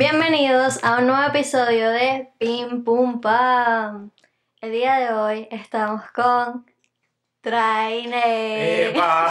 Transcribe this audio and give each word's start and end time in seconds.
Bienvenidos 0.00 0.82
a 0.82 1.00
un 1.00 1.08
nuevo 1.08 1.28
episodio 1.28 1.90
de 1.90 2.32
Pim 2.38 2.84
Pum 2.84 3.20
Pam. 3.20 4.10
El 4.62 4.72
día 4.72 4.98
de 4.98 5.12
hoy 5.12 5.48
estamos 5.50 6.10
con 6.12 6.64
Traine. 7.42 8.88
¡Epa! 8.88 9.28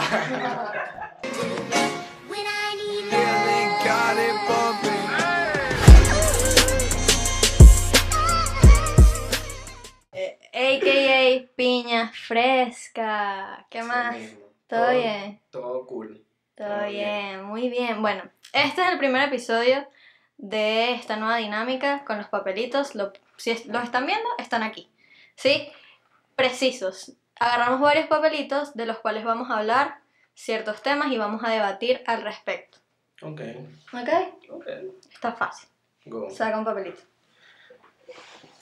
AKA 10.54 11.50
Piña 11.56 12.12
Fresca. 12.14 13.66
¿Qué 13.68 13.82
más? 13.82 14.14
¿Todo 14.68 14.92
bien? 14.92 15.40
Todo 15.50 15.84
cool. 15.88 16.24
Todo 16.54 16.68
Todo 16.68 16.86
bien, 16.86 17.42
muy 17.42 17.68
bien. 17.70 18.00
Bueno, 18.00 18.22
este 18.52 18.82
es 18.82 18.88
el 18.92 18.98
primer 18.98 19.26
episodio 19.26 19.84
de 20.42 20.92
esta 20.94 21.16
nueva 21.16 21.36
dinámica 21.36 22.04
con 22.04 22.16
los 22.18 22.28
papelitos. 22.28 22.94
Lo- 22.94 23.12
si 23.36 23.50
es- 23.50 23.66
los 23.66 23.84
están 23.84 24.06
viendo, 24.06 24.26
están 24.38 24.62
aquí. 24.62 24.88
¿Sí? 25.36 25.68
Precisos. 26.36 27.12
Agarramos 27.38 27.80
varios 27.80 28.06
papelitos 28.06 28.74
de 28.74 28.86
los 28.86 28.98
cuales 28.98 29.24
vamos 29.24 29.50
a 29.50 29.58
hablar 29.58 29.98
ciertos 30.34 30.82
temas 30.82 31.12
y 31.12 31.18
vamos 31.18 31.42
a 31.44 31.50
debatir 31.50 32.02
al 32.06 32.22
respecto. 32.22 32.78
Ok, 33.22 33.40
¿Ok? 33.92 34.08
ok. 34.50 34.66
Está 35.12 35.32
fácil. 35.32 35.68
Go. 36.06 36.30
Saca 36.30 36.58
un 36.58 36.64
papelito. 36.64 37.00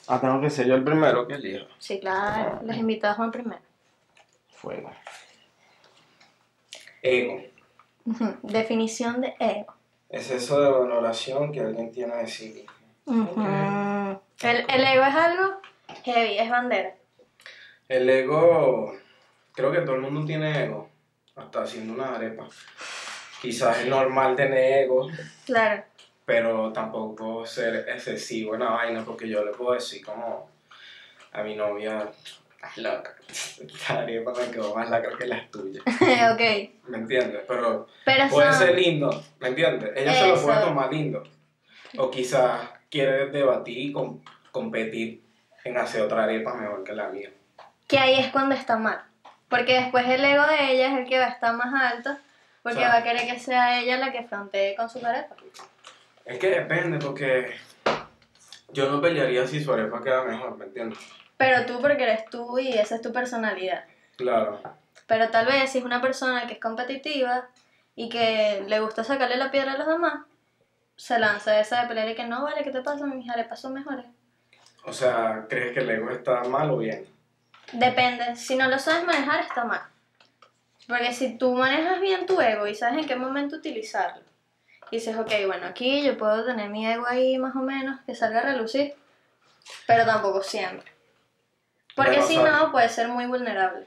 Ah, 0.07 0.19
tengo 0.19 0.41
que 0.41 0.49
ser 0.49 0.67
yo 0.67 0.75
el 0.75 0.83
primero 0.83 1.27
que 1.27 1.35
elijo. 1.35 1.67
Sí, 1.77 1.99
claro. 1.99 2.59
Los 2.63 2.75
invitados 2.75 3.17
van 3.17 3.31
primero. 3.31 3.61
Fuego. 4.49 4.91
Ego. 7.01 7.41
Definición 8.43 9.21
de 9.21 9.35
ego. 9.39 9.73
Es 10.09 10.31
eso 10.31 10.59
de 10.61 10.69
valoración 10.71 11.51
que 11.51 11.59
alguien 11.59 11.91
tiene 11.91 12.15
de 12.17 12.27
sí 12.27 12.65
mismo. 13.05 14.23
El, 14.41 14.65
el 14.69 14.83
ego 14.87 15.03
es 15.05 15.15
algo 15.15 15.61
heavy, 16.03 16.37
es 16.39 16.49
bandera. 16.49 16.95
El 17.87 18.09
ego, 18.09 18.93
creo 19.53 19.71
que 19.71 19.81
todo 19.81 19.95
el 19.95 20.01
mundo 20.01 20.25
tiene 20.25 20.63
ego, 20.65 20.89
hasta 21.35 21.63
haciendo 21.63 21.93
una 21.93 22.15
arepa. 22.15 22.47
Quizás 23.41 23.79
es 23.81 23.87
normal 23.87 24.35
tener 24.35 24.83
ego, 24.83 25.07
Claro. 25.45 25.83
pero 26.25 26.71
tampoco 26.73 27.45
ser 27.45 27.87
excesivo 27.89 28.53
en 28.55 28.61
la 28.61 28.71
vaina, 28.71 29.03
porque 29.05 29.27
yo 29.27 29.43
le 29.45 29.51
puedo 29.51 29.73
decir 29.73 30.03
como 30.05 30.49
a 31.31 31.43
mi 31.43 31.55
novia, 31.55 32.11
estás 32.61 32.77
loca, 32.77 33.15
esta 33.29 33.99
arepa 33.99 34.33
me 34.33 34.51
quedó 34.51 34.75
más 34.75 34.89
lacra 34.89 35.17
que 35.17 35.25
las 35.27 35.49
tuyas, 35.49 35.83
ok. 35.87 36.41
¿me 36.89 36.97
entiendes? 36.97 37.43
Pero 37.47 37.87
Pero 38.05 38.29
puede 38.29 38.51
son- 38.51 38.59
ser 38.59 38.75
lindo, 38.75 39.23
¿me 39.39 39.47
entiendes? 39.49 39.91
Ella 39.95 40.13
se 40.13 40.27
lo 40.27 40.41
puede 40.41 40.59
tomar 40.61 40.91
lindo, 40.91 41.23
o 41.97 42.11
quizás 42.11 42.69
quiere 42.89 43.27
debatir 43.27 43.77
y 43.77 43.91
com- 43.93 44.21
competir 44.51 45.23
en 45.63 45.77
hacer 45.77 46.01
otra 46.01 46.23
arepa 46.23 46.53
mejor 46.55 46.83
que 46.83 46.93
la 46.93 47.07
mía. 47.09 47.29
que 47.87 47.97
ahí 47.97 48.19
es 48.19 48.27
cuando 48.31 48.53
está 48.55 48.77
mal. 48.77 49.01
Porque 49.47 49.73
después 49.73 50.07
el 50.07 50.23
ego 50.23 50.45
de 50.45 50.73
ella 50.73 50.91
es 50.93 50.97
el 50.99 51.07
que 51.09 51.17
va 51.17 51.25
a 51.25 51.29
estar 51.29 51.55
más 51.55 51.73
alto, 51.73 52.15
porque 52.61 52.77
O 52.77 52.81
sea- 52.81 52.89
va 52.89 52.97
a 52.97 53.03
querer 53.03 53.25
que 53.27 53.39
sea 53.39 53.79
ella 53.81 53.97
la 53.97 54.11
que 54.11 54.23
frontee 54.23 54.75
con 54.75 54.87
su 54.89 55.01
pareja. 55.01 55.29
Es 56.25 56.37
que 56.37 56.49
depende, 56.51 56.99
porque 56.99 57.51
yo 58.73 58.91
no 58.91 59.01
pelearía 59.01 59.47
si 59.47 59.63
su 59.63 59.73
arepa 59.73 60.03
queda 60.03 60.23
mejor, 60.23 60.55
¿me 60.57 60.65
entiendes? 60.65 60.99
Pero 61.39 61.65
tú 61.65 61.79
porque 61.79 62.03
eres 62.03 62.25
tú 62.25 62.59
y 62.59 62.73
esa 62.73 62.95
es 62.95 63.01
tu 63.01 63.13
personalidad. 63.13 63.85
Claro. 64.17 64.61
Pero 65.07 65.29
tal 65.29 65.45
vez 65.45 65.71
si 65.71 65.77
es 65.77 65.85
una 65.85 66.01
persona 66.01 66.45
que 66.45 66.55
es 66.55 66.59
competitiva 66.59 67.47
y 67.95 68.09
que 68.09 68.65
le 68.67 68.81
gusta 68.81 69.05
sacarle 69.05 69.37
la 69.37 69.49
piedra 69.49 69.71
a 69.71 69.77
los 69.77 69.87
demás, 69.87 70.25
se 70.97 71.17
lanza 71.17 71.57
esa 71.57 71.81
de 71.81 71.87
pelear 71.87 72.09
y 72.09 72.15
que 72.15 72.25
no, 72.25 72.43
vale, 72.43 72.61
¿qué 72.61 72.71
te 72.71 72.81
pasa? 72.81 73.05
Mis 73.05 73.29
arepas 73.29 73.61
son 73.61 73.73
mejores. 73.73 74.05
O 74.83 74.91
sea, 74.91 75.45
¿crees 75.47 75.71
que 75.73 75.79
el 75.79 75.89
ego 75.89 76.09
está 76.09 76.43
mal 76.43 76.71
o 76.71 76.77
bien? 76.77 77.07
Depende, 77.71 78.35
si 78.35 78.57
no 78.57 78.67
lo 78.67 78.77
sabes 78.77 79.05
manejar 79.05 79.39
está 79.39 79.63
mal. 79.63 79.83
Porque 80.89 81.13
si 81.13 81.37
tú 81.37 81.53
manejas 81.53 82.01
bien 82.01 82.25
tu 82.25 82.41
ego 82.41 82.67
y 82.67 82.75
sabes 82.75 82.99
en 82.99 83.07
qué 83.07 83.15
momento 83.15 83.55
utilizarlo, 83.55 84.23
y 84.91 84.97
dices, 84.97 85.15
ok, 85.15 85.31
bueno, 85.45 85.67
aquí 85.67 86.03
yo 86.03 86.17
puedo 86.17 86.43
tener 86.43 86.69
mi 86.69 86.85
ego 86.85 87.05
ahí 87.07 87.37
más 87.37 87.55
o 87.55 87.59
menos, 87.59 88.01
que 88.01 88.13
salga 88.13 88.41
a 88.41 88.43
relucir, 88.43 88.93
pero 89.87 90.05
tampoco 90.05 90.43
siempre. 90.43 90.98
Porque 91.95 92.11
Bueno, 92.11 92.27
si 92.27 92.35
¿sabes? 92.35 92.51
no, 92.53 92.71
puede 92.71 92.89
ser 92.89 93.07
muy 93.09 93.25
vulnerable. 93.25 93.85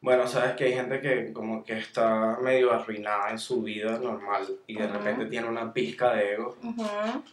Bueno, 0.00 0.26
sabes 0.26 0.52
que 0.56 0.64
hay 0.64 0.74
gente 0.74 1.00
que 1.00 1.32
como 1.32 1.64
que 1.64 1.78
está 1.78 2.36
medio 2.40 2.72
arruinada 2.72 3.30
en 3.30 3.38
su 3.38 3.62
vida 3.62 3.98
normal 3.98 4.46
y 4.66 4.76
de 4.76 4.86
repente 4.86 5.26
tiene 5.26 5.48
una 5.48 5.72
pizca 5.72 6.12
de 6.12 6.34
ego 6.34 6.56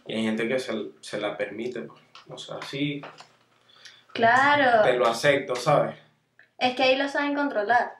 y 0.07 0.13
hay 0.15 0.23
gente 0.23 0.47
que 0.47 0.57
se, 0.59 0.73
se 1.01 1.19
la 1.19 1.37
permite. 1.37 1.81
pues. 1.81 2.01
O 2.29 2.37
sea, 2.37 2.55
sí, 2.67 3.01
te 3.01 3.09
Claro, 4.13 4.97
lo 4.97 5.07
acepto, 5.07 5.55
¿sabes? 5.55 5.95
es 6.57 6.75
que 6.75 6.83
ahí 6.83 6.95
lo 6.95 7.09
saben 7.09 7.35
controlar. 7.35 7.97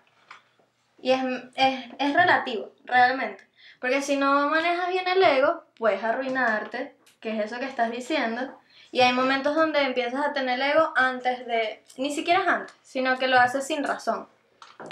Y 1.01 1.11
es, 1.11 1.21
es, 1.55 1.85
es 1.99 2.13
relativo, 2.13 2.71
realmente. 2.85 3.43
Porque 3.81 4.01
si 4.01 4.15
no 4.15 4.49
manejas 4.49 4.87
bien 4.89 5.07
el 5.07 5.21
ego, 5.21 5.65
puedes 5.77 6.01
arruinarte, 6.03 6.95
que 7.19 7.37
es 7.37 7.45
eso 7.45 7.59
que 7.59 7.65
estás 7.65 7.91
diciendo. 7.91 8.57
Y 8.93 9.01
hay 9.01 9.11
momentos 9.11 9.55
donde 9.55 9.81
empiezas 9.81 10.23
a 10.23 10.33
tener 10.33 10.61
ego 10.61 10.93
antes 10.95 11.47
de, 11.47 11.83
ni 11.97 12.13
siquiera 12.13 12.43
es 12.43 12.47
antes, 12.47 12.75
sino 12.83 13.17
que 13.17 13.27
lo 13.27 13.39
haces 13.39 13.65
sin 13.65 13.83
razón. 13.83 14.27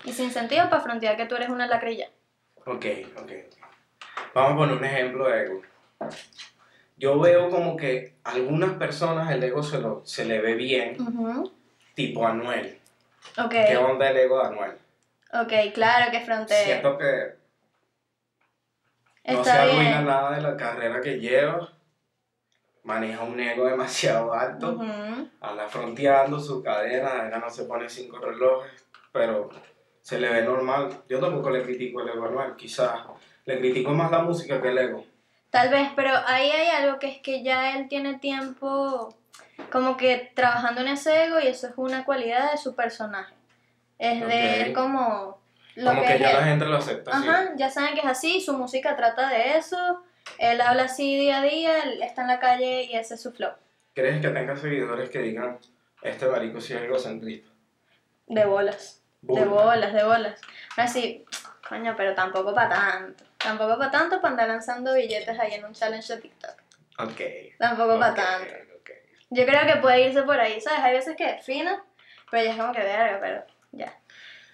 Y 0.03 0.11
sin 0.11 0.31
sentido 0.31 0.71
para 0.71 0.81
frontear 0.81 1.15
que 1.15 1.27
tú 1.27 1.35
eres 1.35 1.49
una 1.49 1.67
lacrilla. 1.67 2.09
Ok, 2.65 2.83
ok. 3.15 3.31
Vamos 4.33 4.53
a 4.53 4.55
poner 4.55 4.75
un 4.75 4.85
ejemplo 4.85 5.29
de 5.29 5.43
ego. 5.43 5.61
Yo 6.97 7.19
veo 7.19 7.51
como 7.51 7.77
que 7.77 8.15
a 8.23 8.31
algunas 8.31 8.71
personas 8.71 9.31
el 9.31 9.43
ego 9.43 9.61
se, 9.61 9.79
lo, 9.79 10.01
se 10.03 10.25
le 10.25 10.41
ve 10.41 10.55
bien, 10.55 10.97
tipo 11.93 12.25
Anuel. 12.25 12.79
Ok, 13.37 13.51
¿Qué 13.51 13.77
onda 13.77 14.09
el 14.09 14.17
ego 14.17 14.39
de 14.39 14.47
Anuel? 14.47 14.71
ok, 15.31 15.73
claro 15.75 16.09
que 16.09 16.21
frontea. 16.21 16.65
Siento 16.65 16.97
que 16.97 17.35
no 19.25 19.43
se 19.43 19.51
arruina 19.51 19.79
bien. 19.81 20.05
nada 20.05 20.35
de 20.35 20.41
la 20.41 20.57
carrera 20.57 21.01
que 21.01 21.19
lleva. 21.19 21.71
Maneja 22.83 23.23
un 23.23 23.39
ego 23.39 23.65
demasiado 23.69 24.33
alto. 24.33 24.73
Ujú. 24.73 25.27
Anda 25.41 25.67
fronteando 25.67 26.39
su 26.39 26.61
cadena. 26.63 27.27
Ella 27.27 27.37
no 27.37 27.49
se 27.49 27.65
pone 27.65 27.89
cinco 27.89 28.19
relojes. 28.19 28.71
Pero 29.11 29.49
se 30.01 30.19
le 30.19 30.29
ve 30.29 30.41
normal. 30.43 31.03
Yo 31.09 31.19
tampoco 31.19 31.49
le 31.49 31.63
critico 31.63 32.01
el 32.01 32.09
ego 32.09 32.25
Anuel. 32.25 32.55
Quizás 32.55 33.01
le 33.45 33.59
critico 33.59 33.91
más 33.91 34.11
la 34.11 34.19
música 34.19 34.61
que 34.61 34.69
el 34.69 34.77
ego. 34.77 35.05
Tal 35.49 35.69
vez, 35.69 35.89
pero 35.95 36.11
ahí 36.27 36.49
hay 36.49 36.69
algo 36.69 36.97
que 36.97 37.07
es 37.07 37.17
que 37.19 37.43
ya 37.43 37.75
él 37.75 37.89
tiene 37.89 38.17
tiempo 38.19 39.13
como 39.69 39.97
que 39.97 40.31
trabajando 40.33 40.81
en 40.81 40.87
ese 40.87 41.25
ego 41.25 41.39
y 41.39 41.47
eso 41.47 41.67
es 41.67 41.73
una 41.75 42.05
cualidad 42.05 42.51
de 42.51 42.57
su 42.57 42.73
personaje. 42.73 43.35
Es 43.99 44.25
de 44.25 44.61
él 44.61 44.73
como 44.73 45.39
lo 45.75 45.91
como 45.91 46.01
que, 46.03 46.19
ya 46.19 46.31
él. 46.31 46.37
la 46.37 46.43
gente 46.45 46.65
lo 46.65 46.77
acepta. 46.77 47.11
¿sí? 47.11 47.27
Ajá, 47.27 47.51
ya 47.55 47.69
saben 47.69 47.93
que 47.93 47.99
es 47.99 48.05
así, 48.05 48.41
su 48.41 48.53
música 48.53 48.95
trata 48.95 49.29
de 49.29 49.57
eso, 49.57 50.03
él 50.37 50.61
habla 50.61 50.83
así 50.83 51.17
día 51.17 51.39
a 51.39 51.43
día, 51.43 51.79
él 51.83 52.01
está 52.01 52.21
en 52.21 52.27
la 52.27 52.39
calle 52.39 52.83
y 52.83 52.95
ese 52.95 53.15
es 53.15 53.21
su 53.21 53.31
flow. 53.31 53.51
¿Crees 53.93 54.21
que 54.21 54.29
tenga 54.29 54.55
seguidores 54.55 55.09
que 55.09 55.19
digan, 55.19 55.59
este 56.01 56.27
marico 56.27 56.61
sí 56.61 56.73
es 56.73 56.81
egocentrista? 56.81 57.49
De 58.27 58.45
bolas, 58.45 59.01
de 59.21 59.45
bolas, 59.45 59.93
de 59.93 60.03
bolas. 60.03 60.39
Así, 60.77 61.25
coño, 61.67 61.93
pero 61.97 62.15
tampoco 62.15 62.53
para 62.55 62.69
tanto. 62.69 63.23
Tampoco 63.37 63.77
para 63.77 63.91
tanto 63.91 64.21
para 64.21 64.31
andar 64.31 64.47
lanzando 64.47 64.93
billetes 64.93 65.37
ahí 65.39 65.53
en 65.55 65.65
un 65.65 65.73
challenge 65.73 66.15
de 66.15 66.21
TikTok. 66.21 66.55
Ok. 66.99 67.21
Tampoco 67.57 67.99
para 67.99 68.11
ok, 68.11 68.17
tanto. 68.17 68.53
ok. 68.79 68.89
Yo 69.31 69.45
creo 69.45 69.65
que 69.65 69.79
puede 69.81 70.07
irse 70.07 70.23
por 70.23 70.39
ahí, 70.39 70.61
¿sabes? 70.61 70.79
Hay 70.79 70.93
veces 70.93 71.15
que 71.15 71.29
es 71.29 71.45
fino, 71.45 71.83
pero 72.29 72.45
ya 72.45 72.51
es 72.51 72.57
como 72.57 72.73
que 72.73 72.83
verga, 72.83 73.19
pero 73.19 73.43
ya. 73.71 73.93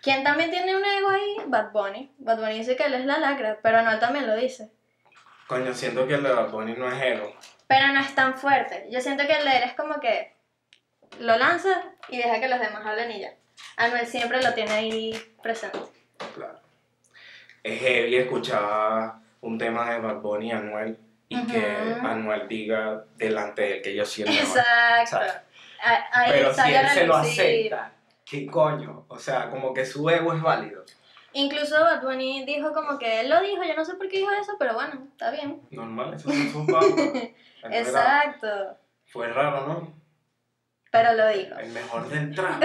¿Quién 0.02 0.24
también 0.24 0.50
tiene 0.50 0.76
un 0.76 0.86
ego 0.86 1.10
ahí? 1.10 1.36
Bad 1.48 1.72
Bunny. 1.72 2.12
Bad 2.18 2.38
Bunny 2.40 2.60
dice 2.60 2.76
que 2.76 2.86
él 2.86 2.94
es 2.94 3.06
la 3.06 3.20
lacra, 3.20 3.60
pero 3.62 3.80
Anuel 3.80 4.00
también 4.00 4.26
lo 4.26 4.36
dice. 4.36 4.72
Coño, 5.48 5.74
siento 5.74 6.06
que 6.06 6.16
el 6.16 6.24
de 6.24 6.34
Bad 6.34 6.52
Bunny 6.52 6.74
no 6.74 6.92
es 6.92 7.02
ego. 7.02 7.34
Pero 7.68 7.88
no 7.88 8.00
es 8.02 8.14
tan 8.14 8.38
fuerte. 8.38 8.88
Yo 8.90 9.00
siento 9.00 9.26
que 9.26 9.34
el 9.34 9.46
de 9.46 9.58
él 9.58 9.64
es 9.64 9.74
como 9.74 10.00
que 10.00 10.36
lo 11.20 11.38
lanza 11.38 11.84
y 12.10 12.18
deja 12.18 12.40
que 12.40 12.50
los 12.50 12.60
demás 12.60 12.86
hablen 12.86 13.12
y 13.12 13.22
ya. 13.22 13.34
Anuel 13.78 14.06
siempre 14.06 14.42
lo 14.42 14.54
tiene 14.54 14.72
ahí 14.72 15.36
presente. 15.42 15.80
Claro. 16.36 16.60
Es 17.64 17.80
heavy 17.80 18.18
escuchar 18.18 19.14
un 19.42 19.58
tema 19.58 19.90
de 19.92 20.00
Bad 20.00 20.22
Bunny 20.22 20.48
y 20.48 20.52
Anuel 20.52 21.00
y 21.30 21.46
que. 21.48 21.66
Anuel 22.02 22.48
diga 22.48 23.04
delante 23.16 23.62
de 23.62 23.74
él 23.78 23.82
que 23.82 23.96
yo 23.96 24.04
mejor. 24.04 24.60
Exacto. 25.00 25.20
Pero 26.28 26.54
si 26.54 26.74
él 26.74 26.88
se 26.90 27.06
lo 27.06 27.16
acepta, 27.16 27.92
¿qué 28.26 28.46
coño? 28.48 29.06
O 29.08 29.18
sea, 29.18 29.50
como 29.50 29.74
que 29.74 29.86
su 29.86 30.10
ego 30.10 30.34
es 30.34 30.42
válido. 30.42 30.84
Incluso 31.38 31.80
Bad 31.80 32.02
Bunny 32.02 32.46
dijo 32.46 32.74
como 32.74 32.98
que 32.98 33.20
él 33.20 33.30
lo 33.30 33.40
dijo, 33.42 33.64
yo 33.64 33.76
no 33.76 33.86
sé 33.86 33.94
por 33.94 34.10
qué 34.10 34.18
dijo 34.18 34.32
eso, 34.32 34.54
pero 34.58 34.74
bueno, 34.74 35.08
está 35.12 35.30
bien. 35.30 35.62
Normal, 35.70 36.16
eso 36.16 36.32
sus 36.32 36.66
pautas. 36.66 37.14
Exacto. 37.64 38.78
Fue 39.06 39.28
raro, 39.28 39.68
¿no? 39.68 39.94
Pero 40.92 41.14
lo 41.14 41.28
dijo. 41.30 41.56
El 41.60 41.70
mejor 41.74 42.10
del 42.10 42.34
trap. 42.34 42.64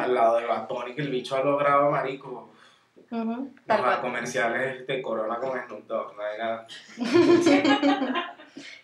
al 0.00 0.14
lado 0.14 0.38
de 0.38 0.46
Bad 0.46 0.66
Bunny, 0.66 0.94
que 0.94 1.02
el 1.02 1.10
bicho 1.10 1.36
ha 1.36 1.44
logrado, 1.44 1.90
marico. 1.90 2.50
Ujú, 3.10 3.54
Tal 3.66 3.82
Los 3.82 3.86
cual. 3.86 4.00
comerciales 4.00 4.86
de 4.86 5.02
Corona 5.02 5.36
con 5.36 5.62
Snoop 5.66 5.86
Dogg, 5.86 6.16
no 6.16 6.22
hay 6.22 6.38
nada. 6.38 6.66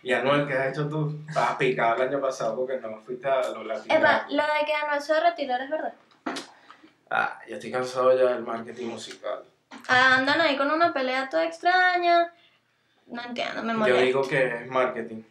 y 0.02 0.12
Anuel, 0.12 0.46
¿qué 0.46 0.52
has 0.52 0.72
hecho 0.72 0.86
tú? 0.90 1.18
Estabas 1.26 1.56
picado 1.56 1.96
el 2.02 2.08
año 2.10 2.20
pasado 2.20 2.54
porque 2.54 2.76
no 2.78 2.98
fuiste 2.98 3.26
a 3.28 3.48
los 3.48 3.64
latinos. 3.64 3.98
Epa, 3.98 4.26
lo 4.28 4.42
de 4.42 4.66
que 4.66 4.74
Anuel 4.74 5.00
se 5.00 5.18
retirar 5.18 5.62
es 5.62 5.70
verdad. 5.70 5.94
Ah, 7.14 7.38
ya 7.46 7.56
estoy 7.56 7.70
cansado 7.70 8.16
ya 8.16 8.32
del 8.32 8.42
marketing 8.42 8.86
musical. 8.86 9.42
Ah, 9.88 10.16
Andan 10.16 10.40
ahí 10.40 10.56
con 10.56 10.70
una 10.70 10.92
pelea 10.94 11.28
toda 11.28 11.44
extraña. 11.44 12.32
No 13.06 13.22
entiendo, 13.22 13.62
me 13.62 13.72
Yo 13.74 13.78
molesta. 13.78 14.02
digo 14.02 14.22
que 14.22 14.46
es 14.46 14.66
marketing. 14.68 15.22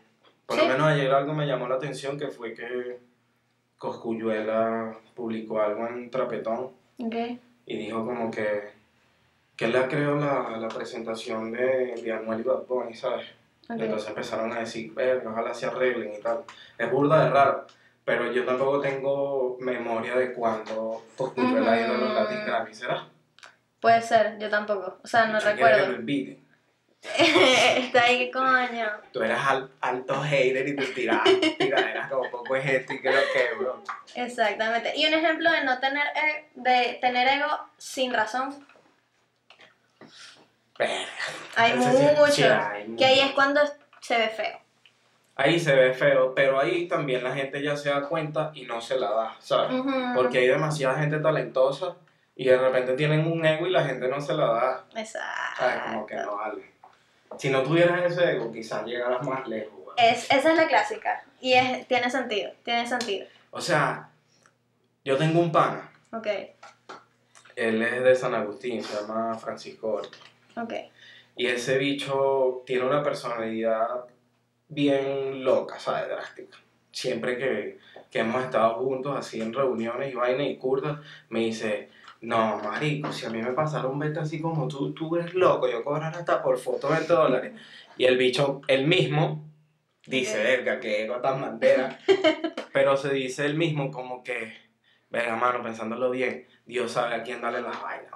Por 0.45 0.57
Sí. 0.57 0.62
lo 0.68 0.74
menos 0.74 0.88
ayer 0.89 1.12
algo 1.12 1.33
me 1.33 1.48
llamó 1.48 1.68
la 1.68 1.75
atención 1.75 2.19
que 2.19 2.28
fue 2.28 2.54
que 2.54 3.00
Coscuyuela 3.80 4.95
publicó 5.16 5.60
algo 5.62 5.88
en 5.88 6.12
Trapetón 6.12 6.72
Ok. 7.00 7.16
y 7.66 7.78
dijo 7.78 8.06
como 8.06 8.30
que, 8.30 8.69
que 9.56 9.66
él 9.66 9.74
la 9.74 9.88
creó 9.88 10.16
la, 10.18 10.57
la 10.60 10.68
presentación 10.68 11.51
de, 11.51 11.95
de 12.04 12.12
Anuel 12.13 12.42
y 12.42 12.44
Bad 12.44 12.66
Bunny, 12.68 12.94
¿sabes? 12.94 13.25
ok. 13.69 13.80
Entonces 13.80 14.10
empezaron 14.10 14.51
a 14.54 14.60
decir, 14.60 14.94
verga, 14.94 15.31
ojalá 15.31 15.51
se 15.54 15.66
arreglen 15.66 16.13
y 16.13 16.22
tal. 16.22 16.44
Es 16.78 16.92
burda 16.92 17.24
de 17.24 17.30
raro, 17.31 17.66
pero 18.06 18.31
yo 18.31 18.44
tampoco 18.45 18.80
tengo 18.81 19.57
memoria 19.59 20.15
de 20.15 20.33
cuando 20.33 21.03
Coscuyuela 21.18 21.71
ha 21.74 21.80
ido 21.81 21.94
a 21.94 21.98
los 21.98 22.09
Ujú. 22.12 22.19
Latin 22.19 22.45
Grammy, 22.45 22.74
¿será? 22.74 23.07
Puede 23.80 24.01
ser, 24.01 24.38
yo 24.39 24.50
tampoco. 24.50 25.00
O 25.03 25.07
sea, 25.07 25.25
no 25.25 25.39
¿Quién 25.39 25.56
quiere 25.56 25.71
que 25.71 25.77
lo 25.77 25.86
recuerdo. 25.86 26.00
invite? 26.01 26.39
Está 27.18 28.03
ahí, 28.03 28.19
¿qué 28.19 28.31
coño? 28.31 28.88
Tú 29.12 29.24
eras 29.24 29.44
al- 29.48 29.71
alto 29.81 30.21
hater 30.21 30.68
y 30.68 30.75
te 30.75 30.86
tirabas 30.88 31.27
tiraderas 31.57 32.12
como 32.12 32.30
poco 32.30 32.56
es 32.56 32.65
esto 32.69 32.94
y 32.94 33.01
que 33.01 33.09
lo 33.12 33.19
que, 33.33 33.56
bro. 33.57 33.83
Exactamente. 34.13 34.94
Y 34.95 35.07
un 35.07 35.13
ejemplo 35.15 35.51
de 35.51 35.63
no 35.63 35.80
tener, 35.80 36.06
e- 36.15 36.50
de 36.54 37.00
tener 37.01 37.27
ego 37.27 37.47
sin 37.77 38.13
razón. 38.13 38.54
Verga. 40.77 41.06
Hay 41.56 41.71
Ese 41.71 41.92
sí- 42.31 42.44
hay 42.44 42.95
que 42.95 43.06
ahí 43.06 43.19
es 43.19 43.31
cuando 43.31 43.62
se 44.00 44.18
ve 44.18 44.30
feo. 44.30 44.60
Ahí 45.36 45.60
se 45.60 45.74
ve 45.75 45.94
feo, 45.94 46.36
pero 46.36 46.60
ahí 46.60 46.88
también 46.88 47.24
la 47.24 47.33
gente 47.33 47.62
ya 47.63 47.75
se 47.75 47.89
da 47.89 48.01
cuenta 48.07 48.51
y 48.54 48.63
no 48.66 48.81
se 48.81 49.00
la 49.00 49.12
da, 49.12 49.36
¿sabes? 49.39 49.81
Porque 50.16 50.39
hay 50.39 50.48
demasiada 50.48 51.00
gente 51.00 51.19
talentosa 51.19 51.95
y 52.36 52.45
de 52.45 52.57
repente 52.57 52.94
tienen 52.94 53.25
un 53.31 53.44
ego 53.45 53.66
y 53.66 53.72
la 53.72 53.83
gente 53.83 54.07
no 54.07 54.19
se 54.22 54.33
la 54.33 54.45
da, 54.48 54.86
¿sabes? 55.06 55.81
Como 55.86 56.06
que 56.06 56.13
Exacto. 56.16 56.31
no 56.31 56.38
vale. 56.38 56.72
Si 57.38 57.50
no 57.50 57.63
tuvieras 57.63 58.12
ese 58.12 58.31
ego, 58.31 58.51
quizás 58.51 58.86
llegaras 58.86 59.25
más 59.25 59.48
lejos. 59.48 59.80
Es, 59.98 60.25
esa 60.31 60.51
es 60.51 60.57
la 60.57 60.68
clásica. 60.68 61.24
Y 61.39 61.54
es, 61.54 61.88
tiene 61.88 62.10
sentido, 62.12 62.51
tiene 62.63 62.86
sentido. 62.86 63.25
O 63.51 63.62
sea, 63.62 64.10
yo 65.04 65.18
tengo 65.18 65.39
un 65.39 65.51
pana, 65.51 65.89
Ok, 66.13 66.28
él 67.56 67.81
es 67.81 68.04
de 68.04 68.16
San 68.16 68.33
Agustín, 68.36 68.83
se 68.83 69.01
llama 69.01 69.38
Francisco 69.38 69.94
Horta. 69.94 70.18
ok. 70.57 70.74
Y 71.38 71.48
ese 71.48 71.78
bicho 71.78 72.63
tiene 72.66 72.83
una 72.86 73.01
personalidad 73.01 73.88
bien 74.71 75.44
loca, 75.44 75.79
¿sabes? 75.79 76.09
Drástica. 76.09 76.57
Siempre 76.91 77.38
que, 77.38 77.79
que 78.09 78.19
hemos 78.19 78.44
estado 78.44 78.75
juntos, 78.75 79.15
así 79.15 79.41
en 79.41 79.53
reuniones 79.53 80.12
y 80.12 80.15
vainas 80.15 80.47
y 80.47 80.57
curdas, 80.57 81.00
me 81.29 81.41
dice, 81.41 81.89
no, 82.21 82.57
marico, 82.57 83.12
si 83.12 83.25
a 83.25 83.29
mí 83.29 83.41
me 83.41 83.51
pasara 83.51 83.88
un 83.88 84.00
vete 84.00 84.19
así 84.19 84.41
como 84.41 84.68
tú, 84.68 84.94
tú 84.94 85.15
eres 85.15 85.33
loco, 85.33 85.69
yo 85.69 85.83
cobrar 85.83 86.15
hasta 86.15 86.41
por 86.41 86.57
foto 86.57 86.89
20 86.89 87.13
dólares. 87.13 87.53
Y 87.97 88.06
el 88.06 88.18
bicho, 88.18 88.62
él 88.68 88.88
mismo, 88.88 89.45
dice, 90.06 90.41
verga, 90.41 90.79
que 90.79 91.03
ego 91.03 91.18
tan 91.18 91.41
bandera. 91.41 92.00
Pero 92.73 92.95
se 92.95 93.13
dice 93.13 93.45
él 93.45 93.56
mismo 93.56 93.91
como 93.91 94.23
que, 94.23 94.53
verga, 95.09 95.35
mano, 95.35 95.62
pensándolo 95.62 96.09
bien, 96.09 96.47
Dios 96.65 96.94
sabe 96.94 97.15
a 97.15 97.23
quién 97.23 97.41
darle 97.41 97.62
las 97.62 97.81
vainas. 97.81 98.12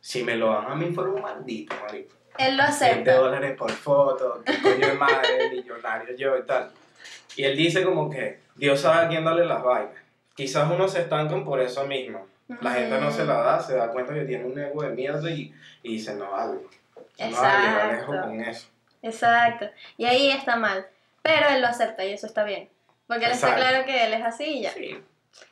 Si 0.00 0.24
me 0.24 0.36
lo 0.36 0.48
dan 0.48 0.66
a 0.66 0.74
mí, 0.74 0.86
fuera 0.94 1.10
un 1.10 1.20
maldito, 1.20 1.74
marico. 1.82 2.19
Él 2.46 2.56
lo 2.56 2.62
20 2.62 2.84
acepta. 2.84 3.14
dólares 3.14 3.56
por 3.56 3.70
foto, 3.70 4.42
que 4.44 4.60
coño 4.62 4.86
de 4.86 4.92
madre, 4.94 5.50
millonario 5.50 6.16
yo 6.16 6.36
y 6.36 6.42
tal. 6.42 6.70
Y 7.36 7.44
él 7.44 7.56
dice 7.56 7.82
como 7.84 8.10
que 8.10 8.40
Dios 8.56 8.80
sabe 8.80 9.06
a 9.06 9.08
quién 9.08 9.24
darle 9.24 9.44
las 9.46 9.62
vainas. 9.62 9.94
Quizás 10.34 10.70
uno 10.70 10.88
se 10.88 11.00
estancan 11.02 11.44
por 11.44 11.60
eso 11.60 11.86
mismo. 11.86 12.26
La 12.60 12.72
gente 12.72 13.00
no 13.00 13.10
se 13.10 13.24
la 13.24 13.34
da, 13.34 13.60
se 13.62 13.76
da 13.76 13.90
cuenta 13.92 14.12
que 14.14 14.22
tiene 14.24 14.44
un 14.44 14.58
ego 14.58 14.82
de 14.82 14.90
mierda 14.90 15.30
y, 15.30 15.54
y 15.82 15.92
dice, 15.92 16.14
no 16.14 16.32
vale. 16.32 16.58
No 17.18 17.30
vale, 17.40 17.68
llegar 17.68 17.92
lejos 17.92 18.14
Exacto. 18.14 18.28
con 18.28 18.40
eso. 18.40 18.68
Exacto. 19.02 19.70
Y 19.96 20.04
ahí 20.06 20.30
está 20.30 20.56
mal. 20.56 20.86
Pero 21.22 21.48
él 21.50 21.60
lo 21.60 21.68
acepta 21.68 22.04
y 22.04 22.12
eso 22.12 22.26
está 22.26 22.42
bien. 22.44 22.68
Porque 23.06 23.26
él 23.26 23.32
está 23.32 23.48
Exacto. 23.50 23.68
claro 23.68 23.86
que 23.86 24.04
él 24.04 24.14
es 24.14 24.24
así 24.24 24.44
y 24.44 24.62
ya. 24.62 24.72
Sí. 24.72 25.00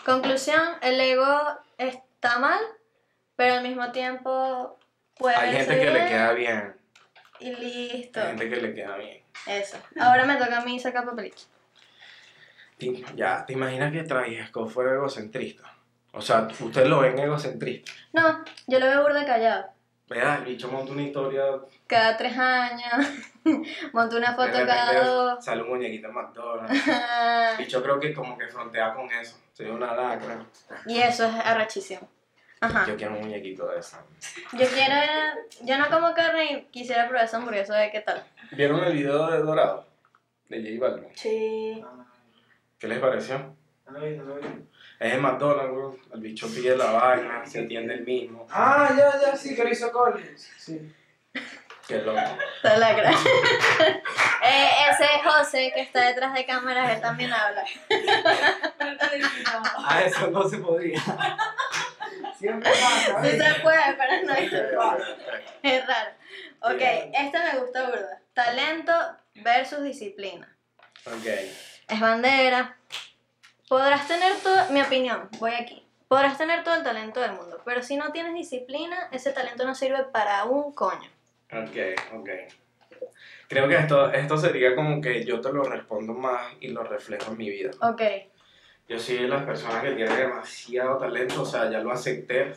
Conclusión, 0.05 0.61
el 0.82 1.00
ego 1.00 1.38
está 1.76 2.38
mal, 2.40 2.61
pero 3.37 3.55
al 3.55 3.62
mismo 3.62 3.93
tiempo 3.93 4.76
puede 5.17 5.37
Hay 5.37 5.52
gente 5.55 5.79
que 5.79 5.85
le 5.87 5.93
bien 5.93 6.08
queda 6.08 6.32
bien. 6.32 6.75
Y 7.40 7.55
listo. 7.55 8.20
Hay 8.20 8.29
gente 8.29 8.50
que 8.50 8.56
le 8.56 8.75
queda 8.75 8.96
bien. 8.96 9.23
Eso. 9.46 9.76
Ahora 10.00 10.25
me 10.25 10.37
toca 10.37 10.58
a 10.58 10.64
mí 10.64 10.79
sacar 10.79 11.05
papelito. 11.05 11.43
Ya, 13.17 13.44
¿te 13.44 13.55
imaginas 13.55 13.93
que 13.93 14.02
Travisco 14.05 14.67
fuera 14.67 14.94
egocentrista? 14.94 15.75
O 16.12 16.20
sea, 16.20 16.49
usted 16.61 16.87
lo 16.87 17.00
ven 17.00 17.19
egocentrista. 17.19 17.93
No, 18.12 18.44
yo 18.67 18.79
lo 18.79 18.87
veo 18.87 19.02
burda 19.02 19.25
callado. 19.26 19.67
Vea, 20.08 20.37
el 20.37 20.44
bicho 20.44 20.69
monta 20.69 20.93
una 20.93 21.02
historia. 21.02 21.43
Cada 21.87 22.17
tres 22.17 22.37
años. 22.38 23.06
Monto 23.93 24.17
una 24.17 24.35
foto 24.35 24.52
cada 24.67 25.05
dos. 25.05 25.44
Sale 25.44 25.62
un 25.62 25.69
muñequito 25.69 26.08
en 26.08 26.14
McDonald's. 26.14 26.82
Y 27.58 27.67
yo 27.67 27.82
creo 27.82 28.00
que 28.00 28.14
como 28.14 28.37
que 28.38 28.46
frontea 28.49 28.94
con 28.94 29.11
eso. 29.11 29.38
Soy 29.52 29.67
una 29.67 29.94
lacra. 29.94 30.46
y 30.87 30.99
eso 30.99 31.25
es 31.25 31.35
arrachísimo. 31.35 32.08
Ajá. 32.61 32.87
Yo 32.87 32.97
quiero 32.97 33.15
un 33.15 33.21
muñequito 33.21 33.69
de 33.69 33.79
eso. 33.79 33.99
Yo 34.53 34.67
quiero. 34.67 34.95
Yo 35.63 35.79
no 35.79 35.89
como 35.89 36.13
carne 36.15 36.53
y 36.53 36.65
quisiera 36.71 37.09
probar 37.09 37.25
esa 37.25 37.37
hamburguesa 37.37 37.77
de 37.77 37.91
qué 37.91 38.01
tal. 38.01 38.25
¿Vieron 38.53 38.83
el 38.85 38.95
video 38.95 39.31
de 39.31 39.39
Dorado? 39.39 39.87
De 40.49 40.61
J 40.63 40.81
Balvin. 40.81 41.09
Sí. 41.15 41.85
¿Qué 42.79 42.89
les 42.89 42.99
pareció? 42.99 43.55
Es 44.99 45.13
en 45.15 45.23
McDonald's, 45.23 45.73
bro. 45.73 45.97
El 46.13 46.21
bicho 46.21 46.49
pide 46.49 46.77
la 46.77 46.91
vaina, 46.91 47.47
se 47.47 47.61
atiende 47.61 47.95
el 47.95 48.05
mismo. 48.05 48.47
Ah, 48.51 48.93
ya, 48.97 49.21
ya, 49.21 49.37
sí, 49.37 49.55
que 49.55 49.65
lo 49.65 49.71
hizo 49.71 49.91
Collins. 49.93 50.51
Sí. 50.59 50.93
Qué 51.87 52.03
loco. 52.03 52.21
Toda 52.61 52.77
la 52.77 52.91
eh, 54.43 54.69
ese 54.91 55.07
José 55.25 55.73
que 55.75 55.81
está 55.81 56.07
detrás 56.09 56.35
de 56.35 56.45
cámaras, 56.45 56.91
él 56.97 57.01
también 57.01 57.33
habla. 57.33 57.65
Ah, 59.85 60.03
eso 60.05 60.31
no 60.31 60.49
se 60.49 60.59
podría. 60.59 61.01
Siempre 62.38 62.70
pasa. 63.12 63.26
¿eh? 63.29 63.38
se 63.55 63.61
puede, 63.61 63.81
pero 63.99 64.23
no 64.26 64.35
es, 64.35 64.52
Ok, 64.52 65.02
es 65.62 65.87
raro. 65.87 66.11
Ok, 66.62 66.76
Bien. 66.79 67.12
este 67.14 67.38
me 67.38 67.58
gusta 67.61 67.85
burda. 67.87 68.20
Talento 68.35 68.93
versus 69.37 69.82
disciplina. 69.82 70.56
ok. 71.06 71.26
Es 71.88 72.00
bandera. 72.00 72.76
Podrás 73.68 74.07
tener 74.09 74.35
todo, 74.42 74.71
mi 74.71 74.80
opinión, 74.80 75.28
voy 75.38 75.52
aquí. 75.54 75.85
Podrás 76.09 76.38
tener 76.38 76.64
todo 76.64 76.75
el 76.76 76.83
talento 76.83 77.21
del 77.21 77.33
mundo, 77.33 77.61
pero 77.66 77.83
si 77.83 77.97
no 77.97 78.12
tienes 78.12 78.33
disciplina, 78.35 79.09
ese 79.12 79.30
talento 79.33 79.66
no 79.66 79.75
sirve 79.75 80.04
para 80.04 80.45
un 80.45 80.73
coño. 80.73 81.11
Ok, 81.52 81.76
ok. 82.14 82.28
Creo 83.49 83.68
que 83.68 83.76
esto, 83.76 84.11
esto 84.12 84.37
sería 84.38 84.75
como 84.75 85.00
que 85.00 85.25
yo 85.25 85.40
te 85.40 85.52
lo 85.52 85.62
respondo 85.64 86.12
más 86.14 86.52
y 86.61 86.68
lo 86.68 86.83
reflejo 86.83 87.33
en 87.33 87.38
mi 87.38 87.50
vida. 87.50 87.71
Ok, 87.83 88.02
Yo 88.88 88.99
soy 88.99 89.18
de 89.18 89.28
las 89.28 89.45
personas 89.45 89.83
que 89.83 89.92
tienen 89.92 90.16
demasiado 90.16 90.97
talento, 90.99 91.42
o 91.42 91.45
sea, 91.45 91.71
ya 91.71 91.80
lo 91.80 91.92
acepté. 91.92 92.54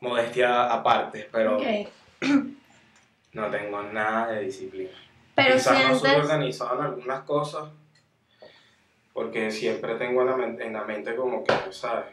Modestia 0.00 0.72
aparte, 0.72 1.28
pero 1.32 1.58
no 3.32 3.50
tengo 3.50 3.82
nada 3.82 4.28
de 4.32 4.40
disciplina. 4.44 4.90
Pero 5.34 5.54
Quizás 5.54 5.72
no 5.88 5.94
soy 5.98 6.10
organizado 6.20 6.78
en 6.78 6.84
algunas 6.86 7.20
cosas, 7.22 7.68
porque 9.12 9.50
siempre 9.50 9.94
tengo 9.96 10.22
en 10.22 10.26
la, 10.28 10.36
men- 10.36 10.60
en 10.60 10.72
la 10.72 10.84
mente 10.84 11.16
como 11.16 11.42
que, 11.44 11.52
¿sabes? 11.70 12.06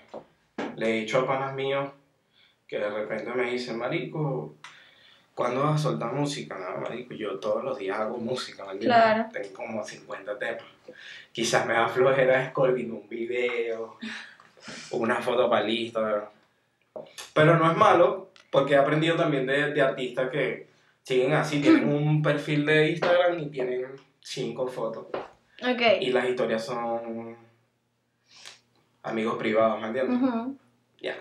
Le 0.75 0.89
he 0.89 0.93
dicho 1.01 1.19
a 1.19 1.27
panas 1.27 1.53
míos 1.53 1.89
que 2.67 2.79
de 2.79 2.89
repente 2.89 3.31
me 3.33 3.51
dicen, 3.51 3.77
marico, 3.77 4.55
¿cuándo 5.41 5.63
vas 5.63 5.79
a 5.81 5.83
soltar 5.89 6.13
música? 6.13 6.55
No, 6.55 6.81
marico, 6.81 7.15
yo 7.15 7.39
todos 7.39 7.63
los 7.63 7.75
días 7.75 7.99
hago 7.99 8.17
música, 8.17 8.63
¿me 8.63 8.73
entiendes? 8.73 9.01
Claro. 9.01 9.25
Tengo 9.33 9.53
como 9.55 9.83
50 9.83 10.37
temas. 10.37 10.63
Quizás 11.31 11.65
me 11.65 11.73
da 11.73 11.87
flojera 11.87 12.43
escolbir 12.43 12.91
un 12.91 13.09
video, 13.09 13.97
una 14.91 15.15
foto 15.15 15.49
para 15.49 15.67
Instagram. 15.67 16.25
Pero 17.33 17.57
no 17.57 17.71
es 17.71 17.75
malo, 17.75 18.29
porque 18.51 18.75
he 18.75 18.77
aprendido 18.77 19.15
también 19.15 19.47
de, 19.47 19.73
de 19.73 19.81
artistas 19.81 20.29
que 20.29 20.67
siguen 21.01 21.33
así, 21.33 21.59
tienen 21.59 21.89
un 21.91 22.21
perfil 22.21 22.63
de 22.67 22.91
Instagram 22.91 23.39
y 23.39 23.49
tienen 23.49 23.87
cinco 24.19 24.67
fotos. 24.67 25.07
Ok. 25.63 25.81
Y 26.01 26.11
las 26.11 26.29
historias 26.29 26.63
son 26.63 27.35
amigos 29.01 29.37
privados, 29.37 29.81
¿me 29.81 29.87
entiendes? 29.87 30.19
Ya. 31.01 31.15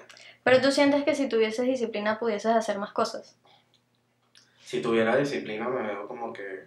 Pero 0.44 0.60
tú 0.60 0.70
sientes 0.70 1.04
que 1.04 1.14
si 1.14 1.26
tuvieses 1.26 1.64
disciplina 1.64 2.18
pudieses 2.18 2.54
hacer 2.54 2.78
más 2.78 2.92
cosas. 2.92 3.38
Si 4.70 4.80
tuviera 4.80 5.16
disciplina, 5.16 5.68
me 5.68 5.82
veo 5.82 6.06
como 6.06 6.32
que 6.32 6.62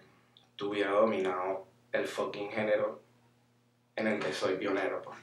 tuviera 0.56 0.90
dominado 0.90 1.66
el 1.90 2.06
fucking 2.06 2.50
género 2.50 3.00
en 3.96 4.06
el 4.06 4.20
que 4.20 4.30
soy 4.30 4.56
pionero. 4.58 5.00
Pues. 5.00 5.16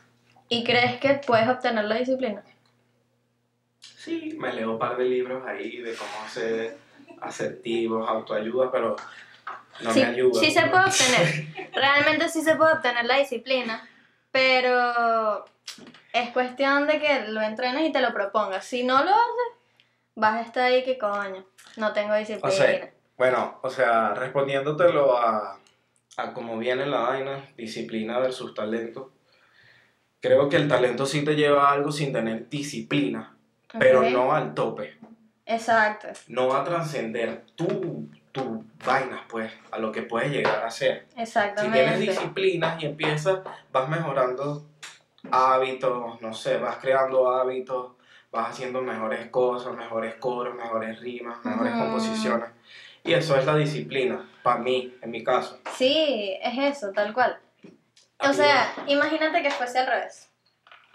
¿Y 0.50 0.64
crees 0.64 1.00
que 1.00 1.22
puedes 1.24 1.48
obtener 1.48 1.86
la 1.86 1.98
disciplina? 1.98 2.44
Sí, 3.78 4.36
me 4.36 4.52
leo 4.52 4.72
un 4.72 4.80
par 4.80 4.98
de 4.98 5.06
libros 5.06 5.46
ahí 5.46 5.78
de 5.78 5.94
cómo 5.94 6.28
ser 6.28 6.76
asertivos, 7.22 8.10
autoayuda, 8.10 8.72
pero 8.72 8.96
no 9.82 9.94
sí, 9.94 10.00
me 10.00 10.06
ayuda. 10.08 10.40
sí 10.40 10.50
se 10.50 10.62
puede 10.62 10.86
obtener. 10.86 11.72
Realmente 11.76 12.30
sí 12.30 12.42
se 12.42 12.56
puede 12.56 12.74
obtener 12.74 13.06
la 13.06 13.20
disciplina, 13.20 13.88
pero 14.32 15.46
es 16.14 16.30
cuestión 16.32 16.88
de 16.88 17.00
que 17.00 17.28
lo 17.28 17.44
entrenes 17.44 17.88
y 17.88 17.92
te 17.92 18.02
lo 18.02 18.12
propongas. 18.12 18.66
Si 18.66 18.84
no 18.84 19.04
lo 19.04 19.12
haces, 19.12 19.61
vas 20.16 20.36
a 20.36 20.42
estar 20.42 20.64
ahí 20.64 20.84
que 20.84 20.98
coño, 20.98 21.46
no 21.78 21.94
tengo 21.94 22.16
disciplina. 22.16 22.48
O 22.48 22.52
sea, 22.52 22.92
bueno, 23.18 23.60
o 23.62 23.70
sea, 23.70 24.14
respondiéndotelo 24.14 25.18
a, 25.18 25.60
a 26.18 26.34
cómo 26.34 26.58
viene 26.58 26.86
la 26.86 27.02
vaina, 27.02 27.46
disciplina 27.56 28.20
versus 28.20 28.54
talento, 28.54 29.12
creo 30.20 30.50
que 30.50 30.58
el 30.58 30.68
talento 30.68 31.06
sí 31.06 31.24
te 31.24 31.36
lleva 31.36 31.70
a 31.70 31.74
algo 31.74 31.92
sin 31.92 32.14
tener 32.14 32.50
disciplina, 32.50 33.36
pero 33.80 34.04
no 34.04 34.34
al 34.34 34.54
tope. 34.54 34.98
Exacto. 35.46 36.08
No 36.28 36.48
va 36.48 36.62
a 36.62 36.64
trascender 36.64 37.44
tu, 37.56 38.08
tu 38.32 38.64
vainas, 38.86 39.22
pues, 39.28 39.52
a 39.72 39.80
lo 39.80 39.92
que 39.92 40.04
puedes 40.04 40.32
llegar 40.32 40.64
a 40.64 40.72
ser. 40.72 41.08
Si 41.16 41.22
Exactamente. 41.22 41.78
tienes 41.78 42.00
disciplinas 42.00 42.82
y 42.82 42.86
empiezas, 42.86 43.40
vas 43.72 43.90
mejorando 43.90 44.66
hábitos, 45.30 46.22
no 46.22 46.34
sé, 46.34 46.58
vas 46.58 46.78
creando 46.78 47.30
hábitos, 47.30 47.92
vas 48.32 48.50
haciendo 48.50 48.82
mejores 48.82 49.30
cosas, 49.30 49.76
mejores 49.76 50.16
coros, 50.16 50.56
mejores 50.56 51.00
rimas, 51.00 51.44
mejores 51.44 51.74
Ujú. 51.74 51.84
composiciones. 51.84 52.50
Y 53.04 53.14
eso 53.14 53.36
es 53.36 53.46
la 53.46 53.56
disciplina, 53.56 54.30
para 54.44 54.60
mí, 54.60 54.96
en 55.02 55.12
mi 55.12 55.24
caso. 55.24 55.60
Sí, 55.76 56.38
es 56.42 56.78
eso, 56.78 56.92
tal 56.92 57.14
cual. 57.14 57.40
O 58.20 58.34
sea, 58.34 58.72
imagínate 58.88 59.42
que 59.42 59.50
fuese 59.50 59.80
al 59.80 59.88
revés. 59.88 60.30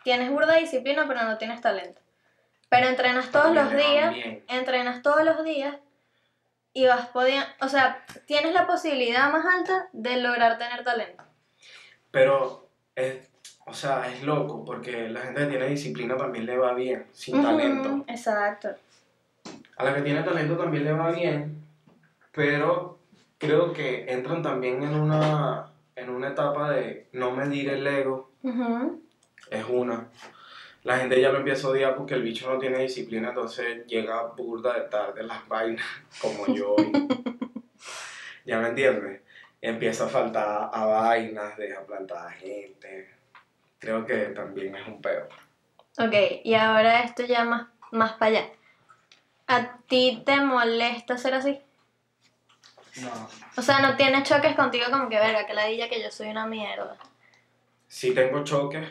Tienes 0.05 0.31
burda 0.31 0.55
disciplina, 0.55 1.05
pero 1.09 1.25
no 1.25 1.37
tienes 1.37 1.61
talento. 1.61 2.01
Pero 2.69 2.87
entrenas 2.87 3.31
todos 3.31 3.55
También 3.55 3.65
los 3.65 3.77
días, 3.77 4.43
entrenas 4.49 5.03
todos 5.03 5.25
los 5.25 5.45
días 5.45 5.77
y 6.73 6.87
vas 6.87 7.09
pudiendo, 7.09 7.47
o 7.61 7.69
sea, 7.69 8.05
tienes 8.27 8.53
la 8.53 8.67
posibilidad 8.67 9.31
más 9.33 9.45
alta 9.47 9.89
de 9.93 10.19
lograr 10.19 10.59
tener 10.59 10.85
talento. 10.85 11.25
Pero, 12.11 12.69
es, 12.95 13.31
o 13.67 13.75
sea, 13.75 14.09
es 14.11 14.23
loco, 14.23 14.65
porque 14.65 15.09
la 15.09 15.21
gente 15.23 15.41
que 15.41 15.47
tiene 15.49 15.67
disciplina 15.69 16.17
también 16.17 16.47
le 16.47 16.57
va 16.57 16.73
bien, 16.73 17.05
sin 17.13 17.43
talento. 17.43 18.05
Exacto. 18.07 18.69
A 19.77 19.85
la 19.85 19.95
que 19.95 20.03
tiene 20.03 20.23
talento 20.23 20.57
también 20.57 20.85
le 20.85 20.93
va 20.93 21.11
bien, 21.11 21.63
pero 22.33 22.99
creo 23.39 23.73
que 23.73 24.07
entran 24.09 24.41
también 24.41 24.83
en 24.85 24.95
una, 24.95 25.67
en 25.97 26.11
una 26.11 26.29
etapa 26.29 26.71
de 26.71 27.09
no 27.13 27.33
medir 27.33 27.69
el 27.71 27.87
ego, 27.87 28.31
es 29.51 29.65
una. 29.69 30.09
La 30.85 30.99
gente 30.99 31.21
ya 31.21 31.31
lo 31.31 31.39
empieza 31.39 31.67
a 31.67 31.71
odiar 31.71 31.97
porque 31.97 32.15
el 32.15 32.23
bicho 32.23 32.49
no 32.49 32.61
tiene 32.61 32.79
disciplina, 32.79 33.31
entonces 33.31 33.85
llega 33.89 34.23
burda 34.29 34.75
de 34.75 34.89
tarde 34.89 35.25
las 35.25 35.47
vainas, 35.49 35.85
como 36.23 36.47
yo. 36.55 36.77
¿Ya 38.47 38.61
me 38.61 38.69
entiendes? 38.69 39.23
Empieza 39.61 40.05
a 40.05 40.09
faltar 40.09 40.71
a 40.73 40.87
vainas, 40.87 41.57
deja 41.57 41.85
plantada 41.85 42.31
gente. 42.31 43.16
Creo 43.79 44.07
que 44.07 44.17
también 44.27 44.75
es 44.77 44.87
un 44.87 45.01
peo. 45.01 45.29
Ok, 45.99 46.15
y 46.45 46.55
ahora 46.55 47.03
esto 47.03 47.25
ya 47.25 47.45
más, 47.45 47.69
más 47.91 48.13
para 48.15 48.39
allá. 48.39 48.49
¿A 49.47 49.79
ti 49.89 50.23
te 50.27 50.41
molesta 50.41 51.17
ser 51.17 51.35
así? 51.35 51.61
No. 53.01 53.29
O 53.57 53.63
sea, 53.63 53.81
no 53.81 53.97
tienes 53.97 54.29
choques 54.29 54.55
contigo 54.55 54.87
como 54.91 55.09
que 55.09 55.19
verga, 55.19 55.47
que 55.47 55.55
la 55.55 55.67
diga 55.67 55.89
que 55.89 56.03
yo 56.03 56.11
soy 56.11 56.29
una 56.29 56.47
mierda. 56.47 56.97
Sí 57.89 58.15
tengo 58.15 58.43
choques, 58.43 58.91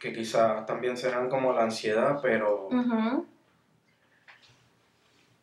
que 0.00 0.12
quizás 0.12 0.64
también 0.66 0.96
serán 0.96 1.28
como 1.28 1.52
la 1.52 1.62
ansiedad, 1.62 2.20
pero... 2.22 2.68
Ujú. 2.68 3.26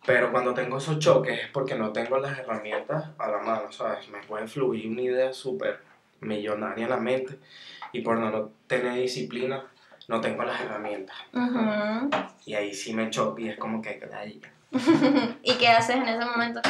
Pero 0.06 0.32
cuando 0.32 0.54
tengo 0.54 0.78
esos 0.78 1.00
choques 1.00 1.46
es 1.46 1.50
porque 1.50 1.76
no 1.76 1.92
tengo 1.92 2.20
las 2.20 2.38
herramientas 2.38 3.10
a 3.18 3.28
la 3.28 3.40
mano, 3.40 3.72
¿sabes? 3.72 4.08
Me 4.10 4.20
puede 4.20 4.48
fluir 4.48 4.88
una 4.88 5.02
idea 5.02 5.34
súper 5.34 5.82
millonaria 6.22 6.84
en 6.86 6.90
la 6.92 6.98
mente 6.98 7.40
y 7.96 8.02
por 8.02 8.18
no 8.18 8.52
tener 8.68 8.94
disciplina 8.94 9.64
no 10.08 10.22
tengo 10.22 10.44
las 10.44 10.60
herramientas. 10.62 11.16
Y 12.46 12.54
ahí 12.54 12.74
sí 12.74 12.94
me 12.94 13.10
choco 13.10 13.40
y 13.40 13.50
es 13.50 13.58
como 13.58 13.82
que 13.82 14.00
ay, 14.14 14.42
¿Y 15.44 15.54
qué 15.56 15.68
haces 15.70 15.96
en 15.96 16.08
ese 16.08 16.26
momento? 16.26 16.62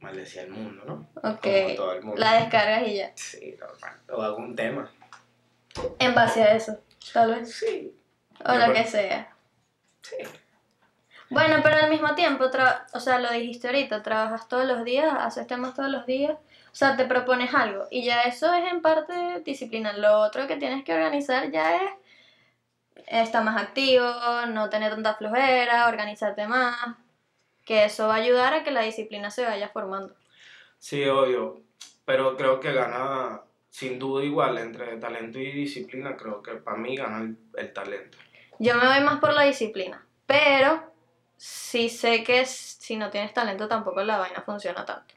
maldecía 0.00 0.42
el 0.42 0.50
mundo, 0.50 0.82
¿no? 0.86 0.94
Ok. 1.30 1.42
Como 1.42 1.74
todo 1.76 1.92
el 1.92 2.02
mundo. 2.02 2.20
La 2.20 2.40
descargas 2.40 2.88
y 2.88 2.96
ya. 2.96 3.12
Sí, 3.14 3.54
normal. 3.60 3.98
O 4.10 4.22
algún 4.22 4.56
tema. 4.56 4.90
En 5.98 6.14
base 6.14 6.42
a 6.42 6.54
eso, 6.56 6.78
tal 7.12 7.34
vez. 7.34 7.54
Sí. 7.54 7.94
O 8.44 8.54
lo 8.54 8.72
que 8.72 8.84
sea. 8.84 9.30
Sí. 10.02 10.16
Bueno, 11.28 11.60
pero 11.62 11.76
al 11.76 11.90
mismo 11.90 12.14
tiempo, 12.14 12.44
tra- 12.50 12.86
o 12.94 12.98
sea, 12.98 13.20
lo 13.20 13.30
dijiste 13.30 13.68
ahorita, 13.68 14.02
trabajas 14.02 14.48
todos 14.48 14.64
los 14.66 14.84
días, 14.84 15.14
haces 15.20 15.46
temas 15.46 15.74
todos 15.74 15.90
los 15.90 16.04
días, 16.06 16.36
o 16.72 16.74
sea, 16.74 16.96
te 16.96 17.04
propones 17.04 17.52
algo 17.52 17.86
y 17.90 18.04
ya 18.04 18.22
eso 18.22 18.52
es 18.54 18.72
en 18.72 18.80
parte 18.80 19.40
disciplina. 19.44 19.92
Lo 19.92 20.20
otro 20.20 20.46
que 20.46 20.56
tienes 20.56 20.84
que 20.84 20.94
organizar 20.94 21.50
ya 21.50 21.76
es 21.76 21.82
estar 23.08 23.42
más 23.42 23.60
activo, 23.60 24.06
no 24.48 24.70
tener 24.70 24.92
tanta 24.92 25.14
flojera, 25.14 25.88
organizarte 25.88 26.46
más, 26.46 26.76
que 27.64 27.84
eso 27.84 28.06
va 28.06 28.14
a 28.14 28.18
ayudar 28.18 28.54
a 28.54 28.62
que 28.62 28.70
la 28.70 28.82
disciplina 28.82 29.30
se 29.30 29.44
vaya 29.44 29.68
formando. 29.68 30.14
Sí, 30.78 31.04
obvio. 31.04 31.62
Pero 32.04 32.36
creo 32.36 32.60
que 32.60 32.72
gana, 32.72 33.42
sin 33.68 33.98
duda 33.98 34.24
igual, 34.24 34.58
entre 34.58 34.96
talento 34.98 35.38
y 35.38 35.50
disciplina, 35.50 36.16
creo 36.16 36.40
que 36.40 36.52
para 36.52 36.76
mí 36.76 36.96
gana 36.96 37.18
el, 37.18 37.36
el 37.56 37.72
talento. 37.72 38.16
Yo 38.60 38.76
me 38.76 38.86
voy 38.86 39.00
más 39.00 39.18
por 39.20 39.32
la 39.32 39.42
disciplina, 39.42 40.04
pero 40.26 40.92
sí 41.36 41.88
sé 41.88 42.22
que 42.22 42.44
si 42.46 42.96
no 42.96 43.10
tienes 43.10 43.32
talento 43.32 43.66
tampoco 43.66 44.02
la 44.02 44.18
vaina 44.18 44.42
funciona 44.42 44.84
tanto. 44.84 45.14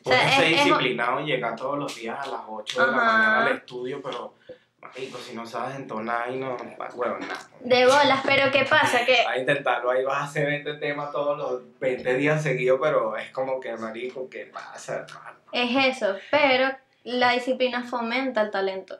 O 0.00 0.02
Puedes 0.04 0.20
sea, 0.22 0.30
ser 0.36 0.44
es- 0.44 0.58
es- 0.58 0.64
disciplinado 0.64 1.20
y 1.20 1.24
llegar 1.26 1.56
todos 1.56 1.78
los 1.78 1.94
días 1.96 2.18
a 2.18 2.26
las 2.30 2.40
8 2.48 2.80
de 2.84 2.92
la 2.92 2.98
Ajá. 2.98 3.12
mañana 3.12 3.46
al 3.46 3.56
estudio, 3.56 4.00
pero, 4.02 4.34
marico, 4.80 5.18
si 5.18 5.34
no 5.34 5.46
sabes 5.46 5.76
entonar 5.76 6.30
y 6.30 6.36
no, 6.38 6.56
bueno, 6.96 7.18
nada. 7.20 7.48
De 7.60 7.86
bolas, 7.86 8.20
pero 8.24 8.50
¿qué 8.50 8.64
pasa? 8.64 9.04
Que 9.06 9.22
Vas 9.24 9.36
a 9.36 9.38
intentarlo, 9.38 9.90
ahí 9.90 10.04
vas 10.04 10.18
a 10.18 10.24
hacer 10.24 10.46
20 10.46 10.74
temas 10.74 11.10
todos 11.12 11.38
los 11.38 11.78
20 11.80 12.14
días 12.14 12.42
seguidos, 12.42 12.78
pero 12.82 13.16
es 13.16 13.30
como 13.30 13.58
que, 13.60 13.74
marico, 13.76 14.28
¿qué 14.28 14.46
pasa, 14.46 15.06
hermano? 15.08 15.38
es 15.52 15.96
eso, 15.96 16.14
pero 16.30 16.70
la 17.04 17.32
disciplina 17.32 17.82
fomenta 17.82 18.42
el 18.42 18.50
talento. 18.50 18.98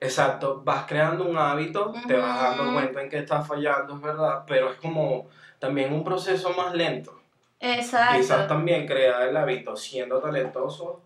Exacto, 0.00 0.60
vas 0.62 0.84
creando 0.86 1.24
un 1.24 1.38
hábito, 1.38 1.94
te 2.06 2.14
vas 2.16 2.38
dando 2.42 2.72
cuenta 2.74 3.00
en 3.00 3.08
que 3.08 3.18
estás 3.18 3.46
fallando, 3.46 3.94
es 3.94 4.02
verdad, 4.02 4.44
pero 4.46 4.70
es 4.70 4.76
como 4.78 5.28
también 5.58 5.92
un 5.92 6.04
proceso 6.04 6.50
más 6.52 6.74
lento. 6.74 7.18
Quizás 7.58 8.16
Exacto. 8.16 8.48
también 8.48 8.86
crear 8.86 9.22
el 9.28 9.36
hábito 9.36 9.76
siendo 9.76 10.20
talentoso 10.20 11.02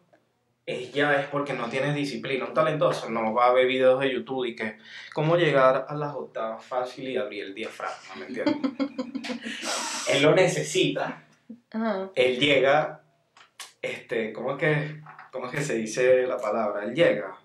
es 0.66 0.92
ya 0.92 1.18
es 1.20 1.26
porque 1.28 1.52
no 1.52 1.68
tienes 1.68 1.94
disciplina. 1.94 2.44
Un 2.44 2.54
talentoso 2.54 3.08
no 3.08 3.32
va 3.34 3.46
a 3.46 3.52
ver 3.52 3.66
videos 3.66 4.00
de 4.00 4.12
YouTube 4.12 4.44
y 4.46 4.54
que 4.56 4.78
cómo 5.12 5.36
llegar 5.36 5.86
a 5.88 5.94
las 5.94 6.14
octavas 6.14 6.64
fácil 6.64 7.08
y 7.08 7.16
abrir 7.16 7.44
el 7.44 7.54
diafragma, 7.54 8.14
¿me 8.16 8.26
entiendes? 8.26 8.56
Él 10.08 10.22
lo 10.22 10.34
necesita, 10.34 11.22
Ajá. 11.72 12.10
él 12.14 12.38
llega, 12.38 13.00
este, 13.80 14.32
¿cómo 14.32 14.52
es 14.52 14.58
que, 14.58 15.00
cómo 15.32 15.46
es 15.46 15.52
que 15.52 15.62
se 15.62 15.74
dice 15.74 16.26
la 16.26 16.36
palabra? 16.36 16.84
Él 16.84 16.94
llega. 16.94 17.36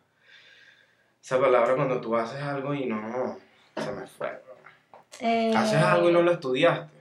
Esa 1.24 1.39
palabra 1.39 1.75
cuando 1.75 2.01
tú 2.01 2.15
haces 2.15 2.41
algo 2.41 2.74
y 2.74 2.85
no, 2.85 3.38
se 3.77 3.91
me 3.91 4.05
fue. 4.07 4.41
Eh, 5.19 5.53
Haces 5.55 5.81
algo 5.81 6.09
y 6.09 6.13
no 6.13 6.21
lo 6.21 6.31
estudiaste. 6.31 6.95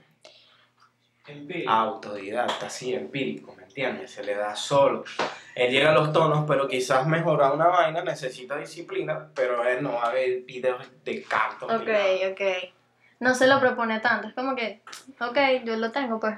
Empírico. 1.27 1.71
autodidacta, 1.71 2.69
sí, 2.69 2.93
empírico, 2.93 3.53
¿me 3.55 3.63
entiendes? 3.63 4.11
Se 4.11 4.23
le 4.23 4.35
da 4.35 4.55
solo. 4.55 5.03
Él 5.55 5.71
llega 5.71 5.91
a 5.91 5.93
los 5.93 6.13
tonos, 6.13 6.45
pero 6.47 6.67
quizás 6.67 7.07
mejorar 7.07 7.53
una 7.53 7.67
vaina 7.67 8.03
necesita 8.03 8.57
disciplina, 8.57 9.29
pero 9.33 9.67
él 9.67 9.81
no 9.81 9.93
va 9.93 10.09
a 10.09 10.13
ver 10.13 10.41
videos 10.41 10.85
de 11.03 11.23
canto. 11.23 11.65
Ok, 11.65 11.87
nada. 11.87 12.31
ok. 12.31 12.41
No 13.19 13.33
se 13.33 13.47
lo 13.47 13.59
propone 13.59 13.99
tanto, 14.01 14.27
es 14.27 14.33
como 14.33 14.55
que, 14.55 14.81
ok, 15.19 15.65
yo 15.65 15.75
lo 15.77 15.91
tengo 15.91 16.19
pues. 16.19 16.35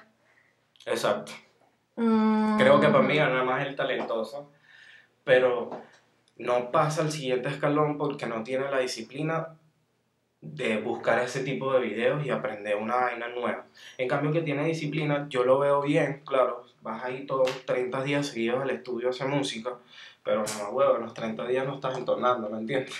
Exacto. 0.85 1.33
Mm. 1.95 2.57
Creo 2.57 2.79
que 2.79 2.87
para 2.87 3.03
mí 3.03 3.17
gana 3.17 3.43
más 3.43 3.65
el 3.65 3.75
talentoso, 3.75 4.51
pero 5.23 5.71
no 6.37 6.71
pasa 6.71 7.01
al 7.01 7.11
siguiente 7.11 7.49
escalón 7.49 7.97
porque 7.97 8.27
no 8.27 8.43
tiene 8.43 8.69
la 8.69 8.79
disciplina 8.79 9.57
de 10.53 10.77
buscar 10.77 11.19
ese 11.19 11.41
tipo 11.41 11.73
de 11.73 11.79
videos 11.79 12.25
y 12.25 12.29
aprender 12.29 12.75
una 12.75 12.95
vaina 12.95 13.27
nueva. 13.27 13.65
En 13.97 14.07
cambio, 14.07 14.31
que 14.31 14.41
tiene 14.41 14.65
disciplina, 14.65 15.27
yo 15.29 15.43
lo 15.43 15.59
veo 15.59 15.81
bien, 15.81 16.21
claro, 16.25 16.65
vas 16.81 17.03
ahí 17.03 17.25
todos 17.25 17.65
30 17.65 18.03
días 18.03 18.27
seguidos 18.27 18.61
al 18.61 18.69
estudio 18.69 19.07
a 19.07 19.11
hacer 19.11 19.27
música, 19.27 19.71
pero 20.23 20.43
no, 20.59 20.69
huevo, 20.69 20.95
en 20.95 21.03
los 21.03 21.13
30 21.13 21.45
días 21.47 21.65
no 21.65 21.75
estás 21.75 21.97
entonando, 21.97 22.49
¿me 22.49 22.59
entiendes? 22.59 22.93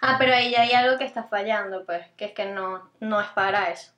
Ah, 0.00 0.16
pero 0.18 0.34
ahí 0.34 0.54
hay 0.54 0.72
algo 0.72 0.98
que 0.98 1.04
está 1.04 1.24
fallando, 1.24 1.84
pues, 1.84 2.06
que 2.16 2.26
es 2.26 2.32
que 2.32 2.46
no, 2.46 2.90
no 3.00 3.20
es 3.20 3.28
para 3.28 3.70
eso. 3.70 3.92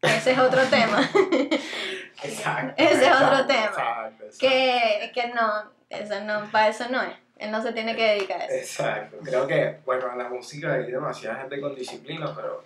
Ese 0.00 0.32
es 0.32 0.38
otro 0.38 0.62
tema. 0.64 0.98
Exacto. 2.22 2.74
Ese 2.76 3.06
es 3.06 3.14
otro 3.14 3.38
exacto, 3.38 3.46
tema. 3.46 3.66
Exacto, 3.66 4.24
exacto. 4.24 4.38
que, 4.38 5.12
que 5.14 5.28
no, 5.28 5.70
eso 5.90 6.20
no, 6.24 6.50
para 6.50 6.68
eso 6.68 6.88
no 6.90 7.02
es. 7.02 7.14
Él 7.42 7.50
no 7.50 7.60
se 7.62 7.72
tiene 7.72 7.96
que 7.96 8.02
dedicar 8.04 8.40
a 8.40 8.44
eso. 8.46 8.54
Exacto. 8.54 9.16
Creo 9.24 9.46
que, 9.46 9.78
bueno, 9.84 10.10
en 10.12 10.18
la 10.18 10.28
música 10.28 10.74
hay 10.74 10.90
demasiada 10.90 11.40
gente 11.40 11.60
con 11.60 11.74
disciplina, 11.74 12.32
pero 12.34 12.64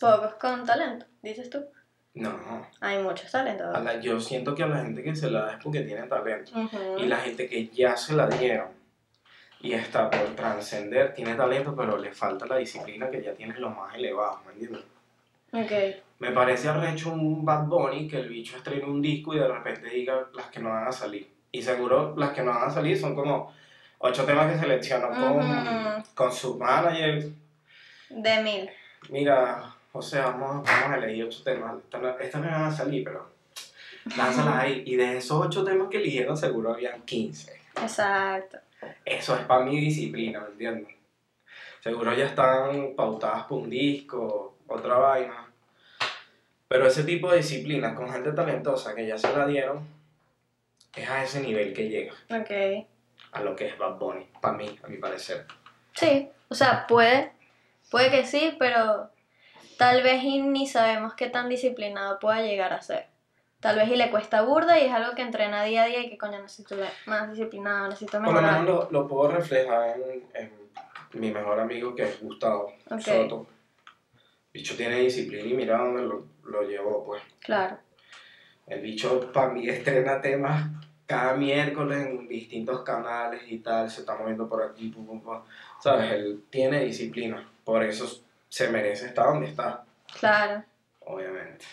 Pocos 0.00 0.34
con 0.34 0.64
talento, 0.66 1.06
dices 1.22 1.48
tú. 1.50 1.64
No. 2.14 2.66
Hay 2.80 3.02
muchos 3.02 3.30
talentos. 3.30 3.74
A 3.74 3.80
la- 3.80 4.00
yo 4.00 4.18
siento 4.20 4.54
que 4.54 4.62
a 4.62 4.66
la 4.66 4.78
gente 4.82 5.02
que 5.02 5.14
se 5.14 5.30
la 5.30 5.40
da 5.46 5.52
es 5.52 5.62
porque 5.62 5.80
tiene 5.82 6.02
talento. 6.06 6.52
Ujú. 6.58 6.98
Y 6.98 7.06
la 7.06 7.16
gente 7.18 7.48
que 7.48 7.68
ya 7.68 7.96
se 7.96 8.14
la 8.14 8.26
dieron 8.26 8.68
y 9.60 9.72
está 9.72 10.10
por 10.10 10.34
trascender, 10.34 11.12
tiene 11.14 11.34
talento, 11.34 11.74
pero 11.76 11.96
le 11.98 12.12
falta 12.12 12.46
la 12.46 12.56
disciplina 12.56 13.10
que 13.10 13.22
ya 13.22 13.32
tiene 13.34 13.58
lo 13.58 13.70
más 13.70 13.94
elevado, 13.94 14.40
¿me 14.46 14.52
entiendes? 14.52 14.82
Ok. 15.52 16.02
Me 16.18 16.30
parece 16.30 16.68
arrecho 16.68 17.10
un 17.12 17.44
Bad 17.44 17.64
Bunny 17.66 18.08
que 18.08 18.18
el 18.18 18.28
bicho 18.28 18.56
estrene 18.56 18.84
un 18.84 19.00
disco 19.02 19.34
y 19.34 19.38
de 19.38 19.48
repente 19.48 19.88
diga 19.90 20.26
las 20.34 20.46
que 20.46 20.60
no 20.60 20.70
van 20.70 20.88
a 20.88 20.92
salir. 20.92 21.30
Y 21.52 21.62
seguro 21.62 22.14
las 22.16 22.30
que 22.30 22.42
no 22.42 22.52
van 22.52 22.68
a 22.68 22.70
salir 22.70 22.98
son 22.98 23.14
como 23.14 23.52
ocho 23.98 24.24
temas 24.24 24.52
que 24.52 24.58
seleccionó 24.58 25.08
con, 25.08 26.02
con 26.14 26.32
su 26.32 26.58
manager. 26.58 27.28
De 28.08 28.42
mil. 28.42 28.70
Mira, 29.08 29.74
o 29.92 30.02
sea, 30.02 30.26
vamos, 30.26 30.64
vamos 30.64 30.90
a 30.90 30.96
elegir 30.96 31.24
ocho 31.24 31.42
temas. 31.42 31.76
Estas 32.20 32.42
no 32.42 32.50
van 32.50 32.64
a 32.64 32.72
salir, 32.72 33.04
pero 33.04 33.28
lánzalas 34.16 34.56
ahí. 34.56 34.82
Y 34.86 34.96
de 34.96 35.18
esos 35.18 35.44
ocho 35.46 35.64
temas 35.64 35.88
que 35.88 35.98
eligieron, 35.98 36.36
seguro 36.36 36.74
habían 36.74 37.02
15. 37.02 37.52
Exacto. 37.82 38.58
Eso 39.04 39.36
es 39.36 39.44
para 39.46 39.64
mi 39.64 39.80
disciplina, 39.80 40.40
¿me 40.40 40.48
entiendes? 40.48 40.94
Seguro 41.82 42.14
ya 42.14 42.26
están 42.26 42.94
pautadas 42.96 43.44
por 43.44 43.62
un 43.62 43.70
disco, 43.70 44.56
otra 44.66 44.96
vaina. 44.96 45.46
Pero 46.68 46.86
ese 46.86 47.04
tipo 47.04 47.30
de 47.30 47.38
disciplinas 47.38 47.94
con 47.94 48.12
gente 48.12 48.32
talentosa 48.32 48.94
que 48.94 49.06
ya 49.06 49.16
se 49.16 49.32
la 49.36 49.46
dieron, 49.46 49.86
es 50.96 51.08
a 51.08 51.22
ese 51.22 51.40
nivel 51.40 51.72
que 51.72 51.88
llega, 51.88 52.12
Ok. 52.30 52.86
A 53.36 53.40
lo 53.42 53.54
que 53.56 53.66
es 53.68 53.78
Bad 53.78 53.98
Bunny, 53.98 54.26
para 54.40 54.56
mí, 54.56 54.78
a 54.82 54.88
mi 54.88 54.96
parecer. 54.98 55.46
Sí. 55.94 56.28
O 56.48 56.54
sea, 56.54 56.86
puede. 56.86 57.32
Puede 57.90 58.10
que 58.10 58.24
sí, 58.24 58.56
pero 58.58 59.10
tal 59.78 60.02
vez 60.02 60.22
y 60.22 60.40
ni 60.42 60.66
sabemos 60.66 61.14
qué 61.14 61.28
tan 61.28 61.48
disciplinado 61.48 62.18
pueda 62.18 62.42
llegar 62.42 62.72
a 62.72 62.82
ser. 62.82 63.06
Tal 63.60 63.76
vez 63.76 63.88
y 63.88 63.96
le 63.96 64.10
cuesta 64.10 64.42
burda 64.42 64.78
y 64.78 64.84
es 64.86 64.92
algo 64.92 65.14
que 65.14 65.22
entrena 65.22 65.64
día 65.64 65.84
a 65.84 65.86
día 65.86 66.00
y 66.00 66.10
que 66.10 66.18
coño 66.18 66.40
necesito 66.40 66.76
más 67.06 67.30
disciplinado, 67.30 67.88
necesito 67.88 68.18
Por 68.18 68.26
lo 68.26 68.32
mejorar. 68.32 68.60
menos 68.62 68.90
lo, 68.92 69.02
lo 69.02 69.08
puedo 69.08 69.30
reflejar 69.30 69.96
en, 69.98 70.24
en 70.34 71.20
mi 71.20 71.30
mejor 71.30 71.58
amigo 71.60 71.94
que 71.94 72.02
es 72.02 72.20
Gustavo 72.20 72.72
Ok. 72.90 73.00
Soto. 73.00 73.46
bicho 74.52 74.76
tiene 74.76 74.96
disciplina 74.96 75.44
y 75.48 75.54
mira 75.54 75.78
dónde 75.78 76.02
lo, 76.02 76.26
lo 76.44 76.62
llevó, 76.62 77.04
pues. 77.04 77.22
Claro. 77.40 77.78
El 78.66 78.80
bicho 78.82 79.32
para 79.32 79.48
mí 79.48 79.68
estrena 79.68 80.20
temas 80.20 80.68
cada 81.06 81.34
miércoles 81.34 82.06
en 82.06 82.28
distintos 82.28 82.82
canales 82.82 83.42
y 83.46 83.58
tal, 83.58 83.90
se 83.90 84.00
está 84.00 84.16
moviendo 84.16 84.48
por 84.48 84.62
aquí, 84.62 84.88
pum, 84.88 85.06
pum, 85.06 85.20
pum. 85.20 85.38
¿sabes? 85.80 86.12
Él 86.12 86.44
tiene 86.50 86.80
disciplina, 86.84 87.48
por 87.64 87.82
eso 87.84 88.22
se 88.48 88.68
merece 88.68 89.06
estar 89.06 89.26
donde 89.26 89.48
está, 89.48 89.84
Claro. 90.18 90.64
obviamente. 91.04 91.64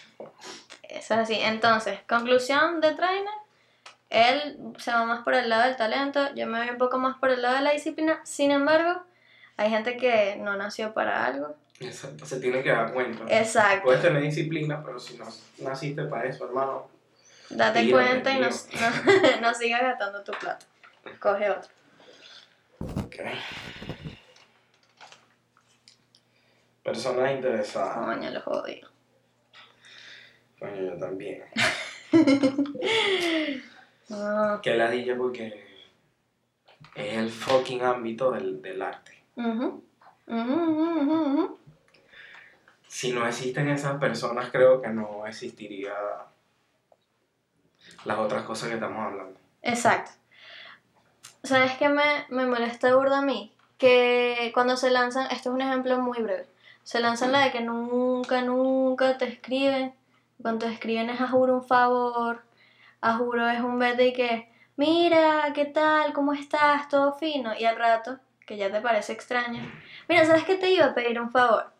Eso 0.84 1.14
es 1.16 1.20
así. 1.20 1.36
Entonces, 1.40 2.00
conclusión 2.08 2.80
de 2.82 2.94
Trainer. 2.94 3.34
Él 4.10 4.60
se 4.78 4.92
va 4.92 5.06
más 5.06 5.24
por 5.24 5.34
el 5.34 5.50
lado 5.50 5.64
del 5.64 5.76
talento, 5.76 6.20
yo 6.36 6.46
me 6.46 6.60
voy 6.60 6.70
un 6.70 6.78
poco 6.78 7.00
más 7.00 7.18
por 7.18 7.32
el 7.32 7.42
lado 7.42 7.56
de 7.56 7.62
la 7.62 7.72
disciplina. 7.72 8.20
Sin 8.24 8.52
embargo, 8.52 9.02
hay 9.58 9.72
gente 9.72 9.98
que 9.98 10.36
no 10.36 10.56
nació 10.56 10.94
para 10.94 11.26
algo. 11.26 11.56
Exacto, 11.80 12.24
se 12.26 12.40
tiene 12.40 12.62
que 12.62 12.70
dar 12.70 12.94
cuenta. 12.94 13.24
Exacto. 13.28 13.86
Puedes 13.86 14.04
tener 14.04 14.22
disciplina, 14.22 14.84
pero 14.86 15.00
si 15.00 15.18
no 15.18 15.26
naciste 15.60 16.04
para 16.04 16.26
eso, 16.30 16.46
hermano, 16.46 16.88
Date 17.50 17.92
cuenta 17.92 18.32
y 18.32 18.40
no, 18.40 18.50
no, 18.50 19.42
no 19.42 19.54
sigas 19.54 19.82
gastando 19.82 20.24
tu 20.24 20.32
plata. 20.34 20.66
Coge 21.20 21.50
otro. 21.50 21.72
ok. 22.80 23.16
Personas 26.84 27.32
interesadas. 27.32 27.98
Coño, 27.98 28.30
los 28.30 28.48
odio. 28.48 28.90
Coño, 30.60 30.82
yo 30.94 30.98
también. 30.98 31.44
No. 34.10 34.60
Que 34.62 34.76
ladilla 34.76 35.16
porque 35.18 35.64
es 36.94 37.18
el 37.18 37.32
fucking 37.32 37.82
ámbito 37.82 38.32
del, 38.32 38.62
del 38.62 38.82
arte. 38.82 39.24
Ujú, 39.36 39.84
ujú, 40.28 40.54
ujú. 40.54 41.60
Si 42.88 43.12
no 43.14 43.26
existen 43.26 43.70
esas 43.70 43.98
personas, 44.00 44.52
creo 44.52 44.82
que 44.82 44.90
no 44.90 45.26
existiría 45.26 45.94
las 48.06 48.18
otras 48.18 48.44
cosas 48.44 48.70
que 48.70 48.76
estamos 48.76 49.00
hablando. 49.00 49.40
Exacto. 49.62 50.12
¿Sabes 51.44 51.74
qué 51.74 51.90
me, 51.90 52.26
me 52.30 52.46
molesta 52.46 52.96
burda 52.96 53.20
a 53.20 53.22
mí? 53.22 53.54
Que 53.78 54.52
cuando 54.54 54.78
se 54.78 54.90
lanzan, 54.90 55.26
esto 55.32 55.50
es 55.50 55.56
un 55.56 55.62
ejemplo 55.62 55.98
muy 56.00 56.22
breve, 56.22 56.48
se 56.84 57.00
lanzan 57.00 57.32
la 57.32 57.40
de 57.40 57.52
que 57.52 57.62
nunca, 57.62 58.42
nunca 58.42 59.18
te 59.18 59.26
escriben. 59.26 59.94
Cuando 60.42 60.66
te 60.66 60.74
escriben 60.74 61.10
es 61.10 61.22
a 61.22 61.28
juro 61.28 61.56
un 61.56 61.64
favor, 61.64 62.44
a 63.02 63.14
juro 63.16 63.48
es 63.50 63.62
un 63.62 63.80
vete 63.80 64.08
y 64.08 64.14
que, 64.14 64.52
mira, 64.76 65.52
¿qué 65.54 65.66
tal? 65.66 66.14
¿Cómo 66.14 66.34
estás? 66.34 66.90
¿Todo 66.90 67.14
fino? 67.14 67.54
Y 67.58 67.66
al 67.66 67.78
rato, 67.78 68.20
que 68.46 68.58
ya 68.58 68.72
te 68.72 68.82
parece 68.82 69.14
extraño, 69.14 69.62
mira, 70.10 70.26
¿sabes 70.26 70.44
qué 70.44 70.56
te 70.56 70.72
iba 70.72 70.88
a 70.88 70.94
pedir 70.94 71.20
un 71.20 71.32
favor? 71.32 71.72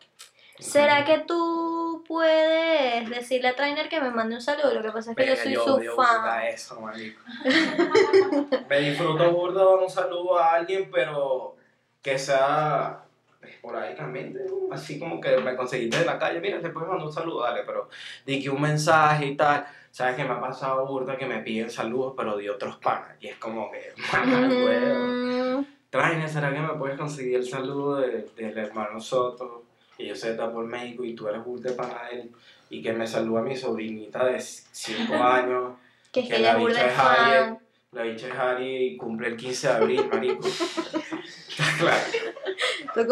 ¿Será 0.58 1.04
que 1.04 1.18
tú 1.18 2.04
puedes 2.06 2.63
decirle 3.02 3.48
a 3.48 3.56
Trainer 3.56 3.88
que 3.88 4.00
me 4.00 4.10
mande 4.10 4.34
un 4.36 4.40
saludo? 4.42 4.72
Lo 4.74 4.82
que 4.82 4.90
pasa 4.92 5.10
es 5.12 5.16
que 5.16 5.24
yo 5.24 5.30
Verga, 5.30 5.42
soy 5.44 5.52
yo 5.84 5.94
su 5.94 5.96
fan. 6.02 6.42
eso. 6.46 6.80
Me 8.68 8.78
disfruto 8.80 9.30
burda 9.32 9.64
dar 9.64 9.76
un 9.78 9.90
saludo 9.90 10.38
a 10.38 10.54
alguien, 10.54 10.90
pero 10.92 11.56
que 12.02 12.18
sea 12.18 13.00
esporádicamente, 13.42 14.40
así 14.72 14.98
como 14.98 15.20
que 15.20 15.36
me 15.38 15.54
conseguiste 15.54 15.98
de 15.98 16.04
la 16.06 16.18
calle, 16.18 16.40
mira, 16.40 16.60
te 16.60 16.70
puedes 16.70 16.88
mandar 16.88 17.06
un 17.06 17.12
saludo, 17.12 17.42
dale, 17.42 17.62
pero 17.64 17.88
di 18.24 18.42
que 18.42 18.48
un 18.50 18.60
mensaje 18.60 19.26
y 19.26 19.36
tal, 19.36 19.66
sabes 19.90 20.16
que 20.16 20.24
me 20.24 20.30
ha 20.32 20.40
pasado 20.40 20.86
burda 20.86 21.16
que 21.18 21.26
me 21.26 21.40
piden 21.40 21.70
saludos, 21.70 22.14
pero 22.16 22.36
de 22.38 22.48
otros 22.50 22.76
panas, 22.76 23.16
y 23.20 23.28
es 23.28 23.36
como 23.36 23.70
que. 23.70 23.92
Mm, 24.02 25.64
Trainer, 25.90 26.28
¿será 26.28 26.52
que 26.52 26.60
me 26.60 26.74
puedes 26.74 26.98
conseguir 26.98 27.36
el 27.36 27.46
saludo 27.48 27.96
de- 27.96 28.28
del 28.36 28.58
hermano 28.58 29.00
Soto? 29.00 29.64
Que 29.96 30.06
yo 30.06 30.16
sé 30.16 30.26
que 30.28 30.32
está 30.32 30.50
por 30.50 30.64
México 30.64 31.04
y 31.04 31.14
tú 31.14 31.28
eres 31.28 31.44
burda 31.44 31.70
de 32.10 32.20
él, 32.20 32.32
y 32.74 32.82
que 32.82 32.92
me 32.92 33.06
saluda 33.06 33.40
mi 33.42 33.56
sobrinita 33.56 34.24
de 34.24 34.40
5 34.40 35.14
años. 35.14 35.74
que 36.10 36.20
es 36.20 36.28
Que 36.28 36.34
que 36.34 36.40
la 36.40 36.56
bicha 36.56 36.82
de 36.82 36.88
es 36.88 36.94
fan. 36.94 37.58
La 37.92 38.02
bicha 38.02 38.26
es 38.26 38.34
Harry 38.34 38.76
y 38.86 38.96
cumple 38.96 39.28
el 39.28 39.36
15 39.36 39.68
de 39.68 39.72
abril, 39.72 40.08
marico. 40.10 40.48
Está 40.48 41.64
claro. 41.78 42.02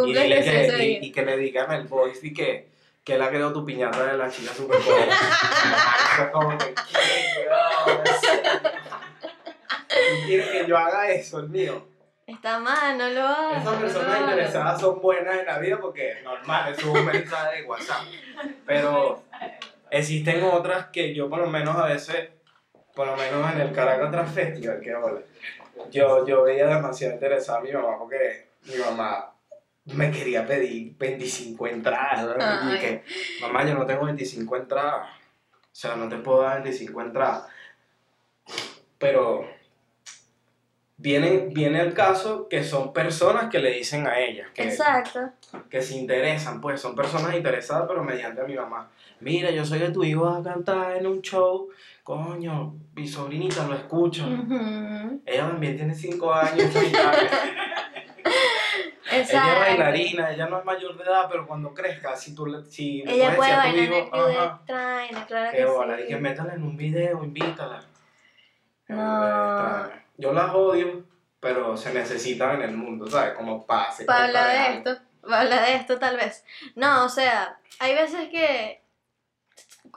Y, 0.06 0.16
es 0.16 0.44
que, 0.44 0.98
y, 1.00 1.06
y 1.06 1.12
que 1.12 1.24
le 1.24 1.36
digan 1.36 1.70
el 1.70 1.84
voice 1.84 2.26
y 2.26 2.34
que, 2.34 2.66
que 3.04 3.14
él 3.14 3.22
ha 3.22 3.28
creado 3.28 3.52
tu 3.52 3.64
piñata 3.64 4.04
de 4.04 4.18
la 4.18 4.28
chica. 4.28 4.50
¿Tú 4.56 4.68
quieres 10.26 10.48
que 10.48 10.66
yo 10.66 10.76
haga 10.76 11.12
eso, 11.12 11.38
el 11.38 11.48
mío? 11.50 11.86
Está 12.26 12.58
mal, 12.60 12.96
no 12.96 13.08
lo 13.08 13.22
hagas. 13.22 13.62
Esas 13.62 13.80
personas 13.80 14.20
interesadas 14.20 14.80
son 14.80 15.00
buenas 15.00 15.38
en 15.38 15.46
la 15.46 15.58
vida 15.58 15.78
porque 15.80 16.12
es 16.12 16.22
normal, 16.22 16.72
es 16.72 16.84
un 16.84 17.04
mensaje 17.04 17.62
de 17.62 17.68
WhatsApp. 17.68 18.02
Pero 18.64 19.22
existen 19.90 20.42
otras 20.44 20.86
que 20.86 21.14
yo 21.14 21.28
por 21.28 21.40
lo 21.40 21.48
menos 21.48 21.76
a 21.76 21.86
veces, 21.86 22.30
por 22.94 23.06
lo 23.06 23.16
menos 23.16 23.52
en 23.52 23.60
el 23.60 23.72
Caracas 23.72 24.32
Festival, 24.32 24.80
que 24.80 24.94
hola, 24.94 25.20
yo, 25.90 26.26
yo 26.26 26.44
veía 26.44 26.66
demasiado 26.66 27.14
interesada 27.14 27.58
a 27.58 27.62
mi 27.62 27.72
mamá 27.72 27.98
porque 27.98 28.48
mi 28.66 28.76
mamá 28.76 29.32
me 29.86 30.10
quería 30.10 30.46
pedir 30.46 30.96
25 30.96 31.66
entradas. 31.66 32.24
¿no? 32.24 32.74
Y 32.74 32.78
que, 32.78 33.04
mamá, 33.40 33.64
yo 33.64 33.74
no 33.74 33.84
tengo 33.84 34.04
25 34.04 34.56
entradas. 34.56 35.08
O 35.50 35.74
sea, 35.74 35.96
no 35.96 36.08
te 36.08 36.16
puedo 36.16 36.42
dar 36.42 36.62
25 36.62 37.00
entradas. 37.00 37.46
Pero 38.98 39.48
viene, 41.02 41.48
viene 41.52 41.80
el 41.80 41.94
caso 41.94 42.48
que 42.48 42.62
son 42.62 42.92
personas 42.92 43.50
que 43.50 43.58
le 43.58 43.72
dicen 43.72 44.06
a 44.06 44.20
ella 44.20 44.46
que, 44.54 44.62
Exacto. 44.62 45.30
que 45.68 45.82
se 45.82 45.96
interesan, 45.96 46.60
pues 46.60 46.80
son 46.80 46.94
personas 46.94 47.34
interesadas, 47.34 47.86
pero 47.88 48.04
mediante 48.04 48.40
a 48.40 48.44
mi 48.44 48.54
mamá. 48.54 48.88
Mira, 49.20 49.50
yo 49.50 49.64
soy 49.64 49.80
de 49.80 49.90
tu 49.90 50.04
hijo 50.04 50.28
a 50.28 50.42
cantar 50.42 50.96
en 50.96 51.06
un 51.06 51.20
show. 51.20 51.68
Coño, 52.04 52.74
mi 52.94 53.06
sobrinita 53.06 53.66
lo 53.66 53.74
escucha. 53.74 54.24
Ella 55.26 55.48
también 55.48 55.76
tiene 55.76 55.94
5 55.94 56.32
años. 56.32 56.70
Ella 59.12 59.24
es 59.24 59.60
bailarina, 59.60 60.32
ella 60.32 60.46
no 60.46 60.58
es 60.60 60.64
mayor 60.64 60.96
de 60.96 61.04
edad, 61.04 61.28
pero 61.30 61.46
cuando 61.46 61.74
crezca, 61.74 62.16
si 62.16 62.34
tú 62.34 62.46
le 62.46 62.64
si 62.64 63.04
Ella 63.06 63.36
puede 63.36 63.50
decir 63.50 63.58
a 63.58 63.62
tu 63.62 63.68
bailar 63.68 63.76
en 63.76 63.92
el 63.92 64.06
hijo, 64.06 64.16
ajá, 64.16 64.62
claro 65.26 65.50
que 65.50 65.56
que 65.58 65.64
bola, 65.66 66.00
y 66.00 66.02
sí. 66.04 66.08
que 66.08 66.16
métala 66.16 66.54
en 66.54 66.62
un 66.62 66.76
video, 66.78 67.22
invítala. 67.22 67.82
No. 68.88 70.01
Yo 70.22 70.32
las 70.32 70.54
odio, 70.54 71.04
pero 71.40 71.76
se 71.76 71.92
necesitan 71.92 72.62
en 72.62 72.70
el 72.70 72.76
mundo, 72.76 73.08
¿sabes? 73.08 73.34
Como 73.34 73.66
pase. 73.66 74.04
Para 74.04 74.26
hablar 74.26 74.46
de 74.46 74.78
esto, 74.78 75.02
para 75.20 75.40
hablar 75.40 75.66
de 75.66 75.74
esto 75.74 75.98
tal 75.98 76.16
vez. 76.16 76.44
No, 76.76 77.04
o 77.04 77.08
sea, 77.08 77.58
hay 77.80 77.92
veces 77.94 78.28
que 78.28 78.84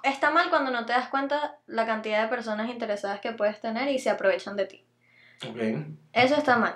está 0.02 0.32
mal 0.32 0.50
cuando 0.50 0.72
no 0.72 0.84
te 0.88 0.94
das 0.94 1.10
cuenta 1.10 1.60
la 1.68 1.86
cantidad 1.86 2.24
de 2.24 2.28
personas 2.28 2.72
interesadas 2.72 3.20
que 3.20 3.34
puedes 3.34 3.62
tener 3.62 3.88
y 3.90 4.00
se 4.00 4.10
aprovechan 4.10 4.56
de 4.56 4.66
ti. 4.66 4.88
Ok. 5.48 5.60
Eso 6.12 6.36
está 6.36 6.58
mal. 6.58 6.76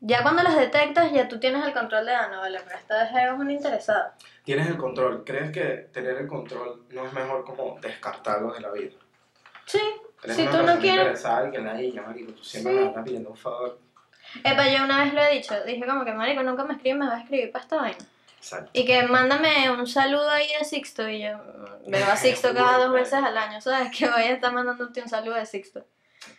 Ya 0.00 0.22
cuando 0.22 0.42
las 0.42 0.56
detectas, 0.56 1.10
ya 1.10 1.26
tú 1.26 1.40
tienes 1.40 1.64
el 1.64 1.72
control 1.72 2.04
de, 2.04 2.14
ah, 2.14 2.28
no, 2.30 2.40
vale, 2.40 2.60
pero 2.66 2.78
esta 2.78 3.02
vez 3.02 3.10
eres 3.14 3.32
un 3.32 3.50
interesado. 3.50 4.12
Tienes 4.44 4.66
el 4.66 4.76
control. 4.76 5.24
¿Crees 5.24 5.50
que 5.52 5.88
tener 5.90 6.18
el 6.18 6.26
control 6.26 6.84
no 6.90 7.06
es 7.06 7.12
mejor 7.14 7.46
como 7.46 7.80
descartarlo 7.80 8.52
de 8.52 8.60
la 8.60 8.70
vida? 8.72 8.92
Sí, 9.64 9.80
Eres 10.24 10.36
si 10.36 10.42
una 10.42 10.50
tú 10.50 10.56
no 10.66 10.78
quieres... 10.78 11.00
interesada 11.00 11.48
y 11.48 11.50
que 11.52 11.58
nadie 11.60 11.92
llama, 11.92 12.08
marico, 12.08 12.32
tú 12.32 12.42
siempre 12.44 12.72
Sí. 12.72 12.78
me 12.80 12.86
estás 12.86 13.04
pidiendo 13.04 13.30
un 13.30 13.36
favor. 13.36 13.78
Epa, 14.42 14.68
yo 14.68 14.84
una 14.84 15.04
vez 15.04 15.14
lo 15.14 15.22
he 15.22 15.34
dicho, 15.34 15.54
dije 15.64 15.86
como 15.86 16.04
que, 16.04 16.12
marico, 16.12 16.42
nunca 16.42 16.64
me 16.64 16.74
escribe, 16.74 16.98
me 16.98 17.06
va 17.06 17.16
a 17.16 17.20
escribir 17.20 17.52
para 17.52 17.62
esta 17.64 17.76
vaina. 17.76 17.98
Exacto. 18.38 18.70
Y 18.74 18.84
que 18.84 19.02
mándame 19.04 19.70
un 19.70 19.86
saludo 19.86 20.28
ahí 20.28 20.48
de 20.58 20.64
Sixto, 20.64 21.08
y 21.08 21.22
yo 21.22 21.36
mm, 21.38 21.90
veo 21.90 22.06
a 22.06 22.16
Sixto 22.16 22.48
cada 22.54 22.78
dos 22.78 22.92
veces 22.92 23.14
al 23.14 23.36
año, 23.36 23.60
¿sabes? 23.60 23.90
Que 23.96 24.08
voy 24.08 24.22
a 24.22 24.32
estar 24.32 24.52
mandándote 24.52 25.00
un 25.02 25.08
saludo 25.08 25.34
de 25.34 25.46
Sixto. 25.46 25.84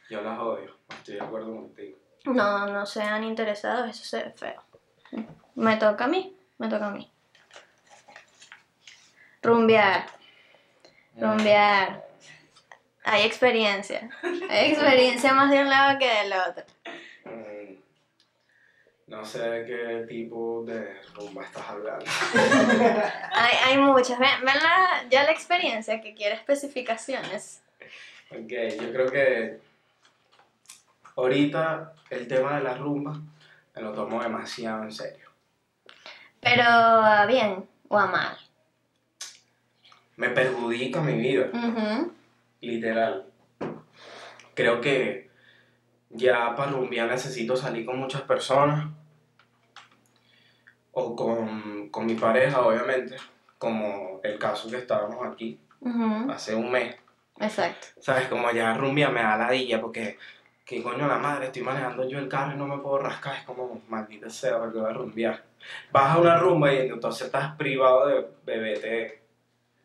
Yo 0.10 0.22
las 0.22 0.38
odio. 0.40 0.76
Estoy 0.90 1.16
de 1.16 1.22
acuerdo 1.22 1.56
contigo. 1.56 1.98
No, 2.26 2.66
no 2.68 2.86
sean 2.86 3.24
interesados, 3.24 3.90
eso 3.90 4.04
se 4.04 4.24
ve 4.24 4.32
feo. 4.32 4.64
Me 5.56 5.78
toca 5.78 6.06
a 6.06 6.08
mí, 6.08 6.36
me 6.58 6.68
toca 6.68 6.88
a 6.88 6.92
mí. 6.92 7.10
Rumbear, 9.42 10.06
rumbear. 11.18 12.04
Hay 13.06 13.24
experiencia. 13.24 14.10
Hay 14.50 14.72
experiencia 14.72 15.34
más 15.34 15.52
de 15.52 15.60
un 15.60 15.70
lado 15.70 15.98
que 16.00 16.08
del 16.10 16.34
otro. 16.34 16.64
Mm, 17.26 17.76
No 19.08 19.24
sé 19.24 19.40
de 19.48 19.66
qué 19.66 20.06
tipo 20.08 20.64
de 20.66 21.00
rumba 21.14 21.44
estás 21.44 21.70
hablando. 21.70 22.04
Hay, 23.32 23.58
hay 23.66 23.78
muchas. 23.78 24.18
Ven, 24.18 24.30
ven 24.44 24.56
la, 24.56 25.06
ya 25.10 25.24
la 25.24 25.32
experiencia 25.32 26.02
que 26.02 26.16
quiere 26.16 26.34
especificaciones. 26.36 27.62
Ok, 28.32 28.52
yo 28.82 28.92
creo 28.92 29.12
que 29.12 29.60
ahorita 31.16 31.94
el 32.10 32.28
tema 32.28 32.58
de 32.58 32.64
la 32.64 32.74
rumba 32.76 33.20
me 33.76 33.82
lo 33.82 33.92
tomo 33.94 34.24
demasiado 34.24 34.84
en 34.84 34.92
serio. 34.92 35.30
Pero 36.42 36.64
a 36.64 37.26
bien 37.28 37.68
o 37.90 38.00
a 38.00 38.08
mal. 38.08 38.38
Me 40.16 40.30
perjudica 40.30 41.02
mi 41.02 41.14
vida, 41.14 41.48
Ujú. 41.54 42.14
Literal. 42.66 43.26
Creo 44.54 44.82
que 44.82 45.30
ya 46.10 46.56
para 46.56 46.72
rumbear 46.72 47.10
necesito 47.10 47.56
salir 47.56 47.86
con 47.86 48.00
muchas 48.00 48.22
personas 48.22 48.88
o 50.92 51.16
con, 51.16 51.90
con 51.90 52.06
mi 52.06 52.16
pareja, 52.16 52.62
obviamente, 52.62 53.16
como 53.58 54.22
el 54.24 54.40
caso 54.40 54.70
que 54.70 54.78
estábamos 54.78 55.26
aquí 55.26 55.60
hace 56.30 56.56
un 56.56 56.72
mes. 56.72 56.96
Exacto. 57.40 57.88
¿Sabes? 58.00 58.28
Como 58.28 58.50
ya 58.52 58.74
rumbia 58.74 59.10
me 59.10 59.22
da 59.22 59.38
ladilla 59.38 59.82
porque, 59.82 60.18
que 60.66 60.82
coño 60.82 61.08
la 61.08 61.18
madre, 61.18 61.48
estoy 61.48 61.62
manejando 61.62 62.08
yo 62.08 62.18
el 62.18 62.30
carro 62.30 62.54
y 62.54 62.58
no 62.58 62.66
me 62.66 62.78
puedo 62.78 63.00
rascar. 63.00 63.36
Es 63.36 63.44
como, 63.44 63.82
maldita 63.90 64.30
sea, 64.30 64.58
porque 64.58 64.80
voy 64.80 64.90
a 64.90 64.94
rumbear. 64.94 65.44
Vas 65.92 66.16
a 66.16 66.20
una 66.20 66.38
rumba 66.38 66.74
y 66.74 66.78
entonces 66.78 67.28
estás 67.28 67.56
privado 67.56 68.08
de 68.08 68.26
beberte 68.46 69.25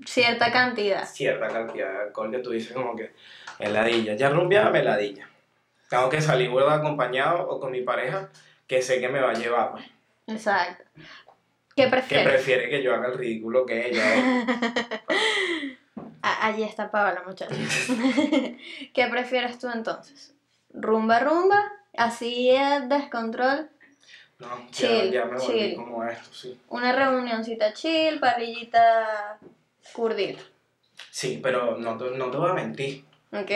Cierta 0.06 0.50
cantidad. 0.52 1.06
cierta 1.06 1.48
cantidad 1.48 1.92
de 1.92 1.98
alcohol 2.04 2.30
que 2.30 2.38
tú 2.38 2.50
dices 2.50 2.72
como 2.72 2.96
que 2.96 3.12
es 3.58 3.70
ladilla. 3.70 4.14
Ya 4.14 4.30
rumbeaba, 4.30 4.70
me 4.70 4.82
ladilla. 4.82 5.28
Tengo 5.88 6.08
que 6.08 6.20
salir, 6.20 6.50
¿verdad? 6.50 6.78
Acompañado 6.78 7.48
o 7.48 7.60
con 7.60 7.70
mi 7.72 7.82
pareja 7.82 8.28
que 8.66 8.80
sé 8.82 9.00
que 9.00 9.08
me 9.08 9.20
va 9.20 9.30
a 9.30 9.34
llevar, 9.34 9.72
pues. 9.72 9.84
Exacto. 10.28 10.84
¿Qué 11.76 11.84
Que 11.84 11.88
prefieres? 11.88 12.28
prefiere 12.28 12.68
que 12.70 12.82
yo 12.82 12.94
haga 12.94 13.08
el 13.08 13.18
ridículo 13.18 13.66
que 13.66 13.88
ella. 13.88 14.04
Ah, 16.22 16.48
allí 16.48 16.62
está 16.64 16.90
Paola, 16.90 17.22
muchachos. 17.26 17.56
¿Qué 18.94 19.06
prefieres 19.10 19.58
tú 19.58 19.68
entonces? 19.72 20.34
¿Rumba, 20.74 21.18
rumba? 21.20 21.72
¿Así 21.96 22.50
es 22.50 22.86
descontrol? 22.90 23.70
No, 24.38 24.48
ya, 24.48 24.70
Chill, 24.70 25.10
ya 25.12 25.24
me 25.24 25.38
volví 25.38 25.46
chill. 25.46 25.76
como 25.76 26.04
esto, 26.04 26.30
sí. 26.34 26.60
Una 26.68 26.92
reunioncita 26.92 27.72
chill, 27.72 28.20
parrillita 28.20 29.38
curdita. 29.92 30.42
Sí, 31.10 31.40
pero 31.42 31.76
no 31.76 31.96
te, 31.96 32.10
no 32.10 32.30
te 32.30 32.36
voy 32.36 32.50
a 32.50 32.54
mentir. 32.54 33.04
¿Ok? 33.32 33.50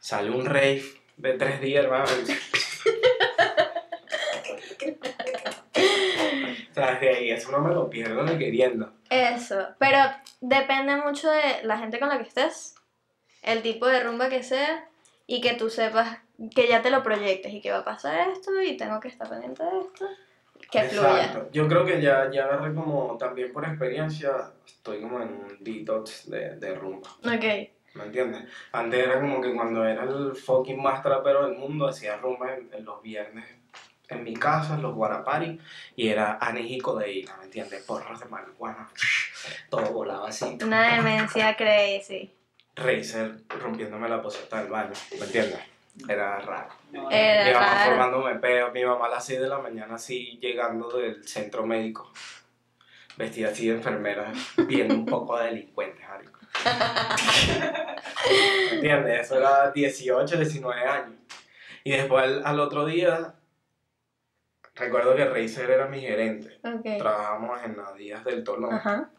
Sale 0.00 0.30
un 0.30 0.46
rave 0.46 0.82
de 1.16 1.34
tres 1.34 1.60
días, 1.60 1.84
hermano. 1.84 2.06
¿Sabes? 6.74 7.00
De 7.00 7.08
ahí 7.08 7.30
eso 7.30 7.50
no 7.50 7.60
me 7.60 7.74
lo 7.74 7.90
pierdo 7.90 8.22
ni 8.22 8.38
queriendo. 8.38 8.92
Eso. 9.10 9.68
Pero 9.78 9.98
depende 10.40 10.96
mucho 10.96 11.30
de 11.30 11.62
la 11.64 11.78
gente 11.78 11.98
con 11.98 12.08
la 12.08 12.18
que 12.18 12.28
estés, 12.28 12.76
el 13.42 13.62
tipo 13.62 13.86
de 13.86 14.00
rumba 14.02 14.28
que 14.28 14.42
sea 14.42 14.88
y 15.26 15.40
que 15.40 15.54
tú 15.54 15.70
sepas 15.70 16.18
que 16.54 16.68
ya 16.68 16.82
te 16.82 16.90
lo 16.90 17.02
proyectes 17.02 17.52
y 17.52 17.60
que 17.60 17.72
va 17.72 17.78
a 17.78 17.84
pasar 17.84 18.28
esto 18.30 18.60
y 18.62 18.76
tengo 18.76 19.00
que 19.00 19.08
estar 19.08 19.28
pendiente 19.28 19.64
de 19.64 19.80
esto. 19.80 20.08
Que 20.70 20.82
fluya. 20.82 21.24
Exacto. 21.24 21.48
Yo 21.52 21.66
creo 21.66 21.84
que 21.84 22.00
ya, 22.00 22.30
ya 22.30 22.44
agarré 22.44 22.74
como, 22.74 23.16
también 23.18 23.52
por 23.52 23.64
experiencia, 23.64 24.52
estoy 24.66 25.00
como 25.00 25.20
en 25.20 25.28
un 25.28 25.56
detox 25.60 26.28
de, 26.30 26.56
de 26.56 26.74
rumba. 26.74 27.08
Ok. 27.24 27.44
¿Me 27.94 28.04
entiendes? 28.04 28.44
Antes 28.72 29.06
era 29.06 29.20
como 29.20 29.40
que 29.40 29.54
cuando 29.54 29.84
era 29.84 30.04
el 30.04 30.36
fucking 30.36 30.80
más 30.80 31.02
trapero 31.02 31.46
del 31.46 31.58
mundo, 31.58 31.88
hacía 31.88 32.16
rumba 32.18 32.54
en, 32.54 32.68
en 32.72 32.84
los 32.84 33.02
viernes 33.02 33.46
en 34.08 34.24
mi 34.24 34.34
casa, 34.34 34.74
en 34.74 34.82
los 34.82 34.94
guarapari, 34.94 35.60
y 35.94 36.08
era 36.08 36.38
anís 36.40 36.70
y 36.70 36.78
codeína, 36.78 37.36
¿me 37.38 37.44
entiendes? 37.44 37.84
Porros 37.84 38.18
de 38.20 38.26
marihuana, 38.26 38.88
todo 39.70 39.92
volaba 39.92 40.28
así. 40.28 40.58
Una 40.62 40.96
demencia 40.96 41.56
crazy. 41.56 42.32
Razer 42.74 43.42
rompiéndome 43.48 44.08
la 44.08 44.22
poseta 44.22 44.60
del 44.60 44.70
baño, 44.70 44.92
¿me 45.18 45.24
entiendes? 45.24 45.60
Era 46.08 46.38
raro. 46.40 46.70
Era 47.10 47.44
mi 47.44 47.52
mamá 47.52 47.66
raro. 47.74 47.90
formándome 47.90 48.34
peo, 48.36 48.70
mi 48.72 48.84
mamá 48.84 49.06
a 49.06 49.10
las 49.10 49.24
6 49.26 49.40
de 49.40 49.48
la 49.48 49.58
mañana 49.58 49.94
así 49.96 50.38
llegando 50.40 50.88
del 50.96 51.26
centro 51.26 51.66
médico, 51.66 52.10
vestida 53.16 53.48
así 53.50 53.68
de 53.68 53.74
enfermera, 53.76 54.32
viendo 54.66 54.94
un 54.94 55.04
poco 55.06 55.38
de 55.38 55.46
delincuentes, 55.46 56.08
marico. 56.08 56.38
¿Me 58.70 58.74
entiendes? 58.76 59.20
Eso 59.20 59.36
era 59.38 59.70
18, 59.70 60.36
19 60.38 60.80
años. 60.82 61.18
Y 61.84 61.92
después 61.92 62.24
al, 62.24 62.42
al 62.46 62.60
otro 62.60 62.84
día, 62.86 63.34
recuerdo 64.74 65.14
que 65.14 65.24
Razer 65.24 65.70
era 65.70 65.86
mi 65.86 66.00
gerente. 66.00 66.58
Ok. 66.64 66.98
Trabajábamos 66.98 67.62
en 67.64 67.76
las 67.76 67.94
días 67.96 68.24
del 68.24 68.44
Tolón. 68.44 68.74
Ajá. 68.74 69.10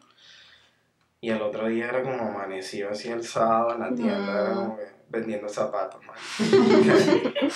Y 1.22 1.30
el 1.30 1.42
otro 1.42 1.66
día 1.68 1.88
era 1.88 2.02
como 2.02 2.22
amanecido 2.30 2.90
así 2.90 3.10
el 3.10 3.22
sábado 3.24 3.74
en 3.74 3.80
la 3.80 3.94
tienda, 3.94 4.32
era 4.40 4.50
Mm. 4.50 4.54
como 4.54 4.76
que 4.76 4.84
vendiendo 5.10 5.48
zapatos, 5.48 6.00
man. 6.04 6.16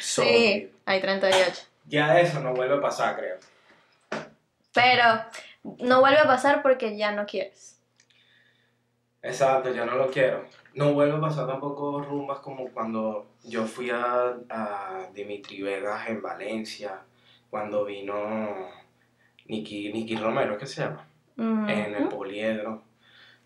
Sí, 0.00 0.72
hay 0.84 1.00
38. 1.00 1.62
Ya 1.86 2.18
eso 2.18 2.40
no 2.40 2.52
vuelve 2.54 2.76
a 2.76 2.80
pasar, 2.80 3.16
creo. 3.16 3.36
Pero 4.72 5.04
no 5.80 6.00
vuelve 6.00 6.18
a 6.18 6.26
pasar 6.26 6.62
porque 6.62 6.96
ya 6.96 7.12
no 7.12 7.26
quieres. 7.26 7.80
Exacto, 9.22 9.72
ya 9.72 9.84
no 9.84 9.96
lo 9.96 10.10
quiero. 10.10 10.46
No 10.74 10.92
vuelve 10.92 11.16
a 11.16 11.20
pasar 11.20 11.46
tampoco 11.46 12.00
rumbas 12.02 12.38
como 12.40 12.68
cuando 12.70 13.32
yo 13.44 13.64
fui 13.64 13.90
a, 13.90 14.36
a 14.48 15.08
Dimitri 15.12 15.62
Vegas 15.62 16.08
en 16.08 16.22
Valencia, 16.22 17.00
cuando 17.50 17.84
vino 17.84 18.70
Nicky, 19.46 19.92
Nicky 19.92 20.16
Romero, 20.16 20.56
¿qué 20.58 20.66
se 20.66 20.82
llama? 20.82 21.06
En 21.36 21.94
el 21.94 22.08
poliedro. 22.08 22.82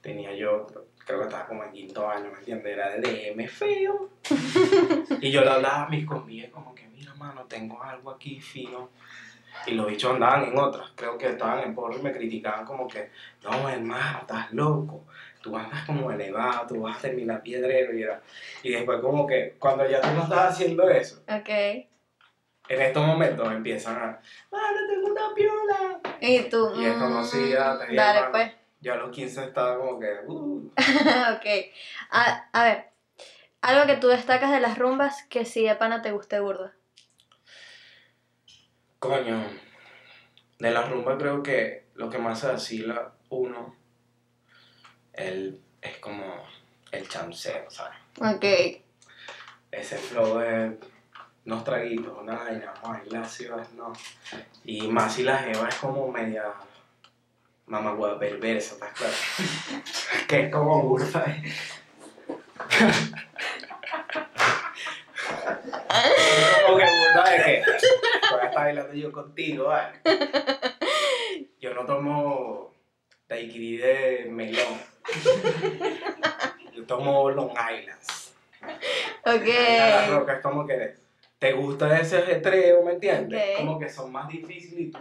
Tenía 0.00 0.34
yo, 0.34 0.66
creo 1.06 1.18
que 1.20 1.24
estaba 1.24 1.46
como 1.46 1.64
en 1.64 1.72
quinto 1.72 2.08
año, 2.08 2.30
¿me 2.30 2.38
entiendes? 2.38 2.72
Era 2.72 2.90
de 2.90 3.00
DM 3.00 3.48
feo. 3.48 4.10
y 5.20 5.30
yo 5.30 5.40
le 5.42 5.50
hablaba 5.50 5.84
a 5.84 5.88
mis 5.88 6.06
convives 6.06 6.50
como 6.50 6.74
que, 6.74 6.86
mira, 6.88 7.14
mano, 7.14 7.44
tengo 7.44 7.82
algo 7.82 8.10
aquí 8.10 8.40
fino. 8.40 8.90
Y 9.66 9.72
los 9.72 9.86
bichos 9.86 10.14
andaban 10.14 10.44
en 10.44 10.58
otras, 10.58 10.90
creo 10.96 11.18
que 11.18 11.28
estaban 11.28 11.60
en 11.60 11.74
porro 11.74 11.98
y 11.98 12.02
me 12.02 12.12
criticaban 12.12 12.64
como 12.64 12.88
que, 12.88 13.10
no, 13.44 13.68
hermano, 13.68 14.20
estás 14.22 14.52
loco, 14.52 15.04
tú 15.42 15.56
andas 15.56 15.84
como 15.84 16.10
elevado, 16.10 16.66
tú 16.68 16.80
vas 16.80 16.96
a 16.98 17.02
terminar 17.02 17.42
piedrero 17.42 17.94
y 17.96 18.02
era. 18.02 18.22
Y 18.62 18.72
después 18.72 19.00
como 19.00 19.26
que, 19.26 19.54
cuando 19.58 19.88
ya 19.88 20.00
tú 20.00 20.08
no 20.14 20.22
estás 20.22 20.52
haciendo 20.54 20.88
eso, 20.88 21.22
Ok. 21.28 21.48
en 21.48 21.86
estos 22.80 23.06
momentos 23.06 23.52
empiezan 23.52 23.96
a, 23.96 24.20
mano, 24.50 24.78
tengo 24.88 25.06
una 25.08 25.34
piola. 25.34 26.00
Y 26.20 26.48
tú. 26.48 26.72
Y 26.76 26.86
es 26.86 26.94
como 26.94 27.20
mm, 27.20 27.24
si 27.24 27.50
ya 27.50 27.78
te 27.78 27.94
Dale, 27.94 28.28
pues. 28.30 28.61
Yo 28.82 28.92
a 28.92 28.96
los 28.96 29.10
15 29.10 29.44
estaba 29.44 29.78
como 29.78 30.00
que, 30.00 30.08
uh, 30.26 30.72
ok. 30.76 31.46
A, 32.10 32.48
a 32.52 32.64
ver. 32.64 32.90
Algo 33.60 33.86
que 33.86 33.96
tú 33.96 34.08
destacas 34.08 34.50
de 34.50 34.58
las 34.58 34.76
rumbas 34.76 35.22
que 35.30 35.44
si 35.44 35.62
de 35.62 35.76
pana 35.76 36.02
te 36.02 36.10
guste 36.10 36.40
burda. 36.40 36.74
coño, 38.98 39.40
de 40.58 40.70
la 40.72 40.82
rumba 40.82 41.16
creo 41.16 41.44
que 41.44 41.86
lo 41.94 42.10
que 42.10 42.18
más 42.18 42.40
se 42.40 42.48
vacila 42.48 43.12
uno 43.30 43.76
el, 45.12 45.60
es 45.80 45.98
como 45.98 46.44
el 46.90 47.08
chanceo, 47.08 47.70
¿sabes? 47.70 47.98
Ok. 48.18 48.44
Ese 49.70 49.96
flow 49.96 50.38
de 50.38 50.78
unos 51.46 51.64
traguitos, 51.64 52.18
una 52.20 52.34
vaina, 52.34 52.74
más 52.82 53.40
no. 53.74 53.92
Y 54.64 54.88
más 54.88 55.14
si 55.14 55.22
la 55.22 55.38
jeva 55.38 55.68
es 55.68 55.74
como 55.76 56.10
media 56.10 56.52
mamagüeva 57.72 58.18
perversa, 58.18 58.74
¿estás 58.74 58.92
claro? 58.92 59.14
que 60.28 60.40
es 60.40 60.52
como 60.52 60.82
burda. 60.82 61.24
Es 65.64 66.62
como 66.66 66.78
que 66.78 66.84
burda 66.84 67.30
de 67.30 67.36
que. 67.44 67.62
Pues 67.64 68.44
está 68.44 68.60
bailando 68.60 68.92
yo 68.94 69.12
contigo, 69.12 69.64
¿vale? 69.68 70.00
Yo 71.60 71.74
no 71.74 71.84
tomo 71.86 72.74
daiquiri 73.28 73.76
de 73.78 74.26
melón. 74.30 74.78
Yo 76.74 76.84
tomo 76.86 77.30
Long 77.30 77.52
Islands. 77.52 78.34
La 79.24 79.34
Ok. 79.34 80.10
roca 80.18 80.32
es 80.34 80.40
como 80.42 80.66
que 80.66 80.94
te 81.42 81.52
gusta 81.54 81.98
ese 81.98 82.18
ajetreo, 82.18 82.84
¿me 82.84 82.92
entiendes? 82.92 83.58
Como 83.58 83.76
que 83.76 83.88
son 83.88 84.12
más 84.12 84.28
difíciles 84.28 84.78
y 84.78 84.90
tú, 84.92 85.00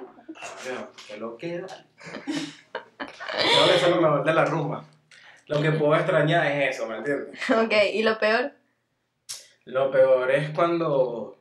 ¿qué 1.07 1.17
lo 1.17 1.37
queda? 1.37 1.67
Creo 2.97 3.65
que 3.67 3.75
eso 3.75 3.85
es 3.85 3.95
lo 3.95 4.01
mejor 4.01 4.23
de 4.23 4.33
la 4.33 4.45
rumba. 4.45 4.83
Lo 5.45 5.61
que 5.61 5.71
puedo 5.71 5.95
extrañar 5.95 6.47
es 6.47 6.75
eso, 6.75 6.87
¿me 6.87 6.97
entiendes? 6.97 7.39
Ok, 7.51 7.73
¿y 7.93 8.01
lo 8.01 8.17
peor? 8.17 8.53
Lo 9.65 9.91
peor 9.91 10.31
es 10.31 10.49
cuando, 10.49 11.37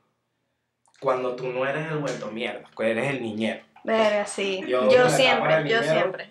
cuando 1.01 1.35
tú 1.35 1.47
no 1.47 1.67
eres 1.67 1.91
el 1.91 1.97
vuelto 1.97 2.31
mierda, 2.31 2.69
que 2.77 2.91
eres 2.91 3.09
el 3.09 3.23
niñero. 3.23 3.65
Verga, 3.85 4.27
sí. 4.27 4.63
Yo 4.69 5.09
siempre, 5.09 5.67
yo 5.67 5.83
siempre. 5.83 6.31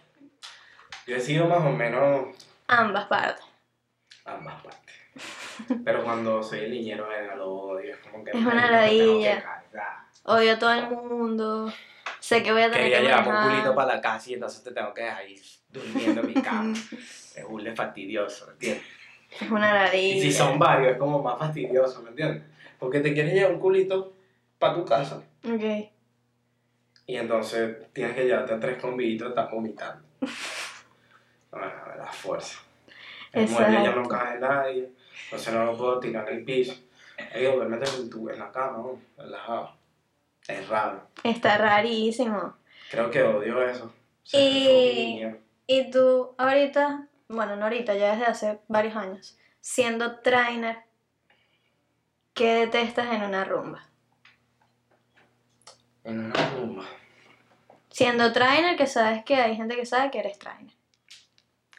Yo 1.08 1.15
he 1.15 1.19
sido 1.19 1.47
más 1.47 1.65
o 1.65 1.71
menos 1.71 2.36
Ambas 2.67 3.08
partes. 3.08 3.43
ambas 4.25 4.62
partes. 4.62 4.78
Pero 5.83 6.03
cuando 6.03 6.41
soy 6.43 6.59
el 6.59 6.71
niñero, 6.71 7.07
venga, 7.07 7.35
lo 7.35 7.49
odio. 7.51 7.93
Es 7.93 7.97
como 7.97 8.23
que 8.23 8.31
Es 8.31 8.37
una 8.37 8.69
ladilla. 8.71 9.63
Odio 10.23 10.53
a 10.53 10.59
todo 10.59 10.73
el 10.73 10.89
mundo. 10.89 11.73
Sé 12.19 12.43
que 12.43 12.51
voy 12.51 12.61
a 12.61 12.69
tener 12.69 12.83
Quería 12.91 12.99
que 12.99 13.05
llevar 13.07 13.27
un 13.45 13.49
culito 13.49 13.75
para 13.75 13.95
la 13.95 14.01
casa 14.01 14.29
y 14.29 14.33
entonces 14.33 14.63
te 14.63 14.71
tengo 14.71 14.93
que 14.93 15.01
dejar 15.03 15.17
ahí 15.19 15.41
durmiendo 15.69 16.21
en 16.21 16.27
mi 16.27 16.33
cama. 16.33 16.73
Es 17.35 17.45
un 17.47 17.75
fastidioso, 17.75 18.51
¿entiendes? 18.51 18.83
Es 19.39 19.49
una 19.49 19.73
ladilla. 19.73 20.15
Y 20.17 20.21
si 20.21 20.31
son 20.31 20.59
varios, 20.59 20.91
es 20.93 20.97
como 20.97 21.21
más 21.21 21.39
fastidioso, 21.39 22.01
¿me 22.01 22.09
entiendes? 22.09 22.43
Porque 22.77 22.99
te 22.99 23.13
quieres 23.13 23.33
llevar 23.33 23.53
un 23.53 23.59
culito 23.59 24.13
para 24.57 24.73
tu 24.73 24.83
casa 24.83 25.21
Ok. 25.45 25.89
y 27.05 27.15
entonces 27.15 27.77
tienes 27.93 28.13
que 28.15 28.25
llevarte 28.25 28.53
a 28.55 28.59
tres 28.59 28.81
convitos 28.81 29.27
y 29.27 29.29
estás 29.29 29.49
vomitando. 29.51 30.03
Bueno, 31.51 31.67
la 31.97 32.05
fuerza. 32.05 32.59
El 33.33 33.47
mueble 33.49 33.73
ya 33.73 33.91
no 33.91 34.03
Exacto. 34.03 34.09
cae 34.09 34.39
nadie, 34.39 34.91
entonces 35.25 35.53
no 35.53 35.65
lo 35.65 35.77
puedo 35.77 35.99
tirar 35.99 36.29
en 36.29 36.38
el 36.38 36.43
piso. 36.43 36.75
Que 37.34 37.51
duérmete 37.51 37.89
en, 37.97 38.10
tu, 38.10 38.29
en 38.29 38.39
la 38.39 38.51
cama, 38.51 38.77
¿no? 38.77 38.99
relajado. 39.17 39.75
Es 40.47 40.67
raro. 40.67 41.08
Está 41.23 41.58
rarísimo. 41.58 42.55
Creo 42.89 43.12
que 43.12 43.21
odio 43.21 43.62
eso. 43.62 43.93
Ser 44.23 44.41
Y-. 44.41 45.36
Y 45.67 45.91
tú 45.91 46.34
ahorita, 46.38 47.08
bueno, 47.27 47.55
no 47.55 47.65
ahorita, 47.65 47.93
ya 47.93 48.15
desde 48.15 48.25
hace 48.25 48.60
varios 48.67 48.95
años, 48.95 49.38
siendo 49.62 50.19
trainer, 50.21 50.77
¿qué 52.34 52.55
detestas 52.55 53.13
en 53.13 53.21
una 53.21 53.43
rumba? 53.43 53.84
En 56.03 56.25
una 56.25 56.49
rumba. 56.51 56.86
Siendo 57.91 58.32
trainer, 58.34 58.75
que 58.77 58.88
sabes 58.88 59.23
que 59.23 59.36
hay 59.36 59.55
gente 59.55 59.75
que 59.75 59.86
sabe 59.86 60.10
que 60.10 60.19
eres 60.19 60.39
trainer. 60.39 60.73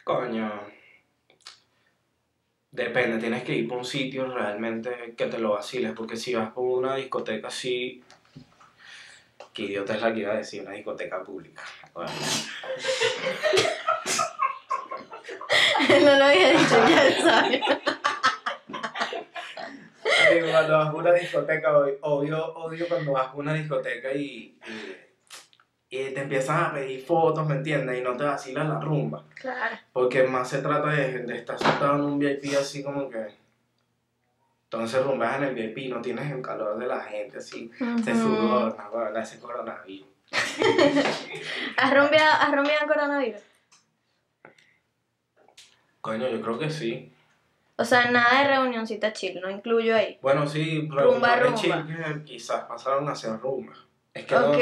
Coño. 0.05 0.80
Depende, 2.71 3.17
tienes 3.19 3.43
que 3.43 3.53
ir 3.53 3.67
por 3.67 3.79
un 3.79 3.85
sitio 3.85 4.25
realmente 4.33 5.13
que 5.17 5.25
te 5.25 5.37
lo 5.37 5.51
vaciles, 5.51 5.91
porque 5.95 6.15
si 6.15 6.33
vas 6.33 6.51
por 6.51 6.63
una 6.79 6.95
discoteca 6.95 7.49
así. 7.49 8.01
Que 9.53 9.63
idiota 9.63 9.95
es 9.95 10.01
la 10.01 10.13
que 10.13 10.21
iba 10.21 10.31
a 10.31 10.37
decir, 10.37 10.61
una 10.61 10.71
discoteca 10.71 11.21
pública. 11.23 11.61
Bueno, 11.93 12.09
no 15.89 16.15
lo 16.15 16.23
había 16.23 16.51
dicho, 16.51 16.87
ya 16.89 17.21
sabes. 17.21 17.61
Cuando 20.51 20.77
vas 20.77 20.87
a 20.87 20.93
una 20.93 21.13
discoteca, 21.13 21.71
ob- 21.73 21.97
odio, 22.01 22.53
odio 22.55 22.87
cuando 22.87 23.11
vas 23.11 23.27
a 23.27 23.33
una 23.33 23.53
discoteca 23.53 24.13
y, 24.13 24.57
y, 24.67 24.95
y 25.93 26.05
te 26.13 26.21
empiezan 26.21 26.63
a 26.63 26.73
pedir 26.73 27.05
fotos, 27.05 27.45
¿me 27.45 27.55
entiendes? 27.55 27.99
Y 27.99 28.01
no 28.01 28.15
te 28.15 28.23
vacilas 28.23 28.67
la 28.67 28.79
rumba. 28.79 29.25
Claro. 29.35 29.75
Porque 29.91 30.23
más 30.23 30.49
se 30.49 30.59
trata 30.61 30.87
de, 30.89 31.19
de 31.19 31.35
estar 31.37 31.59
sentado 31.59 31.95
en 31.95 32.01
un 32.01 32.17
VIP 32.17 32.45
así 32.57 32.81
como 32.81 33.09
que... 33.09 33.27
Entonces 34.63 35.03
rumbas 35.03 35.35
en 35.35 35.43
el 35.43 35.53
VIP, 35.53 35.89
no 35.93 36.01
tienes 36.01 36.31
el 36.31 36.41
calor 36.41 36.79
de 36.79 36.87
la 36.87 37.01
gente 37.01 37.39
así, 37.39 37.69
ese 37.99 38.13
Ujú. 38.13 38.21
sudor, 38.21 38.77
no, 38.77 38.89
bueno, 38.91 39.19
ese 39.19 39.37
coronavirus. 39.39 40.07
¿Has 41.77 41.93
rumbeado, 41.93 42.31
has 42.39 42.51
rumbeado 42.55 42.81
en 42.83 42.87
coronavirus? 42.87 43.41
Coño, 45.99 46.29
yo 46.29 46.41
creo 46.41 46.57
que 46.57 46.69
sí. 46.69 47.11
O 47.75 47.83
sea, 47.83 48.11
nada 48.11 48.41
de 48.43 48.47
reunioncita 48.47 49.11
chill, 49.11 49.41
no 49.41 49.49
incluyo 49.49 49.95
ahí. 49.95 50.17
Bueno, 50.21 50.47
sí, 50.47 50.87
Rumba, 50.89 51.35
rumba. 51.35 51.55
chill 51.57 52.23
quizás 52.23 52.63
pasaron 52.63 53.09
a 53.09 53.15
ser 53.15 53.37
rumba. 53.39 53.73
Es 54.13 54.25
que 54.25 54.35
no- 54.35 54.51
Ok. 54.51 54.59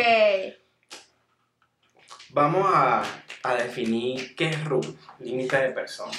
Vamos 2.31 2.65
a, 2.73 3.03
a 3.43 3.55
definir 3.55 4.35
qué 4.35 4.49
es 4.49 4.63
rumba, 4.63 4.87
límite 5.19 5.57
de 5.57 5.69
personas. 5.71 6.17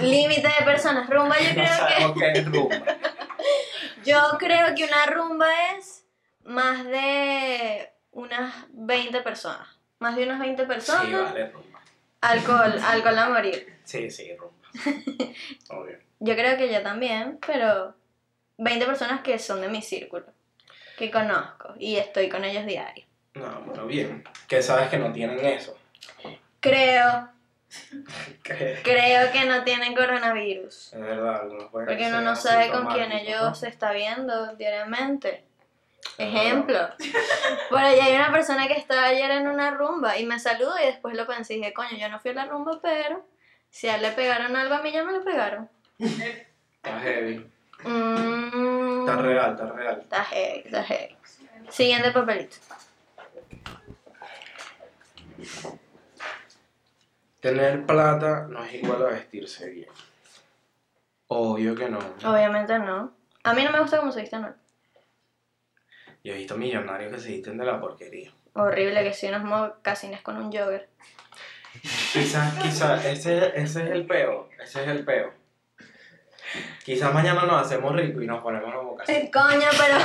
Límite 0.00 0.48
de 0.48 0.64
personas. 0.64 1.08
Rumba 1.08 1.36
yo 1.38 1.48
No 1.48 1.54
creo 1.54 1.64
que... 1.64 1.68
sabemos 1.68 2.18
qué 2.18 2.32
es 2.32 2.44
rumba. 2.46 2.82
Yo 4.04 4.18
creo 4.38 4.74
que 4.74 4.84
una 4.84 5.06
rumba 5.06 5.46
es 5.76 6.04
más 6.44 6.84
de 6.84 7.88
unas 8.10 8.52
20 8.72 9.20
personas. 9.20 9.68
Más 10.00 10.16
de 10.16 10.24
unas 10.24 10.40
20 10.40 10.64
personas. 10.64 11.06
Sí, 11.06 11.12
vale, 11.12 11.50
rumba. 11.50 11.80
Alcohol, 12.20 12.80
alcohol 12.84 13.18
a 13.18 13.28
morir. 13.28 13.78
Sí, 13.84 14.10
sí, 14.10 14.34
rumba. 14.36 14.54
Obvio. 15.70 15.98
Yo 16.18 16.34
creo 16.34 16.56
que 16.56 16.72
yo 16.72 16.82
también, 16.82 17.38
pero 17.46 17.94
20 18.58 18.86
personas 18.86 19.20
que 19.22 19.38
son 19.38 19.60
de 19.60 19.68
mi 19.68 19.82
círculo. 19.82 20.26
Que 20.98 21.10
conozco 21.10 21.74
y 21.78 21.96
estoy 21.96 22.28
con 22.28 22.44
ellos 22.44 22.66
diario. 22.66 23.04
No, 23.34 23.60
bueno, 23.62 23.86
bien. 23.86 24.24
Que 24.48 24.62
sabes 24.62 24.88
que 24.88 24.98
no 24.98 25.12
tienen 25.12 25.44
eso. 25.44 25.76
Creo, 26.60 27.28
Que 28.42 28.80
creo 28.82 29.32
que 29.32 29.44
no 29.46 29.64
tienen 29.64 29.94
coronavirus. 29.94 30.92
es 30.92 31.00
verdad, 31.00 31.40
algunos 31.42 31.70
pueden 31.70 31.88
Porque 31.88 32.06
uno 32.08 32.20
no 32.20 32.36
sabe 32.36 32.70
con 32.70 32.86
quién 32.86 33.10
ellos 33.12 33.58
se 33.58 33.68
está 33.68 33.92
viendo 33.92 34.54
diariamente. 34.56 35.44
Ejemplo. 36.18 36.78
Por 37.70 37.78
ahí 37.78 37.98
hay 38.00 38.14
una 38.14 38.30
persona 38.30 38.68
que 38.68 38.74
estaba 38.74 39.06
ayer 39.06 39.30
en 39.30 39.48
una 39.48 39.70
rumba 39.70 40.18
y 40.18 40.26
me 40.26 40.38
saludó 40.38 40.78
y 40.78 40.86
después 40.86 41.16
lo 41.16 41.26
pensé 41.26 41.54
y 41.54 41.58
dije, 41.58 41.72
coño, 41.72 41.96
yo 41.96 42.08
no 42.08 42.20
fui 42.20 42.32
a 42.32 42.34
la 42.34 42.46
rumba, 42.46 42.78
pero 42.82 43.24
si 43.70 43.88
a 43.88 43.96
él 43.96 44.02
le 44.02 44.10
pegaron 44.12 44.54
algo, 44.54 44.74
a 44.74 44.82
mí 44.82 44.92
ya 44.92 45.04
me 45.04 45.12
lo 45.12 45.24
pegaron. 45.24 45.68
Está 45.98 47.00
heavy. 47.00 47.50
Mm, 47.84 49.00
Está 49.08 49.16
real, 49.22 49.52
está 49.52 49.72
real. 49.72 50.00
Está 50.02 50.24
heavy, 50.24 50.62
está 50.66 50.84
heavy. 50.84 51.16
Siguiente 51.70 52.10
papelito. 52.10 52.56
Tener 57.40 57.84
plata 57.86 58.46
no 58.48 58.62
es 58.64 58.74
igual 58.74 59.02
a 59.02 59.06
vestirse 59.06 59.68
bien. 59.70 59.88
Obvio 61.26 61.74
que 61.74 61.88
no. 61.88 61.98
Obviamente 62.24 62.78
no. 62.78 63.12
A 63.42 63.52
mí 63.54 63.64
no 63.64 63.72
me 63.72 63.80
gusta 63.80 63.98
cómo 63.98 64.12
se 64.12 64.20
viste 64.20 64.36
Anuel. 64.36 64.54
Yo 66.22 66.34
he 66.34 66.36
visto 66.36 66.56
millonarios 66.56 67.12
que 67.12 67.18
se 67.20 67.28
visten 67.30 67.58
de 67.58 67.64
la 67.64 67.80
porquería. 67.80 68.30
Horrible 68.54 69.02
que 69.02 69.12
si 69.12 69.26
unos 69.26 69.42
mocasines 69.42 70.20
con 70.22 70.36
un 70.36 70.52
jogger. 70.52 70.88
Quizás, 72.12 72.54
quizás, 72.62 73.04
ese, 73.06 73.48
ese 73.60 73.82
es 73.84 73.90
el 73.90 74.06
peo. 74.06 74.48
Ese 74.62 74.82
es 74.82 74.88
el 74.88 75.04
peo. 75.04 75.32
Quizás 76.84 77.12
mañana 77.12 77.44
nos 77.46 77.62
hacemos 77.62 77.96
ricos 77.96 78.22
y 78.22 78.26
nos 78.26 78.42
ponemos 78.42 78.72
los 78.72 78.84
mocasines. 78.84 79.30
Coño, 79.32 79.68
pero 79.78 79.98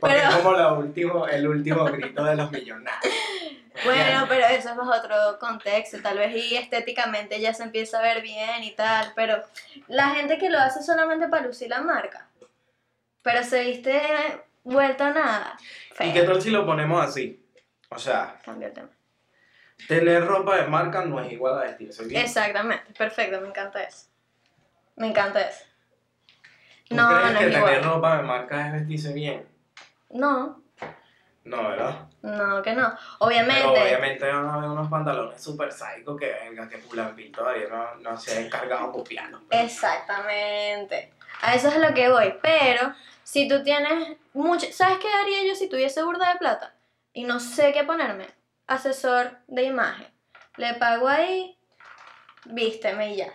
Porque 0.00 0.16
pero- 0.16 0.28
es 0.30 0.36
como 0.36 0.52
lo 0.52 0.78
último, 0.78 1.28
el 1.28 1.46
último 1.46 1.84
grito 1.84 2.24
de 2.24 2.36
los 2.36 2.50
millonarios. 2.50 3.14
Bueno, 3.84 4.26
pero 4.28 4.46
eso 4.46 4.70
es 4.70 4.78
otro 4.78 5.38
contexto. 5.38 5.98
Tal 6.02 6.18
vez 6.18 6.34
y 6.34 6.56
estéticamente 6.56 7.40
ya 7.40 7.52
se 7.54 7.62
empieza 7.64 7.98
a 7.98 8.02
ver 8.02 8.22
bien 8.22 8.62
y 8.62 8.72
tal. 8.74 9.12
Pero 9.14 9.42
la 9.88 10.10
gente 10.10 10.38
que 10.38 10.50
lo 10.50 10.58
hace 10.58 10.82
solamente 10.82 11.28
para 11.28 11.46
lucir 11.46 11.68
la 11.70 11.80
marca. 11.80 12.28
Pero 13.22 13.42
se 13.42 13.64
viste 13.64 14.00
vuelto 14.64 15.04
a 15.04 15.10
nada. 15.10 15.58
¿Y 16.00 16.12
qué 16.12 16.22
tal 16.22 16.40
si 16.40 16.50
lo 16.50 16.64
ponemos 16.66 17.04
así? 17.04 17.42
O 17.88 17.98
sea, 17.98 18.38
Cambio 18.44 18.68
el 18.68 18.74
tema. 18.74 18.88
tener 19.88 20.24
ropa 20.24 20.56
de 20.56 20.66
marca 20.66 21.04
no 21.04 21.20
es 21.20 21.32
igual 21.32 21.58
a 21.58 21.62
vestirse 21.62 22.04
bien. 22.04 22.20
Exactamente, 22.22 22.92
perfecto, 22.94 23.40
me 23.40 23.48
encanta 23.48 23.82
eso. 23.82 24.06
Me 24.96 25.08
encanta 25.08 25.40
eso. 25.40 25.64
¿Tú 26.88 26.94
No, 26.94 27.08
crees 27.08 27.22
no 27.32 27.38
que 27.38 27.44
es 27.46 27.52
tener 27.52 27.58
igual. 27.58 27.84
ropa 27.84 28.16
de 28.16 28.22
marca 28.22 28.66
es 28.66 28.72
vestirse 28.72 29.12
bien? 29.12 29.46
No, 30.10 30.62
No, 31.46 31.68
¿verdad? 31.68 32.08
no, 32.22 32.60
que 32.60 32.72
no. 32.72 32.92
Obviamente. 33.20 33.62
Pero 33.62 33.84
obviamente 33.84 34.26
van 34.26 34.46
a 34.46 34.54
haber 34.54 34.68
unos 34.68 34.90
pantalones 34.90 35.40
super 35.40 35.72
psycho 35.72 36.16
que 36.16 36.32
venga, 36.44 36.68
que 36.68 36.78
Pulampi 36.78 37.30
todavía 37.30 37.68
no, 37.68 37.94
no 37.96 38.18
se 38.18 38.36
ha 38.36 38.40
encargado 38.40 38.88
de 38.88 38.92
copiarlos. 38.92 39.42
Exactamente. 39.50 41.12
A 41.42 41.54
eso 41.54 41.68
es 41.68 41.76
a 41.76 41.78
lo 41.78 41.94
que 41.94 42.08
voy. 42.08 42.34
Pero 42.42 42.92
si 43.22 43.46
tú 43.46 43.62
tienes 43.62 44.16
mucho. 44.34 44.66
¿Sabes 44.72 44.98
qué 44.98 45.08
haría 45.08 45.46
yo 45.46 45.54
si 45.54 45.68
tuviese 45.68 46.02
burda 46.02 46.32
de 46.32 46.38
plata? 46.38 46.74
Y 47.12 47.24
no 47.24 47.38
sé 47.38 47.72
qué 47.72 47.84
ponerme. 47.84 48.26
Asesor 48.66 49.38
de 49.46 49.62
imagen. 49.62 50.08
Le 50.56 50.74
pago 50.74 51.06
ahí, 51.08 51.56
vísteme 52.46 53.12
y 53.12 53.16
ya. 53.18 53.32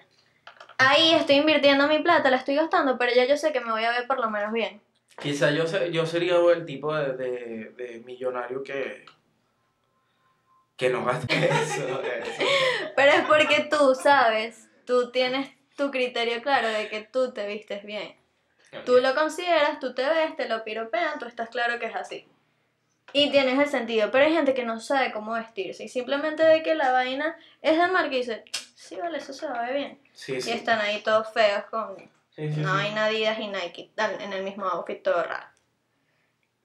Ahí 0.77 1.13
estoy 1.13 1.35
invirtiendo 1.35 1.87
mi 1.87 1.99
plata, 1.99 2.29
la 2.29 2.37
estoy 2.37 2.55
gastando, 2.55 2.97
pero 2.97 3.13
ya 3.13 3.25
yo 3.25 3.37
sé 3.37 3.53
que 3.53 3.61
me 3.61 3.71
voy 3.71 3.83
a 3.85 3.91
ver 3.91 4.07
por 4.07 4.19
lo 4.19 4.29
menos 4.29 4.51
bien. 4.51 4.81
Quizá 5.21 5.51
yo, 5.51 5.67
se- 5.67 5.91
yo 5.91 6.05
sería 6.05 6.35
el 6.53 6.65
tipo 6.65 6.93
de, 6.95 7.13
de, 7.15 7.65
de 7.77 7.99
millonario 8.05 8.63
que, 8.63 9.05
que 10.77 10.89
no 10.89 11.05
gaste 11.05 11.33
eso. 11.45 12.01
eso. 12.01 12.43
Pero 12.95 13.11
es 13.11 13.21
porque 13.25 13.67
tú 13.69 13.93
sabes, 13.95 14.67
tú 14.85 15.11
tienes 15.11 15.49
tu 15.75 15.91
criterio 15.91 16.41
claro 16.41 16.67
de 16.69 16.89
que 16.89 17.01
tú 17.01 17.31
te 17.33 17.45
vistes 17.47 17.83
bien. 17.83 18.15
Tú 18.85 18.99
lo 18.99 19.13
consideras, 19.13 19.79
tú 19.79 19.93
te 19.93 20.07
ves, 20.07 20.35
te 20.37 20.47
lo 20.47 20.63
piropean, 20.63 21.19
tú 21.19 21.25
estás 21.25 21.49
claro 21.49 21.77
que 21.77 21.87
es 21.87 21.95
así. 21.95 22.25
Y 23.13 23.29
tienes 23.29 23.59
el 23.59 23.67
sentido, 23.67 24.09
pero 24.09 24.25
hay 24.25 24.33
gente 24.33 24.53
que 24.53 24.63
no 24.63 24.79
sabe 24.79 25.11
cómo 25.11 25.33
vestirse 25.33 25.83
y 25.83 25.89
simplemente 25.89 26.43
ve 26.45 26.63
que 26.63 26.75
la 26.75 26.93
vaina 26.93 27.35
es 27.61 27.77
de 27.77 27.87
marca 27.87 28.15
y 28.15 28.19
dice, 28.19 28.45
sí, 28.73 28.95
vale, 28.95 29.17
eso 29.17 29.33
se 29.33 29.45
va 29.47 29.59
a 29.59 29.65
ver 29.67 29.75
bien. 29.75 29.99
Sí, 30.13 30.35
Y 30.37 30.41
sí. 30.41 30.51
están 30.51 30.79
ahí 30.79 31.01
todos 31.01 31.27
feos 31.33 31.65
con 31.69 31.97
Sí, 32.35 32.51
sí, 32.53 32.61
no 32.61 32.73
sí. 32.79 32.85
hay 32.85 32.97
Adidas 32.97 33.39
y 33.39 33.47
Nike 33.47 33.91
tal, 33.95 34.19
en 34.21 34.33
el 34.33 34.43
mismo 34.43 34.65
outfit 34.65 35.03
todo 35.03 35.21
raro. 35.23 35.45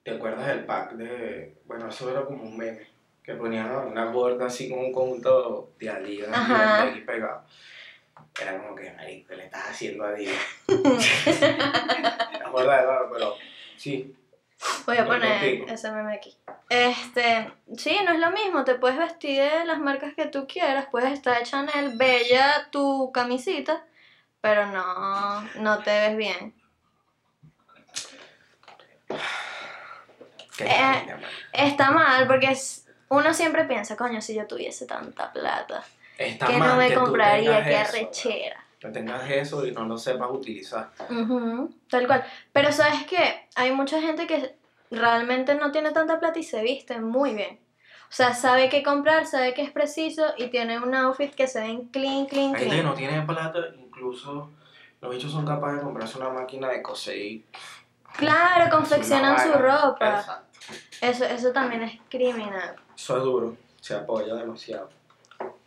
¿Te 0.03 0.13
acuerdas 0.13 0.47
del 0.47 0.65
pack 0.65 0.93
de. 0.93 1.57
Bueno, 1.65 1.89
eso 1.89 2.09
era 2.11 2.25
como 2.25 2.45
un 2.45 2.57
meme. 2.57 2.87
Que 3.23 3.35
ponían 3.35 3.69
una 3.75 4.05
gorda 4.13 4.47
así 4.47 4.71
con 4.71 4.79
un 4.79 4.93
conjunto 4.93 5.73
de 5.81 5.91
Adidas 5.91 6.31
Ajá. 6.33 6.87
y 6.87 6.91
aquí 6.91 7.01
pegado. 7.01 7.43
Era 8.41 8.59
como 8.59 8.77
que, 8.77 8.93
marico, 8.93 9.29
¿qué 9.29 9.37
le 9.37 9.45
estás 9.47 9.71
haciendo 9.71 10.05
a 10.05 10.11
Adidas? 10.11 10.37
Era 10.69 12.49
gorda 12.53 12.81
de 12.81 12.87
barro, 12.87 13.11
pero 13.13 13.35
sí. 13.77 14.15
Voy 14.87 14.97
a 14.97 15.07
poner 15.07 15.41
contigo. 15.41 15.67
ese 15.69 15.91
meme 15.91 16.15
aquí. 16.15 16.37
Este, 16.69 17.53
sí, 17.77 17.99
no 18.05 18.13
es 18.13 18.21
lo 18.21 18.31
mismo, 18.31 18.65
te 18.65 18.77
puedes 18.77 18.97
vestir 18.97 19.41
de 19.41 19.65
las 19.65 19.81
marcas 19.81 20.15
que 20.15 20.27
tú 20.27 20.47
quieras, 20.47 20.87
puedes 20.91 21.13
estar 21.13 21.39
de 21.39 21.45
Chanel, 21.45 21.97
bella 21.97 22.69
tu 22.71 23.11
camisita, 23.13 23.85
pero 24.47 24.67
no, 24.67 25.43
no 25.57 25.79
te 25.81 25.91
ves 25.91 26.17
bien. 26.17 26.55
Qué 30.57 30.65
Eh. 30.65 31.17
Está 31.53 31.91
mal 31.91 32.27
porque 32.27 32.47
es- 32.53 32.89
uno 33.09 33.35
siempre 33.35 33.65
piensa, 33.65 33.97
coño, 33.97 34.21
si 34.21 34.35
yo 34.35 34.47
tuviese 34.47 34.87
tanta 34.87 35.33
plata, 35.33 35.85
Está 36.19 36.47
que 36.47 36.59
no 36.59 36.77
me 36.77 36.89
que 36.89 36.95
compraría, 36.95 37.65
qué 37.65 37.81
eso, 37.83 37.91
arrechera. 37.91 38.65
Que 38.81 38.89
tengas 38.89 39.29
eso 39.31 39.67
y 39.67 39.73
no 39.73 39.85
lo 39.85 39.99
sepas 39.99 40.29
utilizar. 40.31 40.91
Tal 41.91 42.07
cual. 42.07 42.25
Pero 42.53 42.73
sabes 42.73 43.05
que 43.07 43.49
hay 43.55 43.73
mucha 43.73 44.01
gente 44.01 44.27
que 44.27 44.57
realmente 44.91 45.55
no 45.57 45.73
tiene 45.73 45.91
tanta 45.91 46.19
plata 46.21 46.39
y 46.39 46.43
se 46.45 46.63
viste 46.63 47.01
muy 47.01 47.35
bien. 47.35 47.59
O 48.09 48.13
sea, 48.17 48.35
sabe 48.35 48.69
qué 48.69 48.83
comprar, 48.85 49.27
sabe 49.27 49.53
que 49.53 49.63
es 49.63 49.71
preciso 49.73 50.33
y 50.37 50.47
tiene 50.47 50.79
un 50.79 50.95
outfit 50.95 51.35
que 51.35 51.49
se 51.49 51.61
ven 51.61 51.89
clean, 51.89 52.27
clean, 52.27 52.55
Hay 52.55 52.61
gente 52.61 52.65
que 52.65 52.71
clean. 52.71 52.87
no 52.87 52.95
tiene 52.95 53.23
plata, 53.23 53.59
incluso 53.97 54.51
los 55.01 55.15
bichos 55.15 55.33
son 55.33 55.47
capaces 55.47 55.79
de 55.79 55.85
comprarse 55.85 56.19
una 56.19 56.29
máquina 56.31 56.69
de 56.69 56.83
coser 56.83 57.17
y 57.17 57.45
Claro, 58.17 58.71
confeccionan 58.77 59.39
su 59.39 59.53
ropa. 59.59 60.19
Exacto. 60.19 60.47
Eso, 61.01 61.25
eso 61.25 61.53
también 61.53 61.83
es 61.83 62.01
criminal. 62.09 62.77
Eso 62.95 63.17
es 63.19 63.23
duro, 63.23 63.57
se 63.81 63.95
apoya 63.95 64.35
demasiado. 64.35 64.89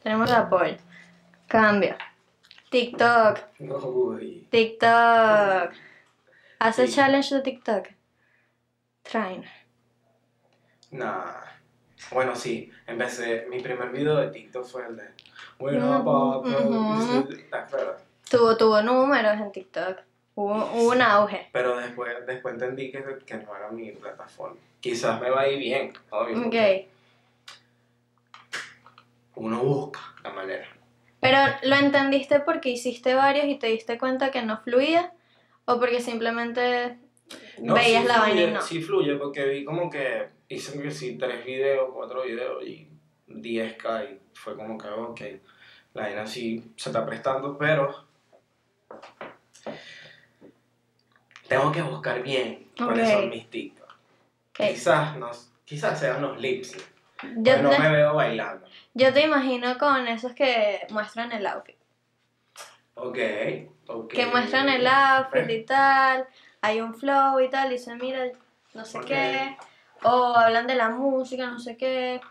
Tenemos 0.01 0.29
el 0.29 0.35
apoyo. 0.35 0.75
Cambio. 1.47 1.95
TikTok. 2.69 3.39
Uy. 3.59 4.47
TikTok. 4.51 5.71
Hace 6.59 6.87
Sí. 6.87 6.95
challenge 6.95 7.35
de 7.35 7.41
TikTok. 7.41 7.87
Trainer. 9.03 9.49
Nah. 10.91 11.35
Bueno, 12.11 12.35
sí, 12.35 12.71
empecé, 12.87 13.45
mi 13.49 13.59
primer 13.61 13.89
video 13.91 14.15
de 14.17 14.29
TikTok 14.29 14.65
fue 14.65 14.85
el 14.87 14.95
de 14.97 15.03
Bueno, 15.59 16.03
papá. 16.03 16.41
Tuvo, 18.29 18.57
tuvo 18.57 18.81
números 18.81 19.33
en 19.39 19.51
TikTok. 19.51 19.99
Hubo, 20.35 20.53
hubo 20.73 20.91
un 20.91 21.01
auge. 21.01 21.49
Pero 21.51 21.77
después, 21.77 22.25
después 22.25 22.53
entendí 22.53 22.91
que, 22.91 23.03
que 23.25 23.37
no 23.37 23.55
era 23.55 23.69
mi 23.69 23.91
plataforma. 23.91 24.57
Quizás 24.79 25.19
me 25.19 25.29
va 25.29 25.41
a 25.41 25.49
ir 25.49 25.59
bien, 25.59 25.93
obvio. 26.11 26.47
Ok. 26.47 26.87
Uno 29.35 29.63
busca 29.63 29.99
la 30.23 30.31
manera. 30.31 30.67
Pero 31.19 31.37
lo 31.63 31.75
entendiste 31.75 32.39
porque 32.41 32.69
hiciste 32.69 33.13
varios 33.13 33.45
y 33.45 33.55
te 33.55 33.67
diste 33.67 33.97
cuenta 33.97 34.31
que 34.31 34.41
no 34.41 34.57
fluía 34.61 35.11
o 35.65 35.79
porque 35.79 36.01
simplemente 36.01 36.97
No, 37.59 37.73
veías 37.73 38.03
sí 38.03 38.07
la 38.07 38.19
vaina 38.19 38.41
y 38.41 38.51
no. 38.51 38.61
Sí 38.61 38.81
fluye, 38.81 39.15
porque 39.15 39.45
vi 39.45 39.65
como 39.65 39.89
que 39.89 40.29
hice 40.47 40.81
que 40.81 40.91
sí, 40.91 41.17
tres 41.17 41.45
videos, 41.45 41.89
cuatro 41.93 42.23
videos 42.23 42.63
y 42.65 42.87
10k 43.27 44.11
y 44.11 44.19
fue 44.33 44.55
como 44.55 44.77
que, 44.77 44.87
ok, 44.87 45.21
la 45.93 46.03
vaina 46.03 46.25
sí 46.25 46.73
se 46.77 46.89
está 46.89 47.05
prestando, 47.05 47.57
pero 47.57 48.08
tengo 51.49 51.71
que 51.71 51.81
buscar 51.81 52.21
bien 52.23 52.67
cuáles 52.77 53.09
Ok. 53.09 53.13
son 53.15 53.29
mis 53.29 53.49
TikTok. 53.49 53.89
Ok. 53.89 54.67
Quizás, 54.69 55.17
no, 55.17 55.29
quizás 55.65 55.99
sean 55.99 56.21
los 56.21 56.39
lips, 56.39 56.77
Yo, 57.35 57.61
no 57.61 57.69
te, 57.69 57.79
me 57.79 57.89
veo 57.89 58.13
bailando. 58.13 58.65
yo 58.93 59.11
te 59.13 59.21
imagino 59.25 59.77
con 59.77 60.07
esos 60.07 60.31
que 60.33 60.87
muestran 60.91 61.31
el 61.33 61.45
outfit. 61.47 61.75
Ok, 62.95 63.17
ok. 63.87 64.13
Que 64.13 64.25
muestran 64.27 64.69
el 64.69 64.85
outfit 64.87 65.49
y 65.49 65.63
tal, 65.63 66.27
hay 66.61 66.81
un 66.81 66.93
flow 66.93 67.39
y 67.39 67.49
tal, 67.49 67.69
y 67.69 67.73
dicen, 67.73 67.97
mira, 67.97 68.25
no 68.73 68.85
sé 68.85 68.99
Ok. 68.99 69.05
qué. 69.05 69.57
O 70.03 70.35
hablan 70.35 70.67
de 70.67 70.75
la 70.75 70.89
música, 70.89 71.47
no 71.47 71.59
sé 71.59 71.75
qué. 71.75 72.21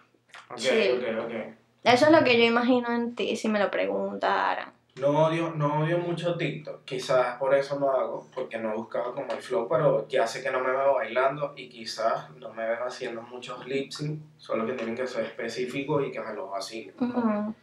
Ok, 0.50 0.57
chill. 0.57 1.04
ok, 1.04 1.24
ok. 1.24 1.33
Eso 1.85 2.07
es 2.07 2.12
lo 2.12 2.24
que 2.24 2.38
yo 2.38 2.44
imagino 2.44 2.90
en 2.92 3.14
ti, 3.14 3.37
si 3.37 3.48
me 3.48 3.59
lo 3.59 3.70
preguntaran. 3.70 4.72
No 5.00 5.26
odio, 5.26 5.52
no 5.54 5.80
odio 5.80 5.98
mucho 5.98 6.37
TikTok, 6.37 6.84
quizás 6.84 7.37
por 7.37 7.54
eso 7.54 7.78
lo 7.78 7.90
hago, 7.90 8.26
porque 8.34 8.58
no 8.58 8.72
he 8.72 8.76
buscado 8.76 9.14
como 9.14 9.32
el 9.32 9.40
flow, 9.40 9.68
pero 9.68 10.08
ya 10.08 10.26
sé 10.26 10.42
que 10.42 10.50
no 10.50 10.61
me 10.61 10.70
veo 10.70 10.94
bailando 10.94 11.52
y 11.56 11.68
quizás 11.68 12.30
no 12.30 12.52
me 12.52 12.66
veo 12.66 12.84
haciendo 12.84 13.22
muchos 13.22 13.64
lip 13.66 13.92
sync, 13.92 14.20
solo 14.38 14.66
que 14.66 14.72
tienen 14.72 14.96
que 14.96 15.06
ser 15.06 15.24
específicos 15.24 16.04
y 16.06 16.11
que 16.11 16.20
me 16.20 16.34
los 16.34 16.50
vacilen. 16.50 16.94
Ujú. 16.98 17.54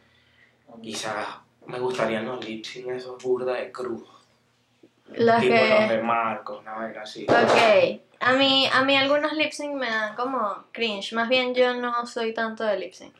Quizás 0.82 1.26
me 1.66 1.78
gustarían 1.78 2.24
los 2.24 2.44
lip 2.44 2.64
sync 2.64 2.88
esos 2.88 3.22
burda 3.22 3.54
de 3.54 3.70
cruz, 3.70 4.08
Los 5.08 5.40
tipo 5.40 5.54
que... 5.54 5.68
los 5.68 5.88
de 5.88 6.02
Marcos, 6.02 6.60
una 6.60 6.74
vaina 6.74 7.02
así. 7.02 7.26
Ok, 7.28 8.00
a 8.20 8.32
mí, 8.32 8.66
a 8.72 8.82
mí 8.82 8.96
algunos 8.96 9.32
lip 9.34 9.52
sync 9.52 9.74
me 9.74 9.90
dan 9.90 10.16
como 10.16 10.64
cringe, 10.72 11.12
más 11.12 11.28
bien 11.28 11.54
yo 11.54 11.74
no 11.74 12.06
soy 12.06 12.32
tanto 12.32 12.64
de 12.64 12.78
lip 12.78 12.94
sync. 12.94 13.14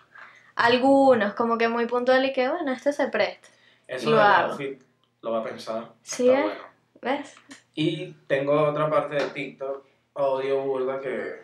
Algunos, 0.54 1.34
como 1.34 1.58
que 1.58 1.68
muy 1.68 1.86
puntual 1.86 2.24
y 2.24 2.32
que 2.32 2.48
bueno, 2.48 2.72
este 2.72 2.92
se 2.92 3.08
presta. 3.08 3.48
Eso 3.86 4.10
lo 4.10 4.16
del 4.16 4.26
hago. 4.26 4.50
outfit 4.52 4.82
lo 5.22 5.30
voy 5.30 5.40
a 5.40 5.44
pensar. 5.44 5.92
Sí, 6.02 6.28
está 6.28 6.40
¿eh? 6.40 6.42
bueno. 6.44 6.60
¿Ves? 7.02 7.34
Y 7.74 8.12
tengo 8.26 8.68
otra 8.68 8.88
parte 8.90 9.16
de 9.16 9.26
TikTok, 9.30 9.84
odio 10.14 10.62
burda, 10.62 11.00
que, 11.00 11.42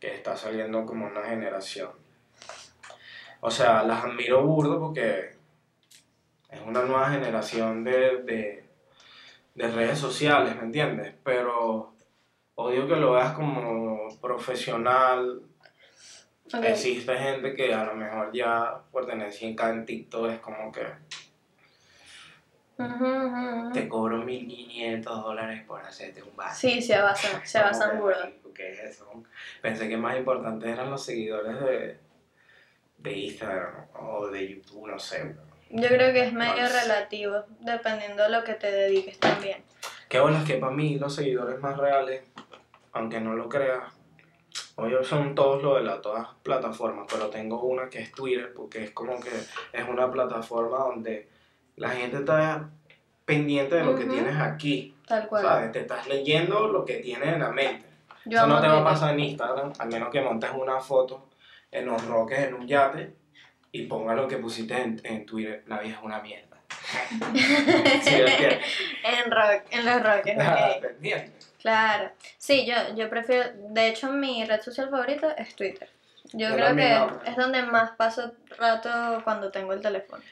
que 0.00 0.14
está 0.14 0.36
saliendo 0.36 0.84
como 0.86 1.06
una 1.06 1.22
generación. 1.22 1.90
O 3.40 3.50
sea, 3.50 3.82
las 3.82 4.04
admiro 4.04 4.42
burdo 4.44 4.80
porque 4.80 5.36
es 6.48 6.60
una 6.66 6.82
nueva 6.82 7.10
generación 7.10 7.84
de, 7.84 8.22
de, 8.22 8.64
de 9.54 9.68
redes 9.68 9.98
sociales, 9.98 10.56
¿me 10.56 10.62
entiendes? 10.62 11.14
Pero 11.22 11.92
odio 12.54 12.88
que 12.88 12.96
lo 12.96 13.12
veas 13.12 13.32
como 13.34 14.08
profesional. 14.20 15.42
Existe 16.52 17.16
gente 17.16 17.54
que 17.54 17.74
a 17.74 17.84
lo 17.84 17.94
mejor 17.94 18.30
ya 18.32 18.78
por 18.92 19.06
tener 19.06 19.30
100k 19.30 19.70
en 19.70 19.84
TikTok 19.84 20.30
es 20.30 20.38
como 20.40 20.70
que 20.70 20.86
te 23.72 23.88
cobro 23.88 24.18
1500 24.18 25.22
dólares 25.22 25.62
por 25.66 25.80
hacerte 25.80 26.22
un 26.22 26.36
vaso. 26.36 26.60
Sí, 26.60 26.82
se 26.82 26.94
abasan, 26.96 27.44
se 27.44 27.60
marico, 27.60 28.52
¿Qué 28.54 28.72
es 28.72 28.80
eso? 28.80 29.10
Pensé 29.60 29.88
que 29.88 29.96
más 29.96 30.16
importante 30.16 30.70
eran 30.70 30.90
los 30.90 31.04
seguidores 31.04 31.60
de, 31.60 31.98
de 32.98 33.12
Instagram 33.12 33.86
o 33.94 34.28
de 34.28 34.48
YouTube, 34.48 34.88
no 34.88 34.98
sé. 34.98 35.34
Yo 35.70 35.88
creo 35.88 36.12
que 36.12 36.24
es 36.24 36.32
medio 36.32 36.62
No 36.62 36.68
relativo, 36.68 37.44
dependiendo 37.60 38.22
de 38.22 38.28
lo 38.30 38.44
que 38.44 38.54
te 38.54 38.70
dediques 38.70 39.18
también. 39.18 39.64
Qué 40.08 40.20
bueno 40.20 40.38
es 40.38 40.44
que 40.44 40.56
para 40.56 40.72
mí 40.72 40.98
los 40.98 41.14
seguidores 41.14 41.60
más 41.60 41.76
reales, 41.76 42.22
aunque 42.92 43.20
no 43.20 43.34
lo 43.34 43.48
creas, 43.48 43.92
hoy 44.76 44.92
son 45.04 45.34
todos 45.34 45.62
los 45.62 45.76
de 45.76 45.82
las 45.82 46.00
todas 46.02 46.28
plataformas, 46.42 47.06
pero 47.10 47.28
tengo 47.28 47.60
una 47.62 47.88
que 47.88 48.00
es 48.00 48.12
Twitter, 48.12 48.52
porque 48.54 48.84
es 48.84 48.90
como 48.92 49.18
que 49.20 49.30
es 49.72 49.88
una 49.88 50.10
plataforma 50.10 50.78
donde 50.78 51.28
la 51.76 51.90
gente 51.90 52.18
está 52.18 52.68
pendiente 53.24 53.74
de 53.76 53.84
lo 53.84 53.96
que 53.96 54.04
Ujú. 54.04 54.12
tienes 54.12 54.36
aquí, 54.36 54.94
Tal 55.06 55.26
cual. 55.28 55.42
¿sabes? 55.42 55.72
Te 55.72 55.80
estás 55.80 56.06
leyendo 56.06 56.68
lo 56.68 56.84
que 56.84 56.96
tienes 56.96 57.28
en 57.28 57.40
la 57.40 57.50
mente. 57.50 57.86
Yo 58.24 58.38
Eso 58.38 58.46
no 58.46 58.60
te 58.60 58.68
va 58.68 58.80
a 58.80 58.84
pasar 58.84 59.14
en 59.14 59.20
Instagram, 59.20 59.72
al 59.78 59.88
menos 59.88 60.10
que 60.10 60.20
montes 60.20 60.50
una 60.54 60.80
foto 60.80 61.28
en 61.70 61.86
los 61.86 62.04
roques 62.06 62.38
en 62.40 62.54
un 62.54 62.66
yate 62.66 63.14
y 63.72 63.82
ponga 63.86 64.14
lo 64.14 64.26
que 64.26 64.38
pusiste 64.38 64.80
en, 64.80 65.00
en 65.04 65.26
Twitter. 65.26 65.62
La 65.66 65.80
vida 65.80 65.94
es 65.96 66.02
una 66.02 66.20
mierda. 66.20 66.56
¿Sí 68.02 68.14
en 68.14 69.30
rock, 69.30 69.62
en 69.70 69.84
los 69.84 70.02
roques, 70.02 70.36
ok. 70.36 71.26
Claro. 71.66 72.12
Sí, 72.38 72.64
yo, 72.64 72.94
yo 72.94 73.10
prefiero, 73.10 73.50
de 73.70 73.88
hecho 73.88 74.12
mi 74.12 74.44
red 74.44 74.60
social 74.60 74.88
favorita 74.88 75.32
es 75.32 75.56
Twitter. 75.56 75.88
Yo 76.32 76.48
Yo 76.48 76.54
creo 76.54 76.76
que 76.76 77.28
es 77.28 77.36
donde 77.36 77.64
más 77.64 77.90
paso 77.96 78.34
rato 78.56 79.20
cuando 79.24 79.50
tengo 79.50 79.72
el 79.72 79.80
teléfono. 79.80 80.22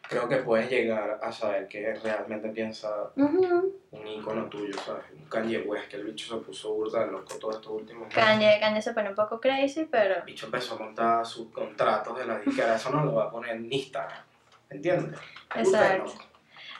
creo 0.00 0.26
que 0.26 0.36
puedes 0.36 0.70
llegar 0.70 1.20
a 1.22 1.30
saber 1.30 1.68
qué 1.68 1.92
realmente 2.02 2.48
piensa 2.48 2.88
un 3.16 4.06
ícono 4.06 4.46
tuyo, 4.46 4.72
¿sabes? 4.80 5.04
Un 5.14 5.26
Kanye 5.26 5.58
West, 5.58 5.88
que 5.88 5.96
el 5.96 6.04
bicho 6.04 6.38
se 6.38 6.42
puso 6.42 6.72
burda 6.72 7.04
loco 7.04 7.38
todos 7.38 7.56
estos 7.56 7.72
últimos. 7.72 8.08
Kanye, 8.14 8.58
Kanye 8.58 8.80
se 8.80 8.94
pone 8.94 9.10
un 9.10 9.14
poco 9.14 9.38
crazy, 9.38 9.84
pero... 9.90 10.16
El 10.16 10.22
bicho 10.22 10.46
empezó 10.46 10.76
a 10.76 10.78
montar 10.78 11.26
sus 11.26 11.50
contratos 11.52 12.16
de 12.18 12.24
la 12.24 12.38
disquera, 12.38 12.76
eso 12.76 12.88
no 12.88 13.04
lo 13.04 13.14
va 13.16 13.24
a 13.24 13.30
poner 13.30 13.56
en 13.56 13.70
Instagram, 13.70 14.22
¿entiendes? 14.70 15.20
Exacto. 15.54 16.27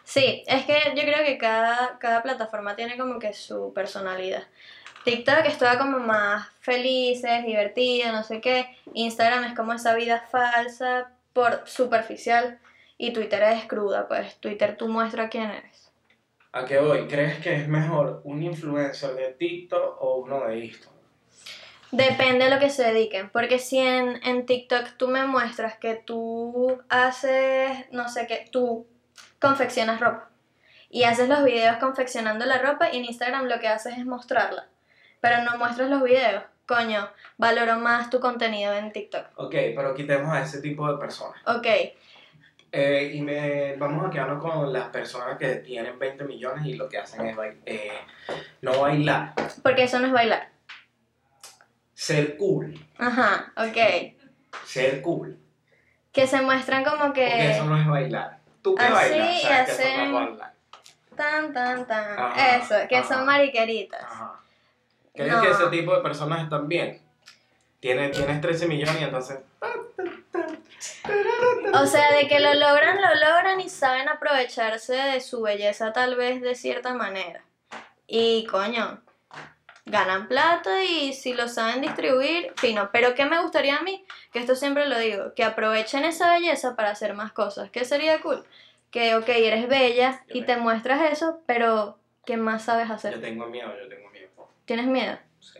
Sí, 0.08 0.42
es 0.46 0.64
que 0.64 0.94
yo 0.96 1.02
creo 1.02 1.22
que 1.22 1.36
cada, 1.36 1.98
cada 1.98 2.22
plataforma 2.22 2.74
tiene 2.74 2.96
como 2.96 3.18
que 3.18 3.34
su 3.34 3.74
personalidad. 3.74 4.44
TikTok 5.04 5.44
es 5.44 5.58
toda 5.58 5.76
como 5.76 5.98
más 5.98 6.48
felices, 6.60 7.44
divertida, 7.44 8.10
no 8.10 8.22
sé 8.22 8.40
qué. 8.40 8.74
Instagram 8.94 9.44
es 9.44 9.54
como 9.54 9.74
esa 9.74 9.94
vida 9.94 10.24
falsa, 10.30 11.12
por 11.34 11.60
superficial. 11.66 12.58
Y 12.96 13.12
Twitter 13.12 13.42
es 13.42 13.66
cruda, 13.66 14.08
pues 14.08 14.38
Twitter 14.40 14.78
tú 14.78 14.88
muestras 14.88 15.30
quién 15.30 15.50
eres. 15.50 15.92
¿A 16.52 16.64
qué 16.64 16.78
voy? 16.78 17.06
¿Crees 17.06 17.40
que 17.40 17.54
es 17.56 17.68
mejor 17.68 18.22
un 18.24 18.42
influencer 18.42 19.14
de 19.14 19.34
TikTok 19.34 20.00
o 20.00 20.20
uno 20.20 20.46
de 20.46 20.64
Instagram? 20.64 21.02
Depende 21.92 22.46
de 22.46 22.50
lo 22.50 22.58
que 22.58 22.70
se 22.70 22.82
dediquen, 22.82 23.28
porque 23.28 23.58
si 23.58 23.76
en, 23.76 24.18
en 24.24 24.46
TikTok 24.46 24.96
tú 24.96 25.08
me 25.08 25.26
muestras 25.26 25.76
que 25.76 25.96
tú 25.96 26.80
haces, 26.88 27.92
no 27.92 28.08
sé 28.08 28.26
qué, 28.26 28.48
tú 28.50 28.86
confeccionas 29.40 30.00
ropa 30.00 30.28
y 30.90 31.04
haces 31.04 31.28
los 31.28 31.44
videos 31.44 31.76
confeccionando 31.78 32.44
la 32.46 32.58
ropa 32.58 32.90
y 32.92 32.98
en 32.98 33.04
Instagram 33.04 33.44
lo 33.46 33.60
que 33.60 33.68
haces 33.68 33.98
es 33.98 34.06
mostrarla, 34.06 34.66
pero 35.20 35.42
no 35.42 35.58
muestras 35.58 35.90
los 35.90 36.02
videos, 36.02 36.42
coño, 36.66 37.08
valoro 37.36 37.76
más 37.78 38.10
tu 38.10 38.20
contenido 38.20 38.72
en 38.72 38.92
TikTok. 38.92 39.26
Ok, 39.36 39.54
pero 39.76 39.94
quitemos 39.94 40.32
a 40.32 40.42
ese 40.42 40.60
tipo 40.60 40.90
de 40.90 40.98
personas. 40.98 41.40
Ok, 41.46 41.66
Eh, 42.70 43.12
y 43.14 43.22
me, 43.22 43.76
vamos 43.76 44.06
a 44.06 44.10
quedarnos 44.10 44.42
con 44.42 44.70
las 44.70 44.88
personas 44.90 45.38
que 45.38 45.54
tienen 45.56 45.98
20 45.98 46.24
millones 46.24 46.66
y 46.66 46.74
lo 46.74 46.86
que 46.86 46.98
hacen 46.98 47.26
es 47.26 47.36
eh, 47.64 47.92
no 48.60 48.80
bailar, 48.80 49.32
porque 49.62 49.84
eso 49.84 49.98
no 49.98 50.06
es 50.06 50.12
bailar. 50.12 50.50
ser 51.94 52.36
cool, 52.36 52.78
Ajá, 52.98 53.52
ok. 53.56 54.14
ser 54.66 55.00
cool. 55.02 55.38
Que 56.12 56.26
se 56.26 56.40
muestran 56.42 56.84
como 56.84 57.04
Porque 57.06 57.50
eso 57.50 57.62
que... 57.62 57.68
no 57.68 57.78
es 57.80 57.86
bailar. 57.86 58.37
Tú 58.62 58.74
que 58.74 58.82
Así 58.84 58.92
bailas, 58.94 59.42
sabes 59.42 59.66
que 59.66 59.72
eso 59.72 59.82
no 59.82 59.88
hacen- 59.88 60.04
es 60.06 60.12
bailar. 60.12 60.52
Tan, 61.16 61.52
tan, 61.52 61.86
tan. 61.86 62.18
Ajá, 62.18 62.56
Eso, 62.56 62.74
que 62.88 62.96
ajá. 62.96 63.08
son 63.14 63.26
mariqueritas. 63.26 64.02
Ajá. 64.02 64.40
¿Crees 65.14 65.32
No. 65.32 65.42
que 65.42 65.50
ese 65.50 65.66
tipo 65.68 65.94
de 65.96 66.00
personas 66.02 66.42
están 66.44 66.68
bien? 66.68 67.00
Tienes, 67.80 68.12
tienes 68.16 68.40
13 68.40 68.66
millones 68.66 69.00
y 69.00 69.04
entonces... 69.04 69.38
O 71.74 71.86
sea, 71.86 72.12
de 72.12 72.28
que 72.28 72.40
lo 72.40 72.54
logran, 72.54 73.00
lo 73.00 73.14
logran 73.14 73.60
y 73.60 73.68
saben 73.68 74.08
aprovecharse 74.08 74.94
de 74.94 75.20
su 75.20 75.42
belleza 75.42 75.92
tal 75.92 76.16
vez 76.16 76.40
de 76.40 76.54
cierta 76.54 76.94
manera. 76.94 77.42
Y 78.06 78.46
coño, 78.46 79.00
ganan 79.88 80.28
plata 80.28 80.84
y 80.84 81.12
si 81.12 81.34
lo 81.34 81.48
saben 81.48 81.80
distribuir, 81.80 82.52
fino. 82.56 82.90
Pero 82.92 83.14
¿qué 83.14 83.24
me 83.24 83.40
gustaría 83.40 83.76
a 83.76 83.82
mí? 83.82 84.04
Que 84.32 84.38
esto 84.38 84.54
siempre 84.54 84.86
lo 84.86 84.98
digo, 84.98 85.34
que 85.34 85.44
aprovechen 85.44 86.04
esa 86.04 86.32
belleza 86.32 86.76
para 86.76 86.90
hacer 86.90 87.14
más 87.14 87.32
cosas. 87.32 87.70
¿Qué 87.70 87.84
sería 87.84 88.20
cool? 88.20 88.44
Que, 88.90 89.14
ok, 89.16 89.28
eres 89.28 89.68
bella 89.68 90.22
y 90.28 90.42
te 90.42 90.56
muestras 90.56 91.12
eso, 91.12 91.40
pero 91.46 91.98
¿qué 92.24 92.36
más 92.36 92.64
sabes 92.64 92.88
Yo 92.88 92.94
hacer? 92.94 93.20
tengo 93.20 93.46
miedo, 93.46 93.70
yo 93.78 93.88
tengo 93.88 94.08
miedo. 94.10 94.28
¿Tienes 94.64 94.86
miedo? 94.86 95.18
Sí. 95.40 95.58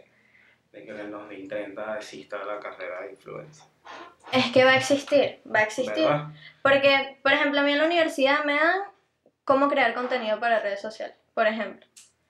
De 0.72 0.84
que 0.84 0.90
en 0.90 0.98
el 1.00 1.10
2030 1.10 1.96
exista 1.96 2.38
la 2.44 2.58
carrera 2.58 3.02
de 3.02 3.12
influencer. 3.12 3.66
Es 4.32 4.52
que 4.52 4.64
va 4.64 4.72
a 4.72 4.76
existir, 4.76 5.40
va 5.54 5.60
a 5.60 5.62
existir. 5.62 6.04
¿Verdad? 6.04 6.28
Porque, 6.62 7.18
por 7.22 7.32
ejemplo, 7.32 7.60
a 7.60 7.62
mí 7.62 7.72
en 7.72 7.78
la 7.78 7.86
universidad 7.86 8.44
me 8.44 8.54
dan 8.54 8.82
cómo 9.44 9.68
crear 9.68 9.94
contenido 9.94 10.38
para 10.38 10.60
redes 10.60 10.82
sociales, 10.82 11.16
por 11.32 11.46
ejemplo. 11.46 11.86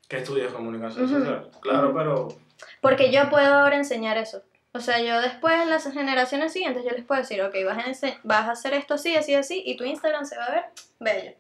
¿Qué 0.09 0.17
estudias 0.19 0.53
comunicación 0.53 1.05
Ujú. 1.05 1.19
social? 1.19 1.51
Claro, 1.61 1.95
pero... 1.95 2.29
Porque 2.81 3.13
yo 3.13 3.29
puedo 3.29 3.55
ahora 3.55 3.77
enseñar 3.77 4.17
eso. 4.17 4.43
O 4.73 4.81
sea, 4.81 5.01
yo 5.01 5.21
después 5.21 5.55
en 5.61 5.71
las 5.71 5.91
generaciones 5.91 6.53
siguientes 6.53 6.85
yo 6.85 6.91
les 6.91 7.05
puedo 7.05 7.21
decir, 7.21 7.43
ok, 7.43 7.55
vas 7.67 7.79
a, 8.05 8.09
vas 8.25 8.49
a 8.49 8.53
hacer 8.53 8.75
esto 8.75 8.95
así, 8.95 9.17
así, 9.17 9.35
así, 9.35 9.63
y 9.65 9.77
tu 9.77 9.85
Instagram 9.85 10.25
se 10.25 10.37
va 10.37 10.45
a 10.45 10.51
ver 10.51 10.65
bello. 10.99 11.33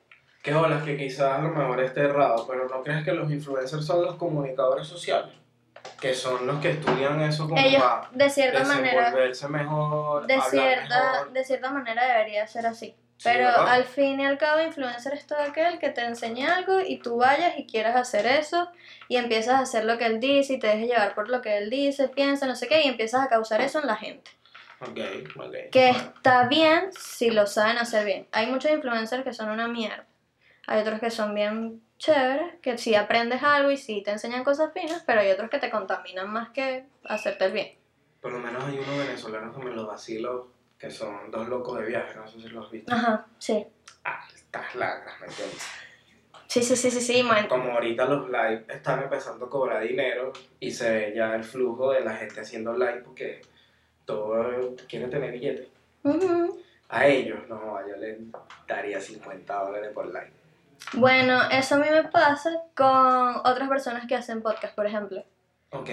Qué 0.42 0.54
olas 0.54 0.82
que 0.84 0.96
quizás 0.96 1.38
a 1.38 1.42
lo 1.42 1.50
mejor 1.50 1.82
esté 1.82 2.00
errado, 2.00 2.46
pero 2.46 2.68
¿no 2.68 2.82
crees 2.82 3.04
que 3.04 3.12
los 3.12 3.30
influencers 3.30 3.84
son 3.84 4.04
los 4.04 4.16
comunicadores 4.16 4.86
sociales? 4.86 5.34
Que 6.00 6.14
son 6.14 6.46
los 6.46 6.60
que 6.60 6.70
estudian 6.70 7.20
eso 7.22 7.48
como 7.48 7.60
Ellos, 7.60 7.82
para 7.82 8.08
de 8.12 8.30
cierta 8.30 8.64
manera, 8.64 9.10
mejor, 9.10 10.26
de 10.26 10.40
cierta, 10.40 11.12
mejor. 11.12 11.32
de 11.32 11.44
cierta 11.44 11.70
manera 11.70 12.06
debería 12.06 12.46
ser 12.46 12.66
así. 12.66 12.94
Pero 13.24 13.48
al 13.48 13.84
fin 13.84 14.20
y 14.20 14.24
al 14.24 14.38
cabo, 14.38 14.62
influencer 14.62 15.14
es 15.14 15.26
todo 15.26 15.40
aquel 15.40 15.78
que 15.78 15.90
te 15.90 16.02
enseñe 16.02 16.46
algo 16.46 16.80
y 16.80 16.98
tú 16.98 17.16
vayas 17.16 17.58
y 17.58 17.66
quieras 17.66 17.96
hacer 17.96 18.26
eso 18.26 18.70
y 19.08 19.16
empiezas 19.16 19.54
a 19.54 19.60
hacer 19.60 19.84
lo 19.84 19.98
que 19.98 20.06
él 20.06 20.20
dice 20.20 20.54
y 20.54 20.58
te 20.58 20.68
dejes 20.68 20.88
llevar 20.88 21.14
por 21.14 21.28
lo 21.28 21.42
que 21.42 21.58
él 21.58 21.68
dice, 21.68 22.08
piensa, 22.08 22.46
no 22.46 22.54
sé 22.54 22.68
qué, 22.68 22.82
y 22.82 22.88
empiezas 22.88 23.24
a 23.24 23.28
causar 23.28 23.60
eso 23.60 23.80
en 23.80 23.86
la 23.88 23.96
gente. 23.96 24.30
Ok, 24.80 24.98
ok. 25.36 25.54
Que 25.72 25.90
está 25.90 26.46
bien 26.46 26.90
si 26.92 27.30
lo 27.30 27.46
saben 27.46 27.78
hacer 27.78 28.04
bien. 28.04 28.28
Hay 28.30 28.46
muchos 28.46 28.70
influencers 28.70 29.24
que 29.24 29.32
son 29.32 29.50
una 29.50 29.66
mierda. 29.66 30.06
Hay 30.68 30.82
otros 30.82 31.00
que 31.00 31.10
son 31.10 31.34
bien 31.34 31.82
chéveres, 31.98 32.54
que 32.62 32.78
sí 32.78 32.94
aprendes 32.94 33.42
algo 33.42 33.70
y 33.70 33.76
sí 33.76 34.02
te 34.04 34.12
enseñan 34.12 34.44
cosas 34.44 34.72
finas, 34.72 35.02
pero 35.04 35.20
hay 35.20 35.30
otros 35.30 35.50
que 35.50 35.58
te 35.58 35.70
contaminan 35.70 36.30
más 36.30 36.50
que 36.50 36.86
hacerte 37.04 37.46
el 37.46 37.52
bien. 37.52 37.78
Por 38.20 38.32
lo 38.32 38.38
menos 38.38 38.62
hay 38.64 38.78
unos 38.78 38.98
venezolanos 38.98 39.56
que 39.56 39.64
me 39.64 39.70
los 39.72 39.86
vacilo, 39.86 40.52
que 40.79 40.91
son 40.91 41.31
dos 41.31 41.49
locos 41.49 41.79
de 41.79 41.87
viaje, 41.87 42.14
no 42.14 42.26
sé 42.26 42.41
si 42.41 42.49
los 42.49 42.66
has 42.66 42.72
visto. 42.72 42.95
Ajá, 42.95 43.26
sí. 43.39 43.66
Ah, 44.05 44.20
estas 44.35 44.74
lacras, 44.74 45.20
¿me 45.20 45.26
entiendes? 45.26 45.66
Sí, 46.47 46.62
sí, 46.62 46.76
sí, 46.76 46.91
sí, 46.91 47.01
sí. 47.01 47.22
bueno. 47.22 47.49
Como 47.49 47.72
ahorita 47.72 48.07
los 48.07 48.26
live 48.29 48.64
están 48.68 49.03
empezando 49.03 49.47
a 49.47 49.51
cobrar 49.51 49.83
dinero 49.83 50.33
y 50.61 50.70
se 50.70 50.91
ve 50.91 51.12
ya 51.14 51.35
el 51.35 51.45
flujo 51.45 51.93
de 51.93 52.01
la 52.01 52.14
gente 52.14 52.41
haciendo 52.41 52.72
live 52.72 53.03
porque 53.05 53.43
todos 54.07 54.81
quieren 54.89 55.11
tener 55.11 55.33
billetes. 55.33 55.68
A 56.89 57.07
ellos, 57.07 57.41
no, 57.49 57.87
yo 57.87 57.97
les 57.97 58.16
daría 58.66 58.99
50 58.99 59.62
dólares 59.62 59.91
por 59.93 60.07
live. 60.07 60.33
Bueno, 60.95 61.43
eso 61.51 61.74
a 61.74 61.79
mí 61.79 61.87
me 61.91 62.05
pasa 62.05 62.62
con 62.74 63.37
otras 63.45 63.68
personas 63.68 64.07
que 64.07 64.14
hacen 64.14 64.41
podcast, 64.41 64.74
por 64.74 64.87
ejemplo. 64.87 65.22
Ok. 65.70 65.91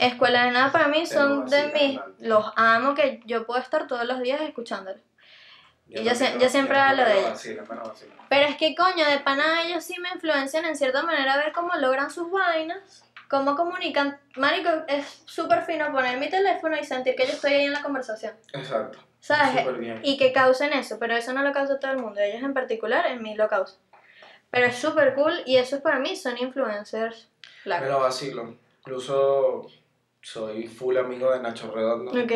Escuela 0.00 0.44
de 0.44 0.50
Nada 0.52 0.72
para 0.72 0.88
mí 0.88 1.06
son 1.06 1.46
de 1.46 1.66
mis... 1.68 2.00
Los 2.26 2.46
amo, 2.56 2.94
que 2.94 3.20
yo 3.26 3.46
puedo 3.46 3.60
estar 3.60 3.86
todos 3.86 4.04
los 4.04 4.20
días 4.20 4.40
escuchándolos. 4.40 5.00
Y 5.88 6.04
yo 6.04 6.12
lo- 6.12 6.38
yo 6.38 6.48
siempre 6.48 6.78
hablo 6.78 7.02
de 7.02 7.08
me 7.08 7.14
lo 7.14 7.20
ellos. 7.20 7.30
vacilo, 7.32 7.62
me 7.68 7.74
lo 7.76 7.82
vacilo. 7.84 8.12
Pero 8.28 8.46
es 8.48 8.56
que 8.56 8.74
coño, 8.74 9.04
de 9.06 9.18
pana 9.20 9.62
ellos 9.64 9.84
sí 9.84 9.94
me 10.00 10.08
influencian 10.10 10.64
en 10.64 10.76
cierta 10.76 11.02
manera 11.02 11.34
a 11.34 11.36
ver 11.36 11.52
cómo 11.52 11.74
logran 11.74 12.10
sus 12.10 12.30
vainas, 12.30 13.04
cómo 13.28 13.56
comunican. 13.56 14.18
Marico, 14.36 14.70
es 14.88 15.22
súper 15.26 15.62
fino 15.64 15.90
poner 15.92 16.18
mi 16.18 16.28
teléfono 16.30 16.76
y 16.78 16.84
sentir 16.84 17.16
que 17.16 17.26
yo 17.26 17.32
estoy 17.32 17.52
ahí 17.54 17.64
en 17.64 17.72
la 17.72 17.82
conversación. 17.82 18.34
Exacto. 18.52 19.00
¿Sabes? 19.18 19.78
Bien. 19.78 20.00
Y 20.02 20.16
que 20.16 20.32
causen 20.32 20.72
eso, 20.72 20.98
pero 20.98 21.14
eso 21.14 21.32
no 21.32 21.42
lo 21.42 21.52
causa 21.52 21.78
todo 21.78 21.90
el 21.90 21.98
mundo. 21.98 22.20
Ellos 22.20 22.42
en 22.42 22.54
particular, 22.54 23.06
en 23.06 23.20
mí 23.22 23.34
lo 23.34 23.48
causan. 23.48 23.78
Pero 24.50 24.66
es 24.66 24.76
súper 24.78 25.14
cool 25.14 25.42
y 25.44 25.56
eso 25.56 25.80
para 25.82 25.98
mí 25.98 26.16
son 26.16 26.38
influencers. 26.38 27.28
Me 27.42 27.62
Claro. 27.64 27.86
lo 27.88 28.00
vacilo. 28.00 28.56
Incluso 28.78 29.66
soy 30.22 30.66
full 30.68 30.96
amigo 30.98 31.32
de 31.32 31.40
Nacho 31.40 31.70
Redondo, 31.74 32.12
Ok. 32.12 32.32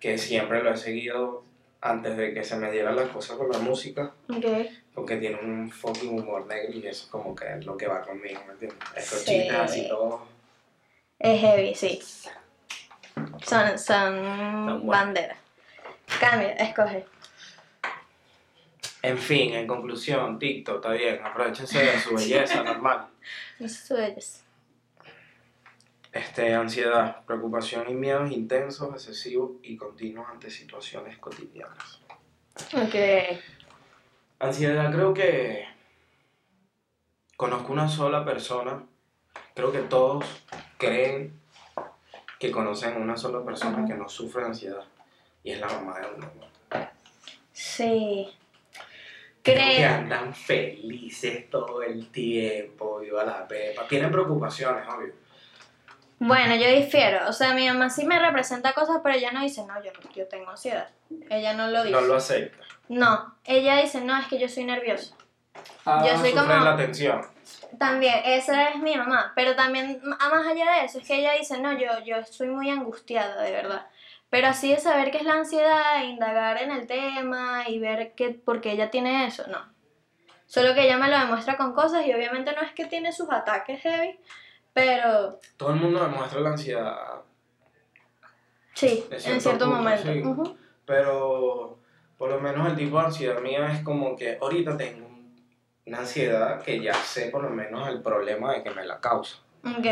que 0.00 0.18
siempre 0.18 0.62
lo 0.62 0.72
he 0.72 0.76
seguido 0.76 1.44
antes 1.80 2.16
de 2.16 2.34
que 2.34 2.44
se 2.44 2.56
me 2.56 2.70
dieran 2.72 2.96
las 2.96 3.08
cosas 3.10 3.36
con 3.36 3.50
la 3.50 3.58
música, 3.58 4.12
Ok. 4.28 4.44
porque 4.94 5.16
tiene 5.16 5.38
un 5.40 5.70
fucking 5.70 6.18
humor 6.18 6.46
negro 6.46 6.72
y 6.76 6.86
eso 6.86 7.04
es 7.04 7.10
como 7.10 7.34
que 7.34 7.46
es 7.58 7.64
lo 7.66 7.76
que 7.76 7.86
va 7.86 8.02
conmigo, 8.02 8.40
¿me 8.46 8.52
entiendes? 8.54 8.78
Estos 8.96 9.20
Sí. 9.20 9.26
chistes 9.32 9.54
así 9.56 9.88
todos. 9.88 10.20
Es 11.18 11.40
heavy, 11.40 11.74
sí. 11.74 12.00
Son, 13.44 13.78
son 13.78 14.14
buenos. 14.64 14.86
banderas. 14.86 15.38
Cambia, 16.20 16.52
escoge. 16.52 17.04
En 19.02 19.18
fin, 19.18 19.52
en 19.54 19.66
conclusión, 19.66 20.38
TikTok 20.38 20.76
está 20.76 20.90
bien, 20.92 21.20
aprovechense 21.22 21.78
de 21.78 21.98
su 22.00 22.14
belleza 22.16 22.62
normal. 22.62 23.06
Eso 23.60 23.96
es. 23.98 24.42
Este, 26.12 26.54
ansiedad, 26.54 27.24
preocupación 27.26 27.88
y 27.90 27.94
miedos 27.94 28.30
intensos, 28.30 28.94
excesivos 28.94 29.52
y 29.62 29.76
continuos 29.76 30.26
ante 30.30 30.50
situaciones 30.50 31.18
cotidianas. 31.18 32.00
Ok. 32.74 32.94
Ansiedad, 34.38 34.90
creo 34.92 35.12
que 35.12 35.66
conozco 37.36 37.72
una 37.72 37.88
sola 37.88 38.24
persona. 38.24 38.84
Creo 39.54 39.70
que 39.70 39.80
todos 39.80 40.24
creen 40.78 41.38
que 42.38 42.50
conocen 42.50 43.00
una 43.00 43.16
sola 43.16 43.44
persona 43.44 43.86
que 43.86 43.94
no 43.94 44.08
sufre 44.08 44.42
de 44.42 44.48
ansiedad. 44.48 44.84
Y 45.42 45.52
es 45.52 45.60
la 45.60 45.68
mamá 45.68 45.98
de 45.98 46.06
uno. 46.16 46.30
¿no? 46.40 46.88
Sí. 47.52 48.28
Creo 49.42 49.76
que 49.76 49.84
andan 49.84 50.34
felices 50.34 51.48
todo 51.50 51.82
el 51.82 52.08
tiempo, 52.10 53.00
viva 53.00 53.24
la 53.24 53.46
pepa. 53.46 53.86
Tienen 53.88 54.10
preocupaciones, 54.10 54.86
obvio. 54.88 55.27
Bueno, 56.20 56.54
yo 56.56 56.68
difiero. 56.68 57.28
O 57.28 57.32
sea, 57.32 57.54
mi 57.54 57.66
mamá 57.68 57.90
sí 57.90 58.04
me 58.04 58.18
representa 58.18 58.72
cosas, 58.72 58.98
pero 59.02 59.14
ella 59.14 59.30
no 59.32 59.40
dice, 59.42 59.64
no, 59.66 59.82
yo, 59.82 59.92
yo 60.14 60.26
tengo 60.26 60.50
ansiedad. 60.50 60.88
Ella 61.30 61.52
no 61.54 61.68
lo 61.68 61.82
dice. 61.84 61.94
No 61.94 62.00
lo 62.02 62.16
acepta. 62.16 62.64
No, 62.88 63.34
ella 63.44 63.76
dice, 63.76 64.00
no, 64.00 64.18
es 64.18 64.26
que 64.26 64.38
yo 64.38 64.48
soy 64.48 64.64
nerviosa. 64.64 65.14
Ah, 65.84 66.04
Yo 66.06 66.18
soy 66.18 66.32
como- 66.32 66.52
la 66.52 66.76
tensión. 66.76 67.20
También, 67.78 68.14
esa 68.24 68.68
es 68.70 68.76
mi 68.76 68.96
mamá, 68.96 69.32
pero 69.34 69.54
también, 69.54 70.00
a 70.18 70.28
más 70.28 70.46
allá 70.46 70.72
de 70.72 70.84
eso, 70.86 70.98
es 70.98 71.06
que 71.06 71.16
ella 71.16 71.32
dice, 71.32 71.58
no, 71.60 71.72
yo, 71.78 71.88
yo 72.04 72.16
estoy 72.16 72.48
muy 72.48 72.70
angustiada, 72.70 73.42
de 73.42 73.52
verdad. 73.52 73.86
Pero 74.30 74.48
así 74.48 74.70
de 74.70 74.78
saber 74.78 75.10
qué 75.10 75.18
es 75.18 75.24
la 75.24 75.34
ansiedad, 75.34 76.02
indagar 76.04 76.60
en 76.62 76.70
el 76.70 76.86
tema 76.86 77.64
y 77.66 77.78
ver 77.78 78.12
qué, 78.14 78.30
por 78.30 78.60
qué 78.60 78.72
ella 78.72 78.90
tiene 78.90 79.26
eso, 79.26 79.44
no. 79.48 79.58
Solo 80.46 80.74
que 80.74 80.84
ella 80.84 80.96
me 80.98 81.08
lo 81.08 81.18
demuestra 81.18 81.56
con 81.56 81.72
cosas 81.74 82.06
y 82.06 82.12
obviamente 82.14 82.52
no 82.54 82.62
es 82.62 82.72
que 82.72 82.86
tiene 82.86 83.12
sus 83.12 83.30
ataques 83.30 83.80
heavy, 83.82 84.18
pero 84.78 85.40
Todo 85.56 85.70
el 85.70 85.80
mundo 85.80 86.00
demuestra 86.04 86.38
la 86.40 86.50
ansiedad, 86.50 86.96
sí, 88.74 89.04
en 89.10 89.20
cierto 89.40 89.64
punto, 89.64 89.66
momento. 89.66 90.12
sí. 90.12 90.54
Pero 90.84 91.78
por 92.16 92.30
lo 92.30 92.40
menos 92.40 92.68
el 92.68 92.76
tipo 92.76 92.98
de 93.00 93.06
ansiedad 93.06 93.40
mía 93.40 93.72
es 93.72 93.82
como 93.82 94.14
que 94.16 94.38
ahorita 94.40 94.76
tengo 94.76 95.04
un- 95.08 95.36
una 95.86 95.98
ansiedad 95.98 96.62
que 96.62 96.80
ya 96.80 96.94
sé 96.94 97.28
por 97.30 97.42
lo 97.42 97.50
menos 97.50 97.88
el 97.88 98.00
problema 98.02 98.52
de 98.54 98.62
que 98.62 98.70
me 98.70 98.86
la 98.86 99.00
causa. 99.00 99.38
Ok, 99.64 99.86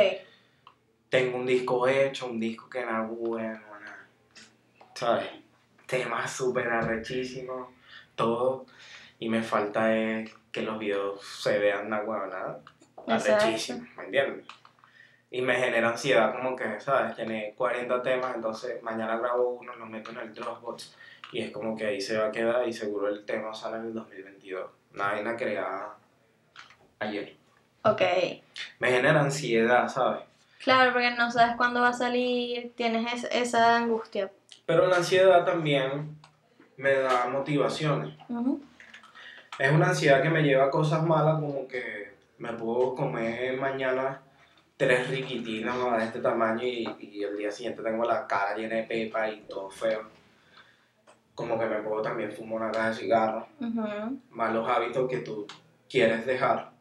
Tengo 1.09 1.37
un 1.39 1.47
disco 1.47 1.89
hecho, 1.89 2.26
un 2.26 2.39
disco 2.39 2.68
que 2.70 2.80
era 2.80 3.03
bueno, 3.03 3.61
¿sabes? 4.95 5.28
Temas 5.87 6.30
súper 6.32 6.68
arrechísimos, 6.68 7.68
todo. 8.14 8.66
Y 9.18 9.28
me 9.28 9.43
falta 9.43 9.97
es 9.97 10.32
que 10.53 10.62
los 10.62 10.78
videos 10.78 11.24
se 11.43 11.59
vean 11.59 11.87
una 11.87 12.01
huevonada 12.03 12.61
Exacto. 13.09 13.12
arrechísimos, 13.47 13.89
¿me 13.97 14.05
entiendes? 14.05 14.47
Y 15.31 15.43
me 15.43 15.57
genera 15.57 15.89
ansiedad 15.89 16.33
como 16.35 16.55
que, 16.55 16.81
¿sabes? 16.81 17.16
Tiene 17.16 17.55
40 17.57 18.03
temas, 18.03 18.35
entonces 18.37 18.83
mañana 18.83 19.16
grabo 19.18 19.51
uno, 19.61 19.74
lo 19.74 19.87
meto 19.87 20.11
en 20.12 20.18
el 20.18 20.35
Dropbox 20.35 20.97
y 21.33 21.43
es 21.43 21.51
como 21.51 21.77
que 21.77 21.87
ahí 21.87 22.01
se 22.01 22.16
va 22.16 22.27
a 22.29 22.33
quedar 22.33 22.66
y 22.68 22.72
seguro 22.72 23.09
el 23.09 23.24
tema 23.24 23.53
sale 23.53 23.79
en 23.79 23.87
el 23.87 23.95
2022. 23.95 24.70
Una 24.95 25.07
vaina 25.12 25.37
creada 25.37 25.97
ayer. 27.01 27.35
ok. 27.83 28.03
Me 28.79 28.91
genera 28.91 29.20
ansiedad, 29.20 29.89
¿sabes? 29.89 30.20
Claro, 30.62 30.93
porque 30.93 31.11
no 31.11 31.31
sabes 31.31 31.57
cuándo 31.57 31.81
va 31.81 31.89
a 31.89 31.93
salir, 31.93 32.72
tienes 32.77 33.12
es- 33.24 33.29
esa 33.33 33.77
angustia. 33.77 34.31
Pero 34.64 34.87
la 34.87 34.97
ansiedad 34.97 35.45
también 35.45 36.16
me 36.77 36.93
da 36.95 37.27
motivaciones. 37.29 38.14
Es 39.59 39.72
una 39.72 39.89
ansiedad 39.89 40.22
que 40.22 40.29
me 40.31 40.43
lleva 40.43 40.64
a 40.66 40.70
cosas 40.70 41.03
malas 41.05 41.41
como 41.41 41.66
que 41.68 42.14
me 42.39 42.53
puedo 42.53 42.95
comer 42.95 43.57
mañana 43.59 44.20
tres 44.77 45.09
riquitinas 45.09 45.99
de 45.99 46.05
este 46.05 46.20
tamaño 46.20 46.64
y, 46.64 46.87
y 47.01 47.24
el 47.24 47.37
día 47.37 47.51
siguiente 47.51 47.83
tengo 47.83 48.05
la 48.05 48.27
cara 48.27 48.57
llena 48.57 48.77
de 48.77 48.83
pepa 48.85 49.29
y 49.29 49.41
todo 49.43 49.70
feo. 49.70 50.11
Como 51.35 51.59
que 51.59 51.66
me 51.66 51.83
puedo 51.83 52.03
también 52.03 52.33
fumar 52.33 52.62
una 52.62 52.70
caja 52.72 52.89
de 52.91 52.95
cigarros. 52.95 53.45
Ujú. 53.61 54.20
Malos 54.31 54.68
hábitos 54.68 55.09
que 55.09 55.18
tú 55.18 55.47
quieres 55.89 56.27
dejar. 56.27 56.77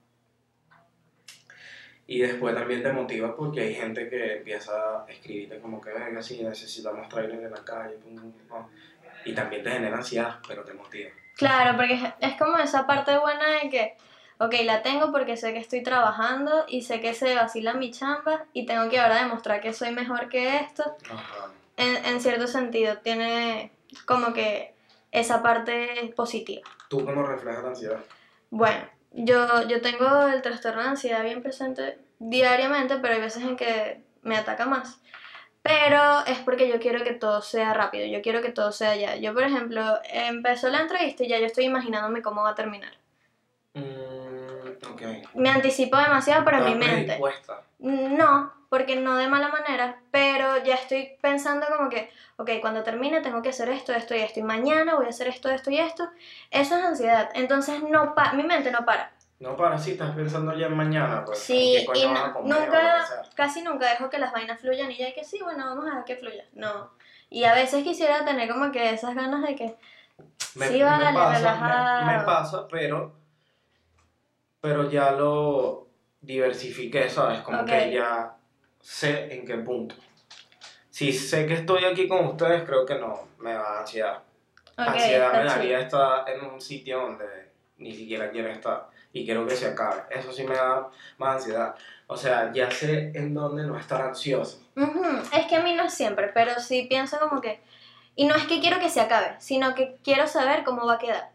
Y 2.08 2.20
después 2.20 2.54
también 2.54 2.84
te 2.84 2.94
motiva 2.94 3.36
porque 3.36 3.62
hay 3.62 3.74
gente 3.74 4.08
que 4.08 4.38
empieza 4.38 5.04
a 5.04 5.06
escribirte 5.10 5.60
como 5.60 5.82
que, 5.82 5.92
venga, 5.92 6.22
sí, 6.22 6.42
necesitamos 6.44 7.10
trailer 7.10 7.44
en 7.44 7.52
la 7.52 7.64
calle. 7.64 7.96
pum, 7.96 8.16
pum, 8.16 8.32
pum". 8.48 8.66
Y 9.26 9.34
también 9.34 9.64
te 9.64 9.72
genera 9.72 9.98
ansiedad, 9.98 10.40
pero 10.48 10.64
te 10.64 10.74
motiva. 10.74 11.10
Claro, 11.36 11.76
porque 11.76 12.00
es 12.20 12.36
como 12.38 12.58
esa 12.58 12.86
parte 12.86 13.18
buena 13.18 13.60
de 13.62 13.70
que, 13.70 13.98
ok, 14.40 14.54
la 14.64 14.82
tengo 14.82 15.12
porque 15.12 15.38
sé 15.38 15.54
que 15.54 15.60
estoy 15.60 15.84
trabajando 15.84 16.66
y 16.68 16.82
sé 16.82 17.02
que 17.02 17.14
se 17.14 17.36
vacila 17.36 17.74
mi 17.74 17.92
chamba 17.92 18.46
y 18.54 18.66
tengo 18.66 18.90
que 18.90 19.00
ahora 19.00 19.24
demostrar 19.24 19.62
que 19.62 19.74
soy 19.74 19.92
mejor 19.92 20.30
que 20.30 20.58
esto. 20.58 20.96
Ajá. 21.10 21.52
En, 21.78 22.06
en 22.06 22.22
cierto 22.22 22.48
sentido, 22.48 22.98
tiene 23.00 23.72
como 24.06 24.34
que 24.34 24.74
esa 25.12 25.42
parte 25.42 26.14
positiva. 26.16 26.62
¿Tú 26.90 27.06
cómo 27.06 27.24
reflejas 27.24 27.64
la 27.64 27.70
ansiedad? 27.70 28.00
Bueno, 28.50 28.86
yo, 29.12 29.68
yo 29.68 29.82
tengo 29.82 30.28
el 30.28 30.42
trastorno 30.42 30.82
de 30.82 30.90
ansiedad 30.90 31.24
bien 31.24 31.42
presente 31.42 32.00
diariamente, 32.20 32.98
pero 32.98 33.14
hay 33.14 33.22
veces 33.22 33.44
en 33.44 33.56
que 33.56 34.02
me 34.22 34.38
ataca 34.38 34.66
más. 34.66 35.00
Pero 35.62 36.24
es 36.28 36.38
porque 36.40 36.68
yo 36.68 36.80
quiero 36.80 37.04
que 37.04 37.14
todo 37.14 37.42
sea 37.42 37.74
rápido, 37.74 38.06
yo 38.06 38.22
quiero 38.22 38.42
que 38.42 38.52
todo 38.52 38.72
sea 38.72 38.96
ya. 38.96 39.16
Yo, 39.16 39.34
por 39.34 39.44
ejemplo, 39.44 40.00
empezó 40.04 40.70
la 40.70 40.82
entrevista 40.82 41.24
y 41.24 41.30
ya 41.30 41.40
yo 41.40 41.46
estoy 41.48 41.66
imaginándome 41.66 42.22
cómo 42.22 42.44
va 42.44 42.52
a 42.52 42.56
terminar. 42.56 42.94
Mm, 43.74 44.25
ok. 44.92 45.02
Me 45.36 45.50
anticipo 45.50 45.98
demasiado, 45.98 46.50
en 46.50 46.64
mi 46.64 46.72
¿Estás 46.74 46.76
mente. 46.88 47.04
predispuesta? 47.06 47.62
No, 47.80 48.54
porque 48.70 48.96
no 48.96 49.16
de 49.16 49.28
mala 49.28 49.50
manera, 49.50 50.00
pero 50.12 50.64
ya 50.64 50.76
estoy 50.76 51.18
pensando 51.22 51.68
como 51.68 51.90
que, 51.90 52.10
ok, 52.38 52.50
cuando 52.62 52.84
termine 52.84 53.22
tengo 53.22 53.42
que 53.42 53.50
hacer 53.50 53.70
esto, 53.70 53.94
esto 53.94 54.16
y 54.16 54.20
esto, 54.20 54.40
y 54.40 54.44
mañana 54.44 54.96
voy 54.96 55.06
a 55.06 55.10
hacer 55.10 55.28
esto, 55.28 55.50
esto 55.50 55.70
y 55.72 55.78
esto. 55.80 56.10
Eso 56.52 56.78
es 56.78 56.84
ansiedad, 56.84 57.30
entonces 57.34 57.84
no 57.84 58.16
pa 58.16 58.34
mi 58.34 58.44
mente 58.44 58.72
no 58.72 58.86
para. 58.86 59.12
No, 59.40 59.56
para 59.58 59.78
sí, 59.78 59.92
estás 59.92 60.16
pensando 60.16 60.54
ya 60.56 60.68
en 60.68 60.78
mañana, 60.78 61.24
pues. 61.26 61.40
Sí, 61.40 61.76
¿qué 61.80 61.86
coño 61.86 62.00
y 62.00 62.08
no- 62.08 62.34
comer 62.34 62.60
nunca, 62.60 63.06
casi 63.36 63.62
nunca 63.62 63.90
dejo 63.90 64.10
que 64.10 64.18
las 64.18 64.32
vainas 64.32 64.60
fluyan 64.62 64.90
y 64.90 64.98
ya 64.98 65.14
que 65.14 65.26
sí, 65.26 65.40
bueno, 65.44 65.66
vamos 65.66 65.84
a 65.86 65.90
dejar 65.90 66.06
que 66.06 66.16
fluya. 66.16 66.46
No. 66.54 66.92
Y 67.30 67.44
a 67.44 67.54
veces 67.54 67.84
quisiera 67.84 68.24
tener 68.24 68.50
como 68.50 68.72
que 68.72 68.92
esas 68.92 69.14
ganas 69.14 69.42
de 69.44 69.56
que, 69.56 69.78
Me, 70.56 70.68
Sí, 70.70 70.80
me 70.80 70.86
vale, 70.86 71.14
pasa, 71.14 71.38
relajado. 71.38 72.06
me, 72.06 72.18
me 72.18 72.24
pasa, 72.24 72.68
pero, 72.70 73.14
pero 74.66 74.90
ya 74.90 75.12
lo 75.12 75.86
diversifiqué, 76.22 77.08
¿sabes? 77.08 77.42
Como 77.42 77.62
Ok. 77.62 77.68
que 77.70 77.92
ya 77.94 78.36
sé 78.82 79.32
en 79.32 79.46
qué 79.46 79.58
punto. 79.58 79.94
Si 80.90 81.14
sé 81.14 81.46
que 81.46 81.54
estoy 81.54 81.86
aquí 81.86 82.08
con 82.08 82.26
ustedes, 82.26 82.64
creo 82.64 82.84
que 82.84 82.96
no 82.96 83.28
me 83.38 83.54
va 83.54 83.60
a 83.60 83.72
dar 83.74 83.82
ansiedad. 83.82 84.24
ok, 84.72 84.88
ansiedad 84.88 85.34
me 85.34 85.44
daría 85.46 85.80
estar 85.82 86.28
en 86.28 86.44
un 86.46 86.60
sitio 86.60 87.00
donde 87.02 87.26
ni 87.78 87.94
siquiera 87.94 88.32
quiero 88.32 88.50
estar 88.50 88.90
y 89.14 89.24
quiero 89.24 89.46
que 89.46 89.56
se 89.56 89.68
acabe. 89.68 90.02
Eso 90.10 90.32
sí 90.32 90.44
me 90.44 90.56
da 90.56 90.90
más 91.20 91.36
ansiedad. 91.36 91.76
O 92.08 92.18
sea, 92.18 92.52
ya 92.52 92.72
sé 92.72 93.12
en 93.14 93.36
dónde 93.36 93.68
no 93.68 93.78
estar 93.78 94.02
ansioso. 94.02 94.64
Ujú, 94.76 95.06
Es 95.32 95.46
que 95.46 95.58
a 95.58 95.62
mí 95.62 95.76
no 95.76 95.88
siempre, 95.92 96.30
pero 96.34 96.60
sí 96.60 96.88
pienso 96.90 97.20
como 97.20 97.40
que, 97.40 97.60
y 98.16 98.26
no 98.26 98.34
es 98.34 98.46
que 98.48 98.60
quiero 98.60 98.80
que 98.80 98.90
se 98.90 99.00
acabe, 99.02 99.36
sino 99.38 99.76
que 99.76 99.98
quiero 100.04 100.26
saber 100.26 100.64
cómo 100.64 100.88
va 100.88 100.96
a 100.96 100.98
quedar. 100.98 101.35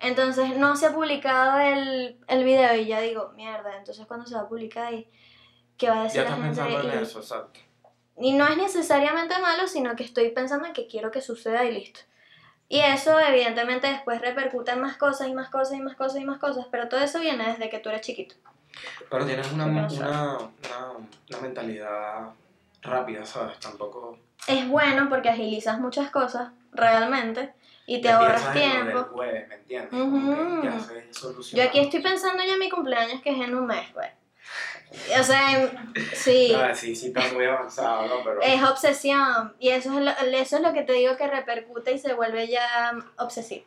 Entonces 0.00 0.56
no 0.56 0.76
se 0.76 0.86
ha 0.86 0.92
publicado 0.92 1.58
el, 1.60 2.18
el 2.28 2.44
video 2.44 2.74
y 2.76 2.86
ya 2.86 3.00
digo, 3.00 3.32
mierda, 3.36 3.76
entonces 3.76 4.06
cuando 4.06 4.26
se 4.26 4.34
va 4.36 4.42
a 4.42 4.48
publicar 4.48 4.92
y 4.94 5.08
qué 5.76 5.90
va 5.90 6.00
a 6.00 6.04
decir 6.04 6.22
Ya 6.22 6.30
la 6.30 6.36
estás 6.36 6.44
gente. 6.44 6.60
pensando 6.62 6.92
en 6.92 6.98
y, 7.00 7.02
eso, 7.02 7.18
exacto. 7.18 7.60
y 8.18 8.32
no 8.32 8.46
es 8.46 8.56
necesariamente 8.56 9.38
malo, 9.40 9.66
sino 9.66 9.96
que 9.96 10.04
estoy 10.04 10.30
pensando 10.30 10.66
en 10.66 10.72
que 10.72 10.86
quiero 10.86 11.10
que 11.10 11.20
suceda 11.20 11.64
y 11.64 11.72
listo. 11.72 12.00
Y 12.68 12.80
eso 12.80 13.18
evidentemente 13.18 13.86
después 13.88 14.20
repercute 14.20 14.72
en 14.72 14.80
más 14.82 14.96
cosas 14.98 15.26
y 15.28 15.32
más 15.34 15.48
cosas 15.48 15.74
y 15.78 15.80
más 15.80 15.96
cosas 15.96 16.20
y 16.20 16.24
más 16.24 16.38
cosas, 16.38 16.66
pero 16.70 16.88
todo 16.88 17.00
eso 17.00 17.18
viene 17.18 17.48
desde 17.48 17.70
que 17.70 17.78
tú 17.78 17.88
eres 17.88 18.02
chiquito. 18.02 18.34
Pero 19.10 19.24
tienes 19.26 19.50
una, 19.52 19.64
una, 19.66 19.86
una, 19.88 20.38
una 21.28 21.38
mentalidad 21.40 22.28
rápida, 22.82 23.24
¿sabes? 23.24 23.58
Tampoco 23.58 24.18
Es 24.46 24.68
bueno 24.68 25.08
porque 25.08 25.30
agilizas 25.30 25.80
muchas 25.80 26.10
cosas 26.10 26.50
realmente 26.72 27.54
y 27.88 28.00
te 28.00 28.08
ahorras 28.10 28.52
tiempo. 28.52 29.02
jueves, 29.12 29.48
¿me 29.48 29.54
entiendes? 29.56 29.90
Que 29.90 29.96
Ujú. 29.96 30.62
ya 30.62 30.78
se 30.78 31.56
Yo 31.56 31.62
aquí 31.64 31.78
estoy 31.80 32.00
pensando 32.02 32.44
ya 32.44 32.52
en 32.52 32.58
mi 32.58 32.68
cumpleaños 32.68 33.20
que 33.22 33.30
es 33.30 33.40
en 33.40 33.54
un 33.54 33.66
mes, 33.66 33.88
pues. 33.92 34.08
O 35.18 35.22
sea, 35.22 35.70
sí, 36.14 36.52
Ah, 36.54 36.74
sí, 36.74 36.94
sí, 36.94 37.08
está 37.08 37.22
muy 37.32 37.44
avanzado, 37.46 38.06
¿no? 38.06 38.22
Pero 38.24 38.40
es 38.42 38.62
obsesión 38.62 39.54
y 39.58 39.70
eso 39.70 39.98
es, 39.98 40.04
lo, 40.04 40.10
eso 40.36 40.56
es 40.56 40.62
lo 40.62 40.72
que 40.72 40.82
te 40.82 40.92
digo 40.92 41.16
que 41.16 41.26
repercute 41.26 41.92
y 41.92 41.98
se 41.98 42.12
vuelve 42.14 42.46
ya 42.48 42.92
obsesivo. 43.18 43.64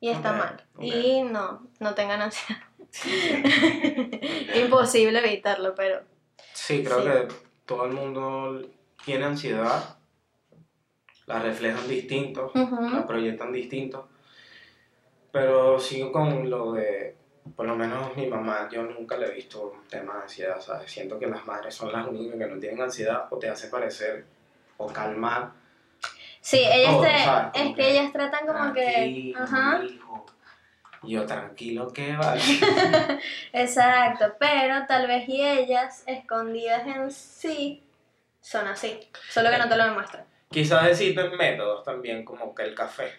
Y 0.00 0.10
está 0.10 0.30
Ok, 0.32 0.36
mal. 0.38 0.64
ok. 0.76 0.82
Y 0.82 1.22
no, 1.22 1.66
no 1.80 1.94
tengan 1.94 2.22
ansiedad. 2.22 2.62
sí, 2.90 3.42
Imposible 4.54 5.18
evitarlo, 5.18 5.74
pero... 5.74 6.00
Sí, 6.52 6.84
creo 6.84 7.00
Sí. 7.02 7.08
que 7.28 7.34
todo 7.66 7.86
el 7.86 7.92
mundo 7.92 8.62
tiene 9.04 9.24
ansiedad, 9.24 9.96
la 11.26 11.38
reflejan 11.40 11.88
distinto, 11.88 12.50
Ujú. 12.54 12.90
la 12.94 13.06
proyectan 13.06 13.52
distinto, 13.52 14.08
pero 15.32 15.78
sigo 15.80 16.12
con 16.12 16.48
lo 16.48 16.72
de, 16.72 17.16
por 17.56 17.66
lo 17.66 17.74
menos 17.76 18.16
mi 18.16 18.26
mamá, 18.26 18.68
yo 18.70 18.82
nunca 18.82 19.16
le 19.16 19.26
he 19.26 19.30
visto 19.34 19.72
un 19.74 19.88
tema 19.88 20.16
de 20.16 20.22
ansiedad, 20.22 20.60
¿sabes? 20.60 20.90
Siento 20.90 21.18
que 21.18 21.26
las 21.26 21.44
madres 21.46 21.74
son 21.74 21.92
las 21.92 22.06
únicas 22.06 22.38
que 22.38 22.46
no 22.46 22.58
tienen 22.60 22.80
ansiedad 22.82 23.26
o 23.30 23.38
te 23.38 23.48
hace 23.48 23.68
parecer 23.68 24.24
o 24.76 24.86
calmar. 24.86 25.50
Sí, 26.40 26.58
ellas 26.70 26.92
Todo, 26.92 27.02
te- 27.02 27.60
es 27.62 27.68
que 27.68 27.74
que 27.74 27.90
ellas 27.90 28.12
tratan 28.12 28.46
como 28.46 28.72
que... 28.74 28.82
Tranquilo, 28.82 29.38
Ajá. 29.40 29.82
hijo. 29.82 30.26
Yo, 31.02 31.26
tranquilo, 31.26 31.92
que 31.92 32.16
vale. 32.16 32.40
Exacto, 33.52 34.34
pero 34.38 34.86
tal 34.86 35.06
vez 35.06 35.28
y 35.28 35.42
ellas, 35.42 36.02
escondidas 36.06 36.86
en 36.86 37.10
sí, 37.10 37.82
son 38.40 38.66
así. 38.68 39.00
Solo 39.30 39.50
que 39.50 39.58
no 39.58 39.68
te 39.68 39.76
lo 39.76 39.84
demuestran. 39.84 40.24
Quizás 40.54 40.86
existen 40.88 41.36
métodos 41.36 41.82
también, 41.82 42.24
como 42.24 42.54
que 42.54 42.62
el 42.62 42.74
café. 42.76 43.10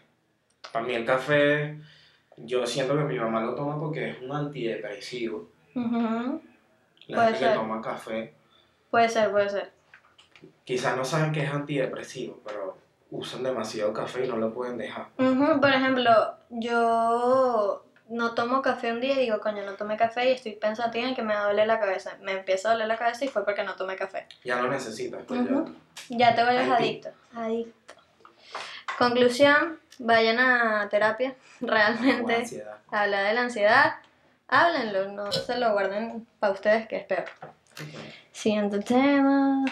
Para 0.71 0.85
mí 0.85 0.93
el 0.93 1.05
café, 1.05 1.77
yo 2.37 2.65
siento 2.65 2.97
que 2.97 3.03
mi 3.03 3.19
mamá 3.19 3.41
lo 3.41 3.53
toma 3.55 3.77
porque 3.77 4.11
es 4.11 4.21
un 4.21 4.31
antidepresivo. 4.31 5.49
La 5.73 5.81
Puede 7.17 7.27
gente 7.27 7.39
ser. 7.39 7.49
que 7.49 7.55
toma 7.55 7.81
café, 7.81 8.33
Puede 8.89 9.09
ser, 9.09 9.31
puede 9.31 9.49
ser. 9.49 9.71
quizás 10.63 10.95
no 10.95 11.03
saben 11.03 11.33
que 11.33 11.43
es 11.43 11.51
antidepresivo, 11.51 12.39
pero 12.45 12.77
usan 13.11 13.43
demasiado 13.43 13.91
café 13.91 14.25
y 14.25 14.29
no 14.29 14.37
lo 14.37 14.53
pueden 14.53 14.77
dejar. 14.77 15.07
Por 15.17 15.69
ejemplo, 15.69 16.11
yo 16.49 17.83
no 18.09 18.35
tomo 18.35 18.61
café 18.61 18.91
un 18.91 19.01
día 19.01 19.13
y 19.15 19.19
digo, 19.21 19.39
coño, 19.39 19.63
no 19.63 19.73
tomé 19.73 19.97
café 19.97 20.29
y 20.29 20.33
estoy 20.33 20.53
pensativa 20.53 21.07
en 21.07 21.15
que 21.15 21.23
me 21.23 21.33
va 21.33 21.41
a 21.41 21.47
doler 21.47 21.67
la 21.67 21.79
cabeza. 21.79 22.17
Me 22.21 22.33
empieza 22.33 22.69
a 22.69 22.73
doler 22.73 22.87
la 22.87 22.97
cabeza 22.97 23.25
y 23.25 23.27
fue 23.27 23.43
porque 23.43 23.63
no 23.63 23.75
tomé 23.75 23.95
café. 23.95 24.27
Ya 24.43 24.61
lo 24.61 24.69
necesitas. 24.69 25.21
pues 25.27 25.41
ya. 25.49 25.65
Ya 26.09 26.35
te 26.35 26.43
vuelves 26.43 26.69
Adicto. 26.69 27.09
adicto. 27.35 27.95
Conclusión, 28.97 29.79
vayan 29.99 30.39
a 30.39 30.87
terapia. 30.89 31.35
Realmente, 31.61 32.63
habla 32.91 33.21
de 33.23 33.33
la 33.33 33.41
ansiedad. 33.41 33.95
Háblenlo, 34.47 35.11
no 35.11 35.31
se 35.31 35.57
lo 35.57 35.71
guarden 35.73 36.27
para 36.39 36.53
ustedes, 36.53 36.87
que 36.87 36.97
es 36.97 37.05
peor. 37.05 37.25
Siguiente 38.31 38.79
tema. 38.79 39.65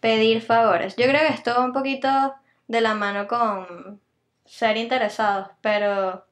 Pedir 0.00 0.42
favores. 0.42 0.96
Yo 0.96 1.06
creo 1.06 1.20
que 1.20 1.34
esto 1.34 1.52
va 1.56 1.64
un 1.64 1.72
poquito 1.72 2.34
de 2.66 2.80
la 2.80 2.94
mano 2.94 3.28
con 3.28 4.00
ser 4.44 4.76
interesados, 4.76 5.48
pero 5.60 6.25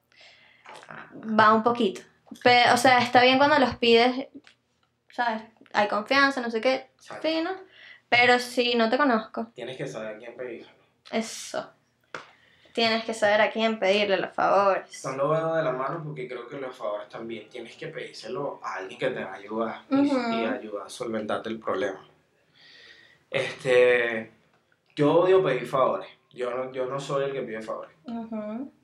va 1.39 1.53
un 1.55 1.63
poquito. 1.63 2.01
Pe- 2.43 2.71
o 2.73 2.77
sea, 2.77 2.99
está 2.99 3.23
bien 3.23 3.39
cuando 3.39 3.59
los 3.59 3.77
pides, 3.77 4.29
¿sabes? 5.11 5.43
Hay 5.73 5.89
confianza, 5.89 6.41
no 6.41 6.51
sé 6.51 6.61
qué, 6.61 6.91
Exacto. 6.97 7.29
Pero 8.09 8.39
si 8.39 8.75
no 8.77 8.89
te 8.91 8.97
conozco, 8.97 9.49
Tienes 9.55 9.77
que 9.77 9.87
saber 9.87 10.15
a 10.17 10.19
quién 10.19 10.37
pedir. 10.37 10.67
eso. 11.11 11.71
Tienes 12.73 13.05
que 13.05 13.15
saber 13.15 13.41
a 13.41 13.51
quién 13.53 13.79
pedirle 13.79 14.17
los 14.17 14.33
favores. 14.33 15.05
No 15.05 15.13
lo 15.17 15.29
veo 15.31 15.55
de 15.55 15.63
la 15.63 15.71
mano 15.73 16.03
porque 16.03 16.27
creo 16.27 16.49
que 16.49 16.57
los 16.59 16.75
favores 16.77 17.09
también 17.09 17.49
tienes 17.49 17.77
que 17.77 17.87
pedírselo 17.89 18.61
a 18.65 18.75
alguien 18.77 18.99
que 18.99 19.11
te 19.11 19.23
va 19.25 19.31
a 19.33 19.35
ayudar 19.37 19.83
y- 19.91 19.95
Ujú. 19.97 20.33
y, 20.33 20.45
ayudar 20.45 20.87
a 20.87 20.89
solventarte 20.89 21.49
el 21.51 21.61
problema. 21.61 22.05
Este, 23.31 24.33
yo 24.97 25.13
odio 25.15 25.43
pedir 25.43 25.67
favores. 25.67 26.09
Yo 26.33 26.51
no, 26.51 26.73
yo 26.73 26.87
no 26.87 26.99
soy 26.99 27.25
el 27.25 27.33
que 27.33 27.43
pide 27.43 27.63
favores. 27.63 27.93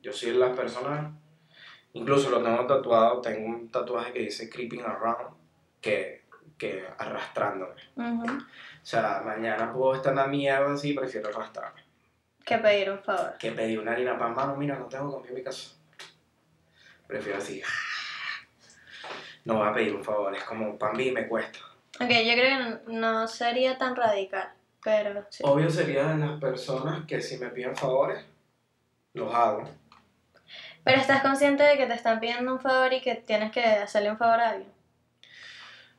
Yo 0.01 0.13
soy 0.13 0.31
las 0.33 0.55
personas, 0.55 1.13
incluso 1.93 2.29
lo 2.29 2.41
tengo 2.41 2.65
tatuado, 2.65 3.21
tengo 3.21 3.47
un 3.47 3.69
tatuaje 3.69 4.13
que 4.13 4.19
dice 4.19 4.49
creeping 4.49 4.81
around, 4.81 5.35
que, 5.79 6.25
que 6.57 6.85
arrastrándome. 6.97 7.81
O 7.97 8.85
sea, 8.85 9.21
mañana 9.25 9.71
puedo 9.71 9.95
estar 9.95 10.11
en 10.13 10.17
la 10.17 10.27
mierda 10.27 10.73
así, 10.73 10.93
prefiero 10.93 11.29
arrastrarme. 11.29 11.81
Que 12.45 12.57
pedir 12.57 12.89
un 12.91 12.99
favor. 13.03 13.37
Que 13.37 13.51
pedir 13.51 13.79
una 13.79 13.91
harina 13.91 14.17
pan, 14.17 14.33
mano, 14.33 14.55
mira, 14.55 14.77
no 14.77 14.85
tengo 14.85 15.11
comida 15.11 15.29
en 15.29 15.35
mi 15.35 15.43
casa. 15.43 15.75
Prefiero 17.07 17.37
así. 17.37 17.61
No 19.45 19.55
voy 19.55 19.67
a 19.67 19.73
pedir 19.73 19.95
un 19.95 20.03
favor, 20.03 20.35
es 20.35 20.43
como 20.43 20.77
pan 20.77 20.99
y 20.99 21.11
me 21.11 21.27
cuesta. 21.27 21.59
Ok, 21.99 22.09
yo 22.09 22.33
creo 22.33 22.79
que 22.85 22.93
no, 22.93 23.27
sería 23.27 23.77
tan 23.77 23.95
radical, 23.95 24.53
pero 24.83 25.25
sí. 25.29 25.43
Obvio 25.45 25.69
sería 25.69 26.07
de 26.07 26.17
las 26.17 26.39
personas 26.39 27.05
que 27.05 27.21
si 27.21 27.37
me 27.37 27.49
piden 27.49 27.75
favores, 27.75 28.23
los 29.13 29.33
hago. 29.33 29.69
Pero 30.83 30.99
estás 30.99 31.21
consciente 31.21 31.63
de 31.63 31.77
que 31.77 31.85
te 31.85 31.93
están 31.93 32.19
pidiendo 32.19 32.51
un 32.53 32.59
favor 32.59 32.91
y 32.93 33.01
que 33.01 33.15
tienes 33.15 33.51
que 33.51 33.63
hacerle 33.63 34.11
un 34.11 34.17
favor 34.17 34.39
a 34.39 34.49
alguien. 34.49 34.71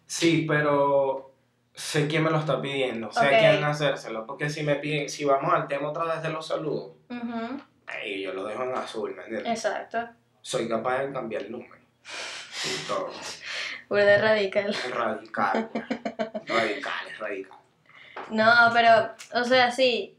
Sí, 0.07 0.45
pero 0.49 1.33
sé 1.75 2.07
quién 2.07 2.23
me 2.25 2.31
lo 2.31 2.39
está 2.39 2.61
pidiendo, 2.61 3.11
sé 3.13 3.21
Ok. 3.21 3.27
a 3.27 3.39
quién 3.39 3.65
hacérselo, 3.65 4.27
porque 4.27 4.51
si 4.51 4.63
me 4.63 4.75
piden, 4.77 5.09
si 5.09 5.25
vamos 5.25 5.53
al 5.55 5.69
tema 5.69 5.89
otra 5.89 6.05
vez 6.05 6.23
de 6.23 6.29
los 6.31 6.47
saludos, 6.47 6.93
ahí 7.87 8.23
yo 8.23 8.33
lo 8.33 8.45
dejo 8.45 8.65
en 8.65 8.75
azul, 8.75 9.15
¿me 9.15 9.23
entiendes? 9.23 9.49
Exacto. 9.53 10.09
Soy 10.43 10.69
capaz 10.69 10.99
de 10.99 11.13
cambiar 11.13 11.43
el 11.43 11.53
número. 11.53 11.77
Y 12.65 12.87
todo. 12.89 13.11
Burda 13.89 14.19
radical. 14.19 14.75
Radical. 14.93 15.71
radical, 16.47 17.09
es 17.11 17.19
radical. 17.19 17.59
No, 18.31 18.53
pero, 18.73 19.15
o 19.35 19.45
sea, 19.45 19.71
sí. 19.71 20.17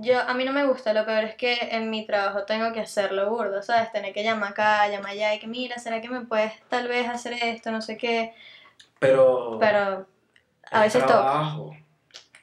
Yo, 0.00 0.18
a 0.20 0.34
mí 0.34 0.44
no 0.44 0.52
me 0.52 0.66
gusta, 0.66 0.92
lo 0.92 1.04
peor 1.06 1.22
es 1.24 1.36
que 1.36 1.56
en 1.70 1.88
mi 1.88 2.04
trabajo 2.04 2.44
tengo 2.44 2.72
que 2.72 2.80
hacerlo 2.80 3.30
burdo, 3.30 3.62
¿sabes? 3.62 3.92
Tener 3.92 4.12
que 4.12 4.24
llamar 4.24 4.50
acá, 4.50 4.88
llamar 4.88 5.12
allá 5.12 5.34
y 5.34 5.38
que 5.38 5.46
mira, 5.46 5.78
¿será 5.78 6.00
que 6.00 6.08
me 6.08 6.22
puedes 6.22 6.52
tal 6.68 6.88
vez 6.88 7.08
hacer 7.08 7.34
esto? 7.34 7.70
No 7.70 7.80
sé 7.80 7.96
qué. 7.96 8.34
Pero. 8.98 9.58
Pero 9.60 10.06
a 10.70 10.80
veces 10.80 11.06
toca. 11.06 11.54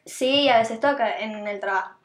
Sí, 0.05 0.47
a 0.49 0.59
veces 0.59 0.79
toca 0.79 1.19
en 1.19 1.45
el 1.47 1.59
trabajo. 1.59 1.97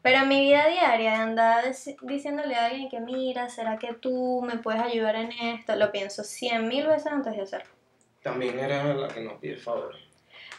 Pero 0.00 0.18
en 0.18 0.28
mi 0.28 0.40
vida 0.40 0.66
diaria, 0.68 1.10
de 1.10 1.16
andar 1.16 1.64
deci- 1.64 1.96
diciéndole 2.00 2.54
a 2.54 2.66
alguien 2.66 2.88
que 2.88 3.00
mira, 3.00 3.48
¿será 3.48 3.76
que 3.76 3.92
tú 3.92 4.40
me 4.46 4.56
puedes 4.58 4.80
ayudar 4.80 5.16
en 5.16 5.32
esto? 5.32 5.76
Lo 5.76 5.92
pienso 5.92 6.24
cien 6.24 6.68
mil 6.68 6.86
veces 6.86 7.12
antes 7.12 7.36
de 7.36 7.42
hacerlo. 7.42 7.70
También 8.22 8.58
eres 8.58 8.82
la 8.96 9.08
que 9.08 9.20
nos 9.20 9.34
pide 9.40 9.56
favores. 9.56 10.00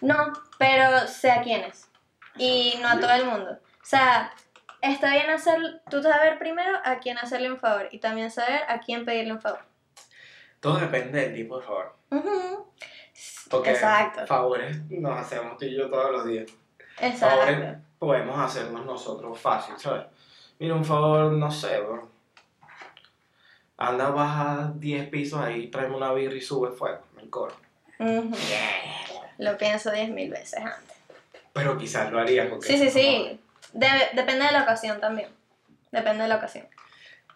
No, 0.02 0.32
pero 0.60 1.08
sé 1.08 1.32
a 1.32 1.42
quiénes. 1.42 1.90
Y 2.38 2.76
no 2.82 2.90
a 2.90 3.00
todo 3.00 3.14
el 3.14 3.26
mundo. 3.26 3.58
O 3.88 3.90
sea, 3.90 4.34
está 4.82 5.14
bien 5.14 5.30
hacer, 5.30 5.82
tú 5.90 6.04
saber 6.04 6.38
primero 6.38 6.78
a 6.84 7.00
quién 7.00 7.18
hacerle 7.18 7.50
un 7.50 7.58
favor 7.58 7.88
y 7.90 8.00
también 8.00 8.30
saber 8.30 8.64
a 8.68 8.82
quién 8.82 9.06
pedirle 9.06 9.32
un 9.32 9.40
favor. 9.40 9.62
Todo 10.60 10.78
depende 10.78 11.22
del 11.22 11.34
tipo 11.34 11.58
de 11.58 11.66
favor. 11.66 11.96
Ujú. 12.12 12.68
Porque 13.50 13.70
Exacto, 13.72 14.28
favores 14.28 14.78
nos 14.90 15.18
hacemos 15.18 15.58
tú 15.58 15.64
y 15.64 15.78
yo 15.78 15.90
todos 15.90 16.12
los 16.12 16.26
días. 16.28 16.52
exacto. 17.00 17.38
Favores 17.46 17.78
podemos 17.98 18.38
hacernos 18.38 18.86
nosotros 18.86 19.40
fácil, 19.40 19.76
¿sabes? 19.78 20.04
Mira, 20.60 20.76
un 20.76 20.84
favor, 20.84 21.32
no 21.32 21.50
sé, 21.50 21.80
bro. 21.80 22.10
Anda, 23.78 24.10
baja 24.10 24.74
10 24.76 25.08
pisos 25.08 25.40
ahí, 25.40 25.68
tráeme 25.70 25.96
una 25.96 26.12
birra 26.12 26.36
y 26.36 26.42
sube 26.42 26.72
fuego, 26.72 27.04
el 27.22 27.30
coro. 27.30 27.56
Ujú. 28.00 28.36
Lo 29.38 29.58
pienso 29.58 29.92
diez 29.92 30.10
mil 30.10 30.30
veces 30.30 30.60
antes. 30.60 30.98
Pero 31.54 31.78
quizás 31.78 32.12
lo 32.12 32.20
haría 32.20 32.50
porque... 32.50 32.68
Sí, 32.68 32.78
sí, 32.78 32.90
sí. 32.90 33.40
Debe- 33.74 34.10
depende 34.14 34.46
de 34.46 34.52
la 34.52 34.64
ocasión 34.64 35.00
también. 35.00 35.30
Depende 35.92 36.24
de 36.24 36.30
la 36.30 36.36
ocasión. 36.38 36.68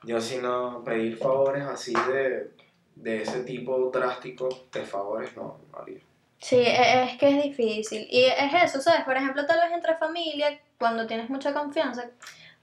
Yo 0.03 0.19
si 0.19 0.38
no 0.38 0.84
pedir 0.84 1.17
favores 1.17 1.63
así 1.65 1.93
de, 1.93 2.51
de 2.95 3.21
ese 3.21 3.43
tipo 3.43 3.89
drástico 3.91 4.49
de 4.71 4.84
favores, 4.84 5.36
no, 5.36 5.59
no 5.71 5.79
haría. 5.79 5.99
Sí, 6.39 6.55
e- 6.57 7.03
es 7.03 7.17
que 7.17 7.29
es 7.38 7.43
difícil. 7.43 8.07
Y 8.09 8.23
es 8.25 8.53
eso, 8.63 8.82
¿sabes? 8.82 9.03
Por 9.03 9.15
ejemplo, 9.15 9.45
tal 9.45 9.59
vez 9.59 9.71
entre 9.71 9.95
familia, 9.97 10.59
cuando 10.79 11.05
tienes 11.05 11.29
mucha 11.29 11.53
confianza, 11.53 12.05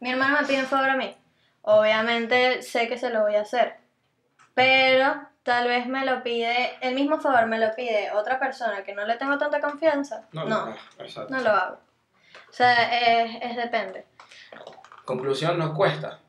mi 0.01 0.11
hermano 0.11 0.39
me 0.41 0.47
pide 0.47 0.61
un 0.61 0.67
favor 0.67 0.91
a 0.91 0.97
mí. 0.97 1.17
Obviamente 1.63 2.63
sé 2.63 2.89
que 2.89 2.99
se 2.99 3.11
lo 3.11 3.23
voy 3.23 3.37
a 3.37 3.43
hacer. 3.43 3.77
Pero 4.55 5.15
tal 5.45 5.69
vez 5.69 5.87
me 5.87 6.05
lo 6.05 6.23
pide, 6.23 6.77
el 6.81 6.95
mismo 6.95 7.21
favor 7.21 7.47
me 7.47 7.59
lo 7.59 7.73
pide 7.75 8.11
otra 8.13 8.39
persona 8.41 8.83
que 8.83 8.95
no 8.95 9.05
le 9.07 9.17
tengo 9.17 9.39
tanta 9.39 9.61
confianza. 9.61 10.27
No, 10.33 10.45
No, 10.45 10.67
no, 10.67 10.77
no 11.31 11.41
lo 11.41 11.51
hago. 11.51 11.79
O 12.49 12.53
sea, 12.53 13.25
es, 13.25 13.39
es 13.43 13.57
depende. 13.57 14.07
Conclusión, 15.05 15.59
nos 15.59 15.75
cuesta. 15.75 16.21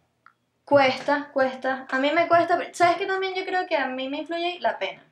Cuesta, 0.66 1.30
cuesta. 1.34 1.88
A 1.90 1.98
mí 2.00 2.12
me 2.12 2.28
cuesta, 2.28 2.58
pero 2.58 2.70
¿sabes 2.74 2.98
que 2.98 3.06
también 3.06 3.34
yo 3.34 3.44
creo 3.44 3.66
que 3.68 3.76
a 3.76 3.88
mí 3.88 4.08
me 4.10 4.20
influye 4.20 4.60
la 4.60 4.78
pena? 4.78 5.04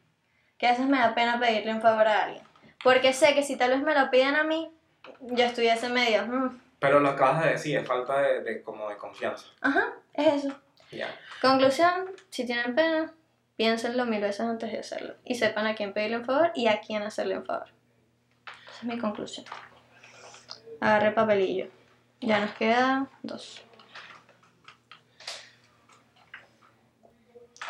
Que 0.58 0.68
a 0.68 0.72
veces 0.72 0.86
me 0.86 1.00
da 1.00 1.16
pena 1.16 1.40
pedirle 1.40 1.74
un 1.74 1.82
favor 1.82 2.08
a 2.08 2.26
alguien. 2.26 2.44
Porque 2.84 3.12
sé 3.14 3.34
que 3.34 3.44
si 3.44 3.56
tal 3.58 3.72
vez 3.72 3.82
me 3.82 3.96
lo 3.96 4.10
piden 4.12 4.36
a 4.36 4.44
mí, 4.44 4.72
yo 5.22 5.44
estuviese 5.46 5.90
medio, 5.90 6.26
"Mm, 6.28 6.62
Pero 6.80 7.00
lo 7.00 7.10
acabas 7.10 7.44
de 7.44 7.50
decir, 7.52 7.78
es 7.78 7.88
falta 7.88 8.22
de, 8.22 8.42
de 8.44 8.62
como 8.62 8.88
de 8.90 8.98
confianza. 8.98 9.48
ajá, 9.62 9.94
es 10.14 10.46
eso. 10.46 10.56
Ya. 10.92 11.08
Conclusión, 11.42 12.12
si 12.30 12.46
tienen 12.46 12.76
pena, 12.76 13.12
piénsenlo 13.56 14.06
mil 14.06 14.22
veces 14.22 14.42
antes 14.42 14.72
de 14.72 14.80
hacerlo. 14.80 15.16
Y 15.26 15.36
sepan 15.36 15.66
a 15.66 15.74
quién 15.76 15.92
pedirle 15.94 16.18
un 16.18 16.26
favor 16.26 16.52
y 16.54 16.68
a 16.68 16.80
quién 16.82 17.02
hacerle 17.02 17.38
un 17.38 17.46
favor. 17.46 17.68
Esa 18.70 18.78
es 18.78 18.84
mi 18.84 18.98
conclusión. 19.00 19.46
Agarré 20.80 21.12
papelillo. 21.12 21.68
Ya 22.22 22.40
nos 22.40 22.52
quedan 22.56 23.10
dos. 23.24 23.64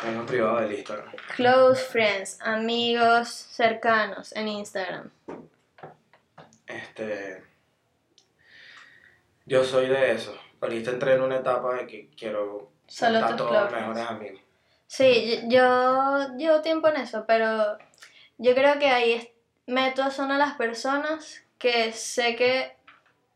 Tengo 0.00 0.24
privado 0.26 0.60
del 0.60 0.72
Instagram. 0.74 1.12
Close 1.34 1.84
friends, 1.84 2.38
amigos 2.40 3.28
cercanos 3.28 4.32
en 4.32 4.48
Instagram. 4.48 5.10
Este. 6.66 7.42
Yo 9.44 9.64
soy 9.64 9.88
de 9.88 10.12
eso. 10.12 10.38
Ahorita 10.60 10.90
entré 10.90 11.14
en 11.14 11.22
una 11.22 11.36
etapa 11.36 11.74
de 11.74 11.86
que 11.86 12.10
quiero 12.16 12.70
Solo 12.86 13.26
tus 13.26 13.36
todos 13.36 13.50
close 13.50 13.68
friends. 13.70 13.88
mejores 13.88 14.10
amigos. 14.10 14.40
Sí, 14.86 15.42
yo 15.48 16.36
llevo 16.36 16.62
tiempo 16.62 16.88
en 16.88 16.96
eso, 16.96 17.24
pero 17.26 17.76
yo 18.38 18.54
creo 18.54 18.78
que 18.78 18.88
ahí 18.88 19.32
meto 19.66 20.10
son 20.10 20.30
a 20.30 20.38
las 20.38 20.54
personas 20.54 21.42
que 21.58 21.92
sé 21.92 22.36
que 22.36 22.77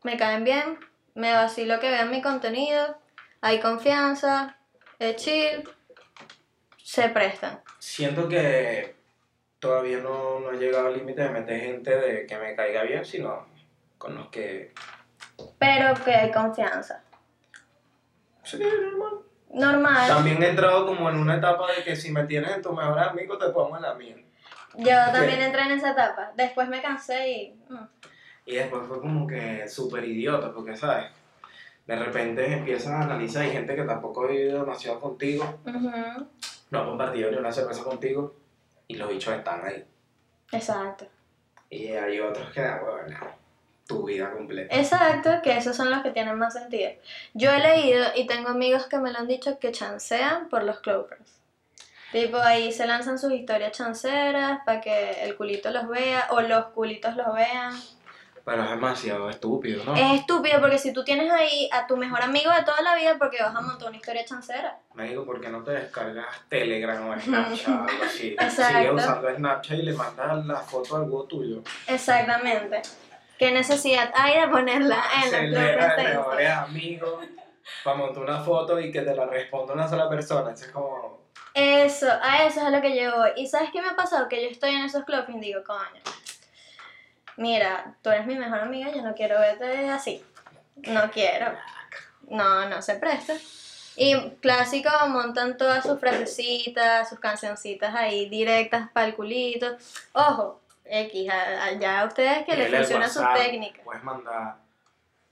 me 0.03 0.17
caen 0.17 0.45
bien, 0.45 0.79
me 1.15 1.33
vacilo 1.33 1.81
que 1.81 1.91
vean 1.91 2.11
mi 2.11 2.23
contenido, 2.23 2.97
hay 3.41 3.61
confianza, 3.61 4.57
es 4.99 5.17
chill, 5.17 5.69
se 6.83 7.09
prestan. 7.09 7.61
Siento 7.79 8.29
que 8.29 8.97
todavía 9.59 9.99
no, 9.99 10.41
no 10.41 10.53
he 10.53 10.59
llegado 10.59 10.89
al 10.89 10.95
límite 10.95 11.23
de 11.23 11.29
meter 11.31 11.61
gente 11.61 11.97
de 11.97 12.27
que 12.27 12.37
me 12.37 12.55
caiga 12.55 12.83
bien, 12.83 13.05
sino 13.05 13.47
con 13.99 14.15
los 14.15 14.29
que. 14.29 14.73
Pero 15.59 15.95
que 16.05 16.15
hay 16.15 16.31
confianza. 16.31 17.03
Sí, 18.43 18.59
normal. 18.59 19.21
Normal. 19.51 20.09
También 20.09 20.43
he 20.43 20.49
entrado 20.49 20.87
como 20.87 21.11
en 21.11 21.17
una 21.17 21.37
etapa 21.37 21.71
de 21.73 21.85
que 21.85 21.95
si 21.95 22.11
me 22.11 22.25
tienes 22.25 22.51
en 22.53 22.63
tu 22.63 22.73
mejor 22.73 22.99
amigo, 22.99 23.39
te 23.39 23.51
pongo 23.51 23.77
en 23.77 23.83
la 23.83 23.95
mía. 23.95 24.17
Yo 24.75 24.97
también 25.13 25.43
entré 25.43 25.63
en 25.63 25.73
esa 25.73 25.91
etapa. 25.91 26.33
Después 26.35 26.69
me 26.69 26.81
cansé 26.81 27.31
y... 27.31 27.55
mm, 27.69 27.89
Y 28.45 28.57
después 28.57 28.83
fue 28.89 29.01
como 29.01 29.27
que 29.27 29.69
súper 29.69 30.05
idiota, 30.05 30.53
porque, 30.53 30.77
¿sabes? 30.77 31.07
De 31.87 31.97
repente 31.97 32.53
empiezas 32.53 32.93
a 32.93 33.03
analizar, 33.03 33.43
hay 33.43 33.51
gente 33.51 33.75
que 33.75 33.83
tampoco 33.83 34.25
ha 34.25 34.29
vivido 34.29 34.61
demasiado 34.61 35.01
contigo, 35.01 35.59
Ujú, 35.65 36.27
no 36.71 36.79
ha 36.79 36.85
compartido 36.87 37.31
ni 37.31 37.37
una 37.37 37.53
cerveza 37.53 37.83
contigo, 37.83 38.35
y 38.89 38.97
los 38.97 39.09
bichos 39.09 39.35
están 39.35 39.65
ahí. 39.65 39.85
Exacto. 40.53 41.07
Y 41.71 41.89
hay 41.89 42.21
otros 42.21 42.51
que, 42.53 42.61
bueno, 42.61 43.19
tu 43.87 44.05
vida 44.05 44.31
completa. 44.31 44.75
Exacto, 44.77 45.31
que 45.43 45.57
esos 45.57 45.77
son 45.77 45.91
los 45.91 46.03
que 46.03 46.11
tienen 46.11 46.39
más 46.39 46.55
sentido. 46.55 46.91
Yo 47.35 47.51
he 47.51 47.59
leído 47.61 48.05
y 48.15 48.27
tengo 48.27 48.49
amigos 48.51 48.87
que 48.87 48.99
me 48.99 49.11
lo 49.11 49.19
han 49.19 49.27
dicho 49.27 49.59
que 49.59 49.73
chancean 49.73 50.49
por 50.49 50.63
los 50.63 50.81
clovers. 50.81 51.41
Tipo, 52.13 52.37
ahí 52.37 52.73
se 52.73 52.87
lanzan 52.87 53.19
sus 53.19 53.33
historias 53.33 53.73
chanceras 53.73 54.61
para 54.67 54.81
que 54.83 55.23
el 55.23 55.35
culito 55.35 55.71
los 55.71 55.89
vea 55.89 56.29
o 56.31 56.43
los 56.43 56.67
culitos 56.67 57.17
los 57.17 57.35
vean. 57.35 57.73
Pero 58.45 58.65
es 58.65 58.71
demasiado 58.71 59.31
estúpido, 59.31 59.85
¿no? 59.85 59.95
Es 59.95 60.21
estúpido 60.21 60.61
porque 60.61 60.79
si 60.79 60.93
tú 60.93 61.05
tienes 61.05 61.31
ahí 61.31 61.69
a 61.73 61.87
tu 61.87 61.97
mejor 61.97 62.23
amigo 62.23 62.51
de 62.51 62.63
toda 62.65 62.83
la 62.83 62.97
vida, 62.97 63.17
porque 63.19 63.41
vas 63.41 63.55
a 63.55 63.61
montar 63.61 63.89
una 63.89 63.97
historia 63.97 64.25
chancera. 64.25 64.79
Me 64.95 65.09
digo, 65.09 65.25
¿por 65.25 65.41
qué 65.41 65.49
no 65.49 65.63
te 65.63 65.71
descargas 65.71 66.27
Telegram 66.49 67.09
o 67.09 67.17
Snapchat 67.21 67.69
o 67.69 67.89
algo 67.89 68.05
así? 68.05 68.37
Sigue 68.51 68.91
usando 68.91 69.35
Snapchat 69.37 69.79
y 69.79 69.83
le 69.83 69.93
mandas 69.93 70.45
la 70.45 70.57
foto 70.57 70.97
a 70.97 70.99
algo 71.01 71.25
tuyo. 71.25 71.63
Exactamente. 71.87 72.83
¿Qué 73.39 73.51
necesidad 73.53 74.11
hay 74.15 74.41
de 74.41 74.49
ponerla 74.49 75.03
en 75.25 75.31
Se 75.31 75.37
de 75.37 75.47
Instagram? 75.49 76.17
mejores 76.17 76.51
amigos 76.51 77.25
para 77.85 77.97
montar 77.97 78.23
una 78.25 78.41
foto 78.41 78.81
y 78.81 78.91
que 78.91 79.03
te 79.03 79.15
la 79.15 79.27
responda 79.27 79.75
una 79.75 79.89
sola 79.89 80.09
persona. 80.09 80.53
Eso 80.53 80.65
es 80.67 80.71
como... 80.73 81.23
Eso, 81.55 82.07
a 82.23 82.45
eso 82.45 82.61
es 82.61 82.67
a 82.67 82.71
lo 82.71 82.81
que 82.81 82.97
yo 83.01 83.15
voy. 83.17 83.31
¿Y 83.37 83.47
sabes 83.47 83.71
qué 83.73 83.83
me 83.83 83.89
ha 83.89 83.97
pasado? 83.97 84.29
Que 84.29 84.43
yo 84.43 84.49
estoy 84.49 84.71
en 84.71 84.85
esos 84.85 85.05
clubs 85.05 85.29
y 85.29 85.39
digo, 85.39 85.61
coño, 85.67 86.01
mira, 87.37 87.95
tú 88.03 88.11
eres 88.11 88.27
mi 88.27 88.37
mejor 88.37 88.61
amiga, 88.61 88.91
yo 88.91 89.03
no 89.03 89.15
quiero 89.15 89.39
verte 89.39 89.89
así. 89.91 90.25
No 90.77 91.11
quiero. 91.11 91.53
No, 92.29 92.69
no 92.69 92.81
se 92.83 92.95
presta. 92.97 93.35
Y 93.95 94.31
clásico, 94.41 94.89
montan 95.09 95.57
todas 95.59 95.85
sus 95.85 96.01
frasecitas, 96.01 97.09
sus 97.11 97.21
cancioncitas 97.21 97.95
ahí 97.95 98.29
directas 98.29 98.89
para 98.93 99.07
el 99.07 99.15
culito. 99.15 99.67
Ojo, 100.13 100.61
X, 100.85 101.29
a- 101.31 101.65
a- 101.65 101.73
ya 101.73 102.01
a 102.01 102.05
ustedes 102.07 102.45
que 102.47 102.57
les 102.57 102.75
funciona 102.75 103.09
su 103.09 103.23
técnica. 103.35 103.83
Puedes 103.85 104.03
mandar 104.03 104.57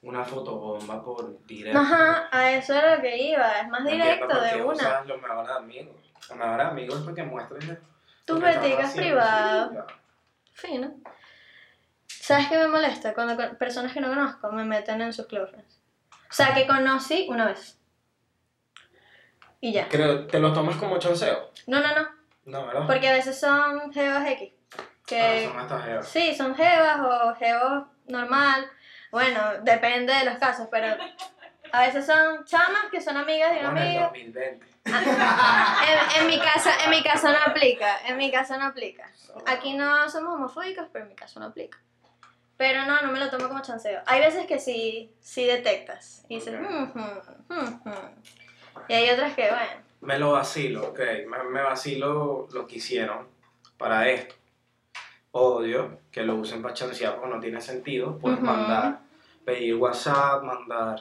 una 0.03 0.25
fotobomba 0.25 1.03
por 1.03 1.45
directo. 1.47 1.79
Ajá, 1.79 2.29
a 2.31 2.53
eso 2.53 2.75
es 2.75 2.97
lo 2.97 3.01
que 3.03 3.17
iba, 3.17 3.61
es 3.61 3.69
más 3.69 3.85
directo 3.85 4.41
de 4.41 4.63
una. 4.63 4.73
usas 4.75 5.07
los 5.07 5.21
mejores 5.23 5.51
amigos. 5.51 5.97
Los 6.29 6.39
mejores 6.39 6.67
amigos 6.67 6.97
es 6.99 7.03
para 7.05 7.15
que 7.15 7.23
muestres 7.23 7.79
Tus 8.27 8.41
verticas 8.41 8.93
privadas. 8.93 9.71
Fino. 10.53 10.93
¿Sabes 12.31 12.47
qué 12.49 12.59
me 12.59 12.69
molesta? 12.69 13.13
Cuando 13.13 13.35
con- 13.35 13.57
personas 13.57 13.93
que 13.93 14.01
no 14.01 14.09
conozco 14.09 14.53
me 14.53 14.65
meten 14.65 15.01
en 15.03 15.13
sus 15.13 15.27
close 15.27 15.51
friends. 15.51 15.81
O 16.13 16.33
sea, 16.33 16.55
que 16.55 16.65
conocí 16.65 17.27
una 17.29 17.47
vez. 17.47 17.77
Y 19.61 19.73
ya. 19.73 19.89
Creo, 19.89 20.29
¿Te 20.29 20.39
lo 20.39 20.53
tomas 20.53 20.77
como 20.77 20.99
chanceo? 20.99 21.51
No, 21.67 21.81
no, 21.81 21.89
no. 21.95 22.09
No, 22.45 22.67
¿verdad? 22.67 22.87
Porque 22.87 23.09
a 23.09 23.13
veces 23.15 23.39
son 23.41 23.93
jevas 23.93 24.29
X. 24.29 24.53
Ah, 24.79 24.83
Que 25.07 25.49
son 25.51 25.61
estas 25.61 25.85
jevas. 25.85 26.09
sí, 26.09 26.35
son 26.37 26.55
jevas 26.55 27.01
o 27.01 27.35
jevos 27.35 27.85
normal. 28.07 28.71
Bueno, 29.11 29.41
depende 29.63 30.15
de 30.15 30.25
los 30.25 30.39
casos, 30.39 30.69
pero 30.71 30.87
a 31.73 31.81
veces 31.81 32.07
son 32.07 32.45
chamas 32.45 32.85
que 32.93 33.01
son 33.01 33.17
amigas 33.17 33.51
de 33.51 33.67
un 33.67 33.77
en 33.77 33.77
el 33.77 33.83
amigo. 33.89 34.03
2020. 34.05 34.71
En, 34.85 36.21
en 36.23 36.27
mi 36.29 36.39
casa, 36.39 36.71
en 36.85 36.91
mi 36.91 37.03
caso 37.03 37.29
no 37.29 37.39
aplica. 37.45 37.99
En 38.07 38.17
mi 38.17 38.31
caso 38.31 38.57
no 38.57 38.67
aplica. 38.67 39.11
Aquí 39.47 39.75
no 39.75 40.09
somos 40.09 40.35
homofóbicos, 40.37 40.87
pero 40.93 41.05
en 41.05 41.09
mi 41.11 41.17
caso 41.17 41.41
no 41.41 41.47
aplica. 41.47 41.79
Pero 42.61 42.85
no, 42.85 43.01
no 43.01 43.11
me 43.11 43.19
lo 43.19 43.31
tomo 43.31 43.49
como 43.49 43.63
chanceo. 43.63 44.03
Hay 44.05 44.21
veces 44.21 44.45
que 44.47 44.59
sí, 44.59 45.11
sí 45.19 45.47
detectas. 45.47 46.27
Y 46.29 46.35
dices, 46.35 46.57
Ok. 46.57 46.61
"Mm, 46.61 46.99
mm, 46.99 47.59
mm, 47.59 47.89
mm". 47.89 48.85
Y 48.87 48.93
hay 48.93 49.09
otras 49.09 49.33
que, 49.35 49.49
bueno. 49.49 49.83
Me 50.03 50.19
lo 50.19 50.33
vacilo, 50.33 50.89
ok. 50.91 50.99
Me, 51.27 51.43
me 51.45 51.63
vacilo 51.63 52.49
lo 52.53 52.67
que 52.67 52.77
hicieron 52.77 53.27
para 53.79 54.11
esto. 54.11 54.35
Odio 55.31 56.01
que 56.13 56.23
lo 56.23 56.35
usen 56.35 56.61
para 56.61 56.75
chancear 56.75 57.15
porque 57.17 57.35
no 57.35 57.41
tiene 57.41 57.63
sentido. 57.63 58.19
Puedes 58.19 58.43
mandar, 58.43 58.99
pedir 59.47 59.77
WhatsApp, 59.77 60.43
mandar 60.43 61.01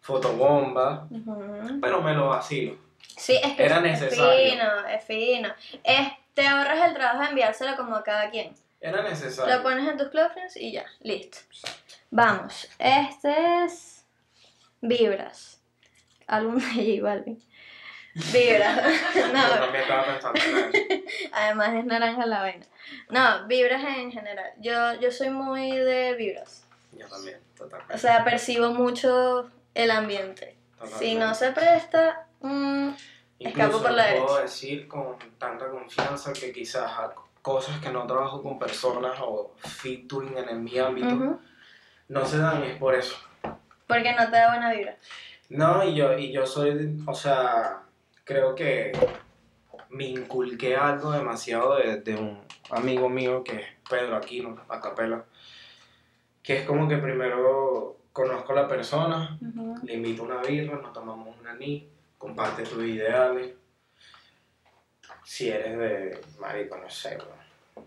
fotobomba, 0.00 1.08
ujú. 1.10 1.80
pero 1.80 2.00
me 2.02 2.14
lo 2.14 2.28
vacilo. 2.28 2.76
Sí, 3.16 3.36
es 3.42 3.54
que 3.56 3.64
Era 3.64 3.78
es 3.78 3.82
necesario. 3.82 4.52
fino, 4.52 4.86
es 4.86 5.04
fino. 5.04 5.48
Es, 5.82 6.08
te 6.34 6.46
ahorras 6.46 6.86
el 6.86 6.94
trabajo 6.94 7.22
de 7.24 7.28
enviárselo 7.30 7.74
como 7.76 7.96
a 7.96 8.04
cada 8.04 8.30
quien. 8.30 8.54
Era 8.80 9.02
necesario. 9.02 9.56
Lo 9.56 9.62
pones 9.62 9.88
en 9.88 9.96
tus 9.96 10.08
close 10.08 10.30
friends 10.32 10.56
y 10.56 10.72
ya, 10.72 10.86
listo. 11.00 11.38
Vamos, 12.10 12.68
este 12.78 13.64
es 13.64 14.04
Vibras. 14.80 15.60
Álbum 16.26 16.56
de 16.56 16.98
J 16.98 17.02
Balvin. 17.02 17.42
Vibras. 18.14 19.00
Yo 19.14 19.28
no, 19.32 19.48
también 19.48 19.82
estaba 19.82 20.04
pensando 20.06 20.40
en 20.40 20.74
eso. 20.74 21.04
además 21.32 21.74
es 21.74 21.84
naranja 21.84 22.26
la 22.26 22.40
vaina. 22.40 22.66
No, 23.10 23.46
vibras 23.46 23.82
en 23.84 24.10
general. 24.10 24.50
Yo, 24.60 24.94
yo 25.00 25.10
soy 25.10 25.30
muy 25.30 25.70
de 25.76 26.14
vibras. 26.14 26.66
Yo 26.92 27.06
también, 27.06 27.38
totalmente. 27.56 27.94
O 27.94 27.98
sea, 27.98 28.24
percibo 28.24 28.70
mucho 28.70 29.50
el 29.74 29.90
ambiente. 29.90 30.56
Si 30.98 31.14
no 31.16 31.34
se 31.34 31.50
presta, 31.52 32.26
mm, 32.40 32.90
escapo 33.40 33.82
por 33.82 33.90
la 33.90 34.10
puedo 34.10 34.26
derecha. 34.26 34.42
decir 34.42 34.88
con 34.88 35.18
tanta 35.38 35.68
confianza 35.68 36.32
que 36.32 36.52
quizás 36.52 36.90
cosas 37.48 37.80
que 37.80 37.90
no 37.90 38.06
trabajo 38.06 38.42
con 38.42 38.58
personas 38.58 39.16
o 39.22 39.54
featuring 39.56 40.36
en 40.36 40.62
mi 40.62 40.78
ámbito 40.78 41.14
ujú, 41.14 41.40
no 42.08 42.26
se 42.26 42.36
dan 42.36 42.62
es 42.62 42.76
por 42.76 42.94
eso. 42.94 43.16
porque 43.86 44.12
no 44.12 44.26
te 44.26 44.36
da 44.36 44.48
buena 44.50 44.70
vibra. 44.70 44.96
No, 45.48 45.82
y 45.82 45.94
yo, 45.94 46.18
y 46.18 46.30
yo 46.30 46.44
soy, 46.44 47.02
o 47.06 47.14
sea, 47.14 47.84
creo 48.24 48.54
que 48.54 48.92
me 49.88 50.04
inculqué 50.04 50.76
algo 50.76 51.10
demasiado 51.10 51.76
de, 51.76 52.02
de 52.02 52.16
un 52.16 52.38
amigo 52.70 53.08
mío 53.08 53.42
que 53.42 53.56
es 53.56 53.66
Pedro 53.88 54.16
Aquino, 54.16 54.60
a 54.68 54.78
capela, 54.78 55.24
que 56.42 56.58
es 56.58 56.66
como 56.66 56.86
que 56.86 56.98
primero 56.98 57.96
conozco 58.12 58.52
a 58.52 58.56
la 58.56 58.68
persona, 58.68 59.38
Ujú. 59.40 59.74
le 59.86 59.94
invito 59.94 60.22
una 60.22 60.42
birra, 60.42 60.76
nos 60.82 60.92
tomamos 60.92 61.34
una 61.40 61.54
ni, 61.54 61.88
comparte 62.18 62.62
tus 62.64 62.84
ideales. 62.84 63.54
Si 65.28 65.50
eres 65.50 65.76
de, 65.78 66.20
marico, 66.40 66.78
no 66.78 66.88
sé, 66.88 67.16
bro. 67.16 67.84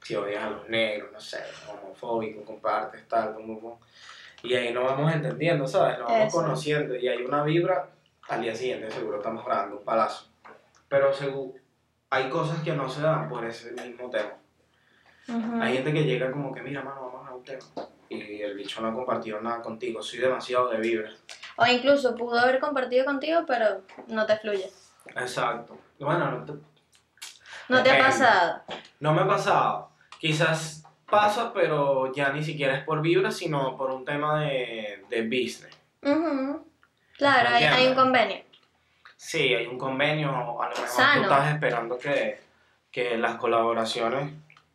si 0.00 0.14
odias 0.14 0.44
a 0.44 0.50
los 0.50 0.68
negros, 0.68 1.10
no 1.12 1.20
sé, 1.20 1.40
homofóbico, 1.68 2.44
compartes 2.44 3.08
tal, 3.08 3.34
pum, 3.34 3.46
pum, 3.46 3.60
pum. 3.60 3.78
Y 4.44 4.54
ahí 4.54 4.72
nos 4.72 4.84
vamos 4.84 5.12
entendiendo, 5.12 5.66
¿sabes? 5.66 5.98
Nos 5.98 6.08
vamos 6.08 6.28
Eso. 6.28 6.36
conociendo 6.36 6.94
y 6.94 7.08
hay 7.08 7.24
una 7.24 7.42
vibra, 7.42 7.88
al 8.28 8.42
día 8.42 8.54
siguiente 8.54 8.92
seguro 8.92 9.16
estamos 9.16 9.44
grabando 9.44 9.78
un 9.78 9.84
palazo. 9.84 10.28
Pero 10.88 11.12
seguro, 11.12 11.58
hay 12.10 12.28
cosas 12.30 12.62
que 12.62 12.72
no 12.72 12.88
se 12.88 13.02
dan 13.02 13.28
por 13.28 13.44
ese 13.44 13.72
mismo 13.72 14.08
tema. 14.08 14.34
Hay 15.60 15.74
gente 15.74 15.92
que 15.92 16.04
llega 16.04 16.30
como 16.30 16.54
que, 16.54 16.62
mira, 16.62 16.80
mano, 16.82 17.10
vamos 17.12 17.28
a 17.28 17.34
un 17.34 17.42
tema. 17.42 17.64
Y 18.08 18.40
el 18.40 18.54
bicho 18.54 18.80
no 18.80 18.86
ha 18.88 18.94
compartido 18.94 19.40
nada 19.40 19.60
contigo, 19.62 20.00
soy 20.00 20.20
demasiado 20.20 20.68
de 20.68 20.78
vibra. 20.78 21.10
O 21.56 21.66
incluso 21.66 22.14
pudo 22.14 22.38
haber 22.38 22.60
compartido 22.60 23.04
contigo, 23.04 23.40
pero 23.48 23.80
no 24.06 24.26
te 24.26 24.36
fluye. 24.36 24.70
Exacto. 25.16 25.76
Bueno, 25.98 26.30
no, 26.30 26.44
te- 26.44 26.73
No 27.68 27.82
te 27.82 27.90
ha 27.90 27.98
pasado. 27.98 28.62
no 29.00 29.12
me 29.12 29.22
ha 29.22 29.26
pasado. 29.26 29.90
Quizás 30.18 30.84
pasa, 31.08 31.52
pero 31.52 32.12
ya 32.12 32.32
ni 32.32 32.42
siquiera 32.42 32.76
es 32.76 32.84
por 32.84 33.00
vibra, 33.00 33.30
sino 33.30 33.76
por 33.76 33.90
un 33.90 34.04
tema 34.04 34.40
de, 34.40 35.04
de 35.08 35.22
business. 35.22 35.78
Claro, 37.16 37.48
hay, 37.50 37.64
hay 37.64 37.86
un 37.88 37.94
convenio. 37.94 38.38
Sí, 39.16 39.54
hay 39.54 39.66
un 39.66 39.78
convenio, 39.78 40.30
a 40.60 40.68
lo 40.68 40.74
mejor 40.74 40.88
Sano. 40.88 41.22
tú 41.22 41.32
estás 41.32 41.54
esperando 41.54 41.98
que, 41.98 42.40
que 42.90 43.16
las 43.16 43.36
colaboraciones 43.36 44.32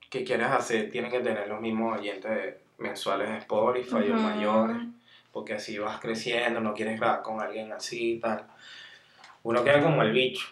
que 0.09 0.23
quieres 0.23 0.47
hacer 0.47 0.89
tienen 0.89 1.11
que 1.11 1.19
tener 1.19 1.47
los 1.47 1.61
mismos 1.61 1.99
oyentes 1.99 2.55
mensuales 2.79 3.29
de 3.29 3.37
Spotify 3.37 4.09
o 4.11 4.15
mayores, 4.15 4.77
porque 5.31 5.53
así 5.53 5.77
vas 5.77 5.99
creciendo, 5.99 6.59
no 6.61 6.73
quieres 6.73 6.99
grabar 6.99 7.21
con 7.21 7.41
alguien 7.41 7.71
así 7.71 8.13
y 8.13 8.19
tal. 8.19 8.45
Uno 9.43 9.63
queda 9.63 9.81
como 9.81 10.01
el 10.01 10.11
bicho, 10.11 10.47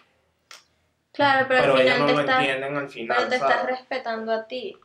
Claro, 1.18 1.46
pero, 1.48 1.74
pero, 1.74 1.94
al 1.94 1.98
no 1.98 2.06
te 2.06 2.12
lo 2.12 2.20
entienden 2.20 2.76
al 2.76 2.88
final. 2.88 3.16
pero 3.16 3.28
te 3.28 3.38
¿sabes? 3.40 3.54
estás 3.56 3.66
respetando 3.66 4.32
a 4.32 4.46
ti. 4.46 4.78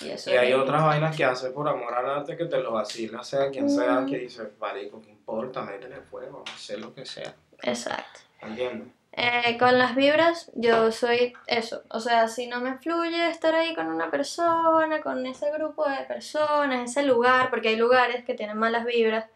Y 0.00 0.08
eso 0.08 0.30
Y 0.30 0.32
hay 0.32 0.54
otras 0.54 0.82
vainas 0.82 1.14
que 1.14 1.26
hace 1.26 1.50
por 1.50 1.68
amor 1.68 1.92
al 1.92 2.08
arte 2.08 2.38
que 2.38 2.46
te 2.46 2.56
lo 2.56 2.72
vacila, 2.72 3.22
sea 3.22 3.50
quien 3.50 3.68
sea, 3.68 4.06
que 4.08 4.20
dice, 4.20 4.48
marico, 4.58 5.02
¿qué 5.02 5.10
importa? 5.10 5.60
Métele 5.60 5.96
fuego, 6.00 6.42
hacer 6.54 6.78
lo 6.78 6.94
que 6.94 7.04
sea. 7.04 7.34
Exacto. 7.60 8.20
¿Entiendes? 8.40 8.88
Eh, 9.12 9.58
con 9.58 9.78
las 9.78 9.94
vibras, 9.94 10.50
yo 10.54 10.90
soy 10.90 11.34
eso. 11.46 11.82
O 11.90 12.00
sea, 12.00 12.28
si 12.28 12.46
no 12.46 12.62
me 12.62 12.78
fluye 12.78 13.28
estar 13.28 13.54
ahí 13.54 13.74
con 13.74 13.88
una 13.88 14.10
persona, 14.10 15.02
con 15.02 15.26
ese 15.26 15.52
grupo 15.52 15.86
de 15.86 16.02
personas, 16.04 16.90
ese 16.90 17.02
lugar, 17.02 17.50
porque 17.50 17.68
hay 17.68 17.76
lugares 17.76 18.24
que 18.24 18.32
tienen 18.32 18.56
malas 18.56 18.86
vibras, 18.86 19.26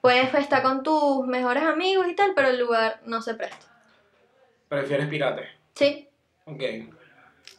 puedes 0.00 0.32
estar 0.32 0.62
con 0.62 0.84
tus 0.84 1.26
mejores 1.26 1.64
amigos 1.64 2.06
y 2.06 2.14
tal, 2.14 2.34
pero 2.36 2.50
el 2.50 2.60
lugar 2.60 3.00
no 3.04 3.20
se 3.20 3.34
presta. 3.34 3.66
¿Prefieres 4.68 5.08
pirate? 5.08 5.61
Sí, 5.74 6.08
Ok. 6.44 6.62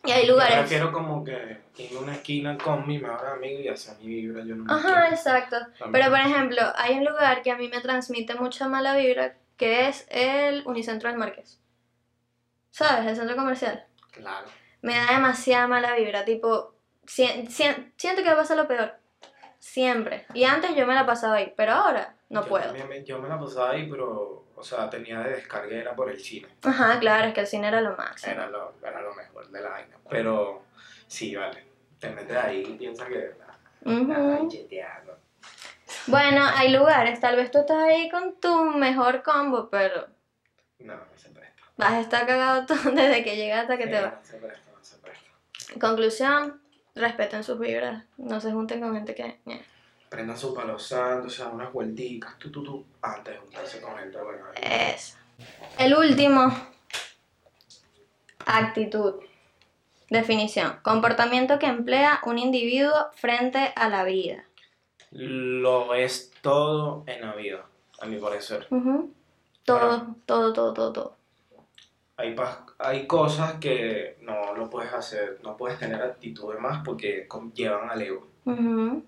Y 0.05 0.11
hay 0.11 0.27
Yo 0.27 0.33
lugares. 0.33 0.57
prefiero 0.59 0.91
como 0.91 1.23
que 1.23 1.33
a 1.35 1.99
una 1.99 2.13
esquina 2.15 2.57
con 2.57 2.85
mi 2.85 2.99
mejor 2.99 3.25
amigo 3.25 3.59
y 3.61 3.69
hacer 3.69 3.97
mi 3.99 4.07
vibra. 4.07 4.43
Yo 4.43 4.55
no 4.55 4.65
me 4.65 4.73
Ajá, 4.73 4.81
quiero- 5.01 5.15
exacto. 5.15 5.57
También. 5.79 5.91
Pero 5.93 6.09
por 6.09 6.19
ejemplo, 6.19 6.61
hay 6.75 6.97
un 6.97 7.05
lugar 7.05 7.41
que 7.41 7.51
a 7.51 7.57
mí 7.57 7.69
me 7.69 7.79
transmite 7.79 8.35
mucha 8.35 8.67
mala 8.67 8.95
vibra, 8.97 9.37
que 9.55 9.87
es 9.87 10.05
el 10.09 10.63
Unicentro 10.67 11.07
del 11.09 11.17
Marqués. 11.17 11.61
¿Sabes? 12.71 13.05
El 13.07 13.15
centro 13.15 13.35
comercial. 13.37 13.85
Claro. 14.11 14.47
Me 14.81 14.95
da 14.95 15.13
demasiada 15.13 15.67
mala 15.67 15.95
vibra, 15.95 16.25
tipo, 16.25 16.73
si- 17.07 17.47
si- 17.47 17.91
siento 17.95 18.21
que 18.23 18.27
va 18.27 18.33
a 18.33 18.37
pasar 18.37 18.57
lo 18.57 18.67
peor. 18.67 18.95
Siempre. 19.59 20.25
Y 20.33 20.43
antes 20.43 20.75
yo 20.75 20.85
me 20.85 20.95
la 20.95 21.05
pasaba 21.05 21.35
ahí, 21.35 21.53
pero 21.55 21.71
ahora 21.73 22.15
no 22.29 22.41
Yo 22.43 22.49
puedo. 22.49 22.73
también 22.73 23.05
yo 23.05 23.19
me 23.19 23.29
la 23.29 23.39
pasaba 23.39 23.71
ahí, 23.71 23.87
pero, 23.89 24.42
o 24.55 24.63
sea, 24.63 24.89
tenía 24.89 25.19
de 25.21 25.31
descarga 25.31 25.75
era 25.75 25.95
por 25.95 26.09
el 26.09 26.19
cine. 26.19 26.47
Ajá, 26.63 26.99
claro, 26.99 27.27
es 27.27 27.33
que 27.33 27.41
el 27.41 27.47
cine 27.47 27.67
era 27.67 27.81
lo 27.81 27.95
máximo. 27.97 28.31
Era 28.33 28.47
lo, 28.47 28.73
era 28.81 29.01
lo 29.01 29.13
mejor 29.15 29.49
de 29.49 29.61
la 29.61 29.69
vaina. 29.69 29.97
Pero, 30.09 30.63
sí, 31.07 31.35
vale. 31.35 31.65
Te 31.99 32.09
metes 32.09 32.35
ahí 32.37 32.61
y 32.67 32.73
piensas 32.77 33.07
que. 33.07 33.31
Ujú. 33.85 34.13
Ay, 34.13 34.47
cheteando. 34.49 35.17
Bueno, 36.07 36.45
hay 36.55 36.69
lugares, 36.71 37.19
tal 37.19 37.35
vez 37.35 37.49
tú 37.51 37.59
estás 37.59 37.77
ahí 37.83 38.09
con 38.09 38.39
tu 38.39 38.63
mejor 38.71 39.23
combo, 39.23 39.69
pero 39.69 40.07
No, 40.79 40.95
no 40.95 41.05
se 41.15 41.29
presta. 41.29 41.61
vas 41.77 41.91
a 41.93 41.99
estar 42.01 42.25
cagado 42.27 42.65
todo 42.67 42.91
desde 42.91 43.23
que 43.23 43.35
llegas 43.37 43.61
hasta 43.61 43.77
que 43.77 43.87
te 43.87 44.01
vas. 44.01 44.13
No 44.13 44.25
se 44.25 44.37
presta, 44.37 44.71
no 44.71 44.83
se 44.83 44.97
presta. 44.97 45.79
Conclusión, 45.79 46.61
respeten 46.95 47.43
sus 47.43 47.57
vibras, 47.59 48.03
no 48.17 48.41
se 48.41 48.51
junten 48.51 48.81
con 48.81 48.93
gente 48.95 49.15
que... 49.15 49.39
Prendan 50.13 50.37
su 50.37 50.53
palo 50.53 50.77
santo, 50.77 51.25
o 51.25 51.29
sea, 51.31 51.47
unas 51.47 51.73
vuelticas, 51.73 52.37
tú, 52.37 52.51
tú, 52.51 52.63
tú, 52.63 52.85
antes 53.01 53.33
de 53.33 53.39
juntarse 53.39 53.81
con 53.81 53.97
gente 53.97 54.21
buena. 54.21 54.43
Eso. 54.61 55.17
El 55.79 55.95
último, 55.95 56.55
actitud. 58.45 59.15
Definición, 60.11 60.77
comportamiento 60.83 61.57
que 61.57 61.65
emplea 61.65 62.21
un 62.27 62.37
individuo 62.37 62.93
frente 63.15 63.73
a 63.75 63.89
la 63.89 64.03
vida. 64.03 64.45
Lo 65.09 65.95
es 65.95 66.31
todo 66.43 67.05
en 67.07 67.21
la 67.21 67.33
vida, 67.33 67.65
a 67.99 68.05
mi 68.05 68.17
parecer. 68.17 68.67
Todo, 68.69 69.79
Bueno. 69.79 70.15
todo, 70.27 70.53
todo, 70.53 70.73
todo, 70.73 70.93
todo. 70.93 71.15
Hay, 72.17 72.35
hay 72.77 73.07
cosas 73.07 73.53
que 73.53 74.19
no 74.21 74.53
lo 74.53 74.69
puedes 74.69 74.93
hacer, 74.93 75.39
no 75.41 75.57
puedes 75.57 75.79
tener 75.79 76.03
actitud 76.03 76.53
de 76.53 76.59
más 76.59 76.83
porque 76.85 77.27
llevan 77.55 77.89
al 77.89 77.99
ego. 77.99 78.27
Ujú. 78.45 79.03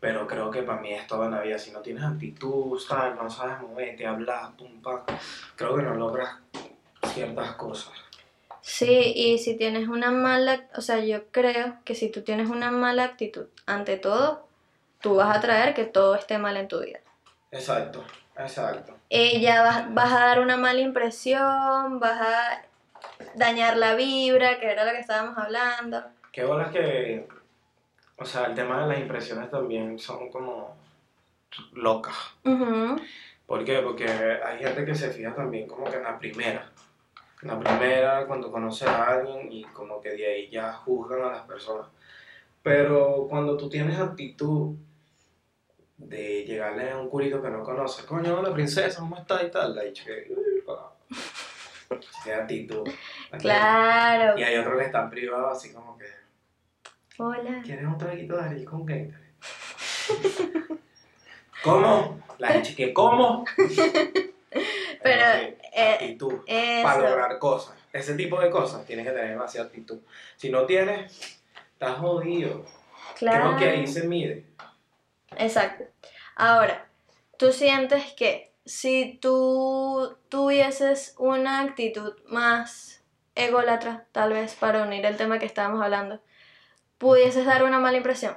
Pero 0.00 0.26
creo 0.26 0.50
que 0.50 0.62
para 0.62 0.80
mí 0.80 0.92
es 0.92 1.06
todo 1.06 1.24
en 1.24 1.32
la 1.32 1.40
vida. 1.40 1.58
Si 1.58 1.70
no 1.72 1.80
tienes 1.80 2.04
actitud, 2.04 2.80
no 3.16 3.30
sabes 3.30 3.60
moverte, 3.60 4.06
hablar, 4.06 4.56
pum, 4.56 4.80
pam, 4.80 5.02
creo 5.56 5.76
que 5.76 5.82
no 5.82 5.94
logras 5.94 6.36
ciertas 7.14 7.52
cosas. 7.56 7.92
Sí, 8.60 9.12
y 9.16 9.38
si 9.38 9.56
tienes 9.56 9.88
una 9.88 10.10
mala, 10.10 10.68
o 10.76 10.80
sea, 10.80 11.00
yo 11.00 11.26
creo 11.30 11.78
que 11.84 11.94
si 11.94 12.10
tú 12.10 12.22
tienes 12.22 12.50
una 12.50 12.70
mala 12.70 13.04
actitud 13.04 13.46
ante 13.66 13.96
todo, 13.96 14.46
tú 15.00 15.16
vas 15.16 15.36
a 15.36 15.40
traer 15.40 15.74
que 15.74 15.84
todo 15.84 16.14
esté 16.14 16.38
mal 16.38 16.56
en 16.56 16.68
tu 16.68 16.80
vida. 16.80 17.00
Exacto, 17.50 18.04
exacto. 18.36 18.94
Eh, 19.10 19.40
ya 19.40 19.62
vas, 19.62 19.94
vas 19.94 20.12
a 20.12 20.20
dar 20.20 20.40
una 20.40 20.56
mala 20.56 20.80
impresión, 20.80 21.98
vas 21.98 22.20
a 22.20 22.62
dañar 23.34 23.76
la 23.76 23.94
vibra, 23.94 24.60
que 24.60 24.70
era 24.70 24.84
lo 24.84 24.92
que 24.92 25.00
estábamos 25.00 25.38
hablando. 25.38 26.04
Qué 26.30 26.44
bolas 26.44 26.70
que, 26.70 27.26
o 28.18 28.24
sea, 28.24 28.46
el 28.46 28.54
tema 28.54 28.82
de 28.82 28.88
las 28.88 28.98
impresiones 28.98 29.50
también 29.50 29.98
son 29.98 30.30
como 30.30 30.76
locas. 31.72 32.16
¿Por 33.46 33.64
qué? 33.64 33.78
Porque 33.78 34.06
hay 34.06 34.58
gente 34.58 34.84
que 34.84 34.94
se 34.94 35.10
fija 35.10 35.34
también 35.34 35.66
como 35.66 35.84
que 35.84 35.96
en 35.96 36.02
la 36.02 36.18
primera. 36.18 36.70
En 37.42 37.48
la 37.48 37.58
primera, 37.58 38.26
cuando 38.26 38.50
conoce 38.50 38.84
a 38.86 39.04
alguien 39.04 39.50
y 39.52 39.62
como 39.64 40.00
que 40.00 40.10
de 40.10 40.26
ahí 40.26 40.50
ya 40.50 40.72
juzgan 40.72 41.22
a 41.22 41.30
las 41.30 41.42
personas. 41.42 41.86
Pero 42.62 43.26
cuando 43.30 43.56
tú 43.56 43.68
tienes 43.68 43.98
actitud 43.98 44.74
de 45.96 46.44
llegarle 46.44 46.90
a 46.90 46.98
un 46.98 47.08
curito 47.08 47.40
que 47.40 47.48
no 47.48 47.62
conoces, 47.62 48.04
coño, 48.04 48.42
la 48.42 48.52
princesa, 48.52 49.00
¿cómo 49.00 49.16
está? 49.16 49.42
Y 49.42 49.50
tal, 49.50 49.74
le 49.74 49.80
ha 49.80 49.84
dicho 49.84 50.04
que... 50.04 50.34
Tiene 52.22 52.42
actitud. 52.42 52.86
Claro. 53.38 54.38
Y 54.38 54.42
hay 54.42 54.56
otros 54.56 54.78
que 54.78 54.86
están 54.86 55.08
privados 55.08 55.56
así 55.56 55.72
como 55.72 55.96
que... 55.96 56.17
Hola. 57.20 57.60
¿Quieres 57.64 57.84
un 57.84 57.98
traguito 57.98 58.36
de 58.36 58.42
Ariel 58.42 58.64
con 58.64 58.86
Gatorade? 58.86 59.32
¿Cómo? 61.64 62.20
La 62.38 62.48
gente 62.48 62.76
que 62.76 62.92
¿cómo? 62.94 63.44
Pero, 65.02 65.24
Eh, 65.72 65.94
actitud 65.94 66.34
para 66.84 67.10
lograr 67.10 67.38
cosas. 67.40 67.74
Ese 67.92 68.14
tipo 68.14 68.40
de 68.40 68.50
cosas 68.50 68.86
tienes 68.86 69.04
que 69.04 69.10
tener 69.10 69.30
demasiada 69.30 69.66
actitud. 69.66 69.98
Si 70.36 70.48
no 70.48 70.64
tienes, 70.64 71.40
estás 71.72 71.98
jodido. 71.98 72.64
Claro. 73.16 73.56
Creo 73.56 73.58
que 73.58 73.68
ahí 73.68 73.86
se 73.88 74.06
mide. 74.06 74.44
Exacto. 75.36 75.86
Ahora, 76.36 76.86
tú 77.36 77.50
sientes 77.50 78.12
que 78.12 78.52
si 78.64 79.18
tú 79.20 80.16
tuvieses 80.28 81.16
una 81.18 81.62
actitud 81.62 82.14
más 82.26 83.02
ególatra, 83.34 84.06
tal 84.12 84.34
vez 84.34 84.54
para 84.54 84.84
unir 84.84 85.04
el 85.04 85.16
tema 85.16 85.40
que 85.40 85.46
estábamos 85.46 85.82
hablando, 85.82 86.20
pudieses 86.98 87.46
dar 87.46 87.64
una 87.64 87.78
mala 87.78 87.96
impresión. 87.96 88.36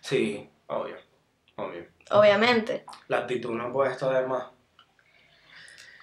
Sí, 0.00 0.48
obvio. 0.66 0.96
Obvio. 1.56 1.86
Obviamente. 2.10 2.84
La 3.08 3.18
actitud 3.18 3.52
no 3.52 3.72
puede 3.72 3.92
estar 3.92 4.12
de 4.12 4.26
más. 4.26 4.44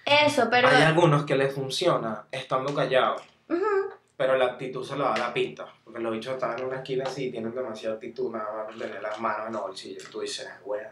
Eso, 0.06 0.48
pero... 0.50 0.70
Hay 0.70 0.84
algunos 0.84 1.26
que 1.26 1.36
les 1.36 1.54
funciona 1.54 2.26
estando 2.32 2.74
callados, 2.74 3.22
Ujú. 3.50 3.92
pero 4.16 4.38
la 4.38 4.46
actitud 4.46 4.86
se 4.86 4.96
la 4.96 5.10
da 5.10 5.18
la 5.18 5.34
pinta. 5.34 5.68
Porque 5.84 6.00
los 6.00 6.14
bichos 6.14 6.36
están 6.36 6.58
en 6.58 6.66
una 6.66 6.78
esquina 6.78 7.04
así 7.06 7.26
y 7.26 7.32
tienen 7.32 7.54
demasiada 7.54 7.96
actitud, 7.96 8.32
nada 8.32 8.66
más 8.66 8.78
tener 8.78 9.02
las 9.02 9.20
manos 9.20 9.48
en 9.48 9.56
el 9.56 9.62
bolsillo. 9.62 10.00
Y 10.02 10.12
tú 10.12 10.22
dices, 10.22 10.48
bueno. 10.66 10.90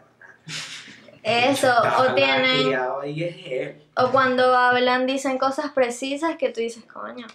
Eso, 1.22 1.72
o 1.98 2.14
tienen... 2.14 3.80
O 3.96 4.10
cuando 4.10 4.54
hablan 4.54 5.06
dicen 5.06 5.38
cosas 5.38 5.70
precisas 5.72 6.36
que 6.36 6.50
tú 6.50 6.60
dices, 6.60 6.84
coño. 6.84 7.26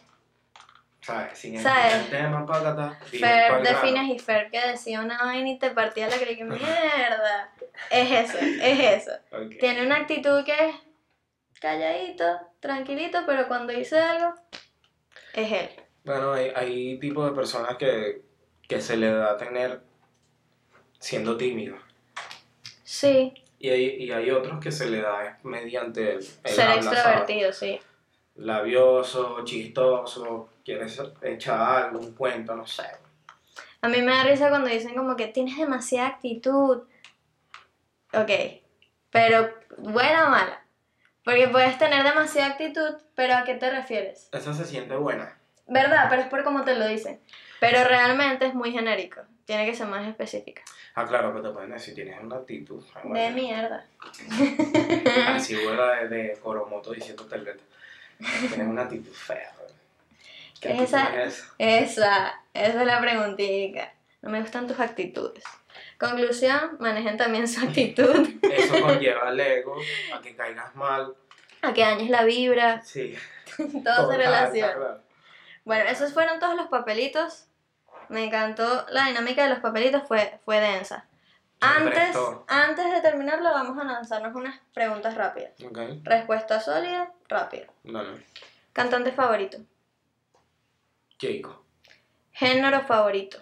¿Sabes? 1.01 1.37
Sin 1.37 1.59
¿Sabes? 1.59 1.95
el 1.95 2.09
tema 2.11 2.41
acá, 2.41 2.99
Fer 3.09 3.63
defines 3.63 4.09
y 4.15 4.19
Fer 4.19 4.51
que 4.51 4.59
decía 4.67 5.01
una 5.01 5.23
vaina 5.23 5.49
y 5.49 5.57
te 5.57 5.71
partía 5.71 6.07
la 6.07 6.15
y 6.15 6.37
que 6.37 6.43
mierda. 6.43 7.51
Es 7.89 8.11
eso, 8.11 8.37
es 8.37 9.07
eso. 9.07 9.11
Tiene 9.59 9.83
una 9.83 9.97
actitud 9.97 10.43
que 10.43 10.53
es 10.53 10.75
calladito, 11.59 12.23
tranquilito, 12.59 13.19
pero 13.25 13.47
cuando 13.47 13.73
dice 13.73 13.97
algo, 13.97 14.35
es 15.33 15.51
él. 15.51 15.69
Bueno, 16.03 16.33
hay, 16.33 16.51
hay 16.55 16.99
tipos 16.99 17.27
de 17.27 17.35
personas 17.35 17.77
que, 17.77 18.21
que 18.67 18.79
se 18.79 18.95
le 18.95 19.11
da 19.11 19.31
a 19.31 19.37
tener 19.37 19.81
siendo 20.99 21.35
tímido. 21.35 21.77
Sí, 22.83 23.33
Y 23.57 23.69
hay, 23.69 23.85
y 24.03 24.11
hay 24.11 24.29
otros 24.29 24.59
que 24.59 24.71
se 24.71 24.87
le 24.87 25.01
da 25.01 25.39
mediante 25.43 26.11
el, 26.11 26.17
el 26.17 26.23
ser 26.43 26.67
habla, 26.67 26.83
¿sabes? 26.83 26.99
extrovertido, 26.99 27.53
sí. 27.53 27.79
Labioso, 28.35 29.43
chistoso, 29.43 30.50
quieres 30.63 31.01
echar 31.21 31.59
algo, 31.85 31.99
un 31.99 32.13
cuento, 32.15 32.55
no 32.55 32.65
sé. 32.67 32.83
A 33.81 33.87
mí 33.87 34.01
me 34.01 34.11
da 34.13 34.23
risa 34.23 34.49
cuando 34.49 34.69
dicen 34.69 34.95
como 34.95 35.15
que 35.15 35.27
tienes 35.27 35.57
demasiada 35.57 36.07
actitud. 36.07 36.83
Ok, 38.13 38.29
pero 39.09 39.49
buena 39.77 40.27
o 40.27 40.29
mala. 40.29 40.63
Porque 41.23 41.47
puedes 41.47 41.77
tener 41.77 42.03
demasiada 42.03 42.51
actitud, 42.51 42.95
pero 43.15 43.35
¿a 43.35 43.43
qué 43.43 43.53
te 43.55 43.69
refieres? 43.69 44.29
Esa 44.31 44.53
se 44.53 44.65
siente 44.65 44.95
buena. 44.95 45.37
¿Verdad? 45.67 46.07
Pero 46.09 46.23
es 46.23 46.27
por 46.27 46.43
cómo 46.43 46.63
te 46.63 46.75
lo 46.75 46.87
dicen. 46.87 47.19
Pero 47.59 47.83
realmente 47.83 48.45
es 48.47 48.53
muy 48.55 48.71
genérico. 48.71 49.21
Tiene 49.45 49.65
que 49.65 49.75
ser 49.75 49.87
más 49.87 50.07
específica. 50.07 50.63
Ah, 50.95 51.05
claro, 51.05 51.33
que 51.33 51.41
te 51.41 51.49
pueden 51.53 51.71
decir, 51.71 51.93
tienes 51.93 52.19
una 52.21 52.37
actitud. 52.37 52.83
ah, 52.95 53.01
De 53.05 53.29
mierda. 53.31 53.85
Así 55.27 55.55
fuera 55.55 55.95
de, 56.03 56.07
de 56.09 56.39
Coromoto 56.41 56.91
diciéndote 56.91 57.35
el. 57.35 57.59
Tienes 58.49 58.67
una 58.67 58.83
actitud 58.83 59.11
fea. 59.13 59.53
güey. 59.57 59.69
¿Qué 59.69 59.69
¿Qué 59.69 59.69
es 59.69 60.49
actitud 60.49 60.50
esa? 60.61 61.23
es 61.23 61.43
esa? 61.57 62.33
Esa, 62.53 62.79
es 62.79 62.85
la 62.85 62.99
preguntita. 63.01 63.93
No 64.21 64.29
me 64.29 64.41
gustan 64.41 64.67
tus 64.67 64.79
actitudes. 64.79 65.43
Conclusión, 65.99 66.77
manejen 66.79 67.17
también 67.17 67.47
su 67.47 67.65
actitud. 67.65 68.29
Eso 68.41 68.81
conlleva 68.81 69.27
al 69.29 69.39
ego, 69.39 69.75
a 70.13 70.21
que 70.21 70.35
caigas 70.35 70.75
mal. 70.75 71.15
A 71.61 71.73
que 71.73 71.81
dañes 71.81 72.09
la 72.09 72.23
vibra. 72.23 72.81
Sí. 72.81 73.15
Todo 73.83 74.11
se 74.11 74.17
relaciona. 74.17 74.73
claro. 74.73 75.01
Bueno, 75.63 75.89
esos 75.89 76.11
fueron 76.13 76.39
todos 76.39 76.55
los 76.55 76.67
papelitos. 76.67 77.45
Me 78.09 78.25
encantó 78.25 78.85
la 78.89 79.05
dinámica 79.05 79.43
de 79.43 79.49
los 79.49 79.59
papelitos, 79.59 80.01
fue, 80.07 80.39
fue 80.43 80.59
densa. 80.59 81.05
Antes, 81.59 82.17
antes 82.47 82.91
de 82.91 83.01
terminarlo, 83.01 83.51
vamos 83.51 83.77
a 83.79 83.83
lanzarnos 83.83 84.33
unas 84.35 84.59
preguntas 84.73 85.13
rápidas. 85.13 85.51
Ok, 85.63 85.77
Respuesta 86.03 86.59
sólida, 86.59 87.11
rápida. 87.29 87.67
dale. 87.83 88.25
Cantante 88.73 89.11
favorito. 89.11 89.59
Chico. 91.21 91.63
Género 92.31 92.81
favorito. 92.81 93.37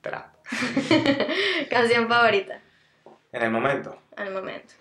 Trap. 0.00 0.36
Canción 1.68 2.06
favorita. 2.06 2.62
En 3.32 3.42
el 3.42 3.50
momento. 3.50 4.00
Al 4.14 4.30
momento. 4.30 4.74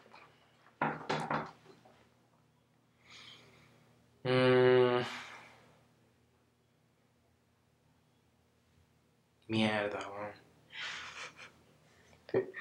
Mm. 4.24 5.02
Mierda, 9.48 10.00
weón. 10.12 10.32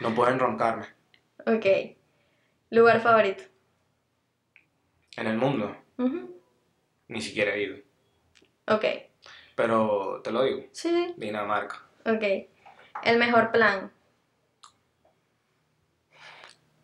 No 0.00 0.14
pueden 0.14 0.38
roncarme. 0.38 0.86
Ok. 1.44 1.66
Lugar 2.70 3.02
favorito. 3.02 3.44
En 5.18 5.26
el 5.26 5.36
mundo, 5.36 5.81
Ni 7.08 7.20
siquiera 7.20 7.54
he 7.54 7.62
ido. 7.62 7.76
Ok. 8.68 8.84
Pero 9.54 10.20
te 10.22 10.30
lo 10.30 10.42
digo, 10.44 10.64
Sí. 10.72 11.14
Dinamarca. 11.16 11.82
Ok. 12.06 12.22
El 13.04 13.18
mejor 13.18 13.52
plan. 13.52 13.92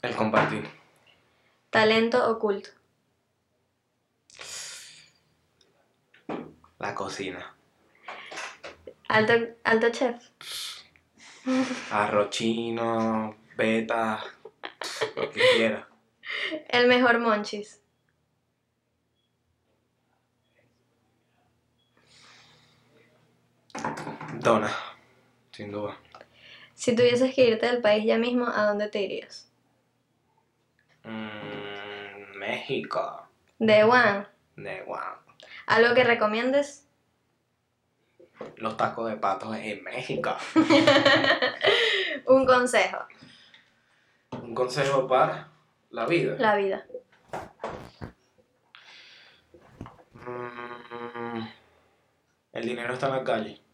El 0.03 0.15
compartir. 0.15 0.69
Talento 1.71 2.31
oculto. 2.31 2.71
La 6.79 6.95
cocina. 6.95 7.55
Alto, 9.09 9.33
alto 9.65 9.91
chef. 9.91 10.23
Arroz 11.91 12.31
chino, 12.31 13.37
beta, 13.57 14.23
lo 15.17 15.31
que 15.31 15.41
quiera. 15.57 15.89
El 16.69 16.87
mejor 16.87 17.19
monchis. 17.19 17.81
Dona, 24.41 24.70
sin 25.53 25.72
duda. 25.72 25.97
Si 26.74 26.95
tuvieses 26.95 27.35
que 27.35 27.49
irte 27.49 27.66
del 27.66 27.83
país 27.83 28.05
ya 28.05 28.18
mismo, 28.18 28.47
¿a 28.47 28.66
dónde 28.66 28.89
te 28.89 29.03
irías? 29.03 29.51
Mm, 31.03 32.39
México. 32.39 33.29
De 33.59 33.83
One. 33.83 34.26
De 34.57 34.83
wow. 34.83 34.99
¿Algo 35.66 35.95
que 35.95 36.05
recomiendes? 36.05 36.87
Los 38.57 38.76
tacos 38.76 39.11
de 39.11 39.16
patos 39.16 39.57
en 39.57 39.83
México. 39.83 40.37
Un 42.26 42.47
consejo. 42.47 42.99
Un 44.41 44.55
consejo 44.55 45.09
para 45.09 45.49
la 45.91 46.07
vida. 46.07 46.37
La 46.39 46.57
vida. 46.57 46.87
Mm, 50.14 51.49
el 52.53 52.64
dinero 52.64 52.95
está 52.95 53.09
en 53.09 53.12
la 53.14 53.24
calle. 53.24 53.68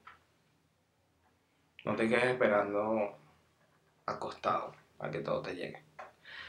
No 1.85 1.95
te 1.95 2.09
quedes 2.09 2.25
esperando 2.25 3.17
acostado 4.07 4.75
a 4.99 5.11
que 5.11 5.21
todo 5.21 5.43
te 5.43 5.55
llegue. 5.55 5.83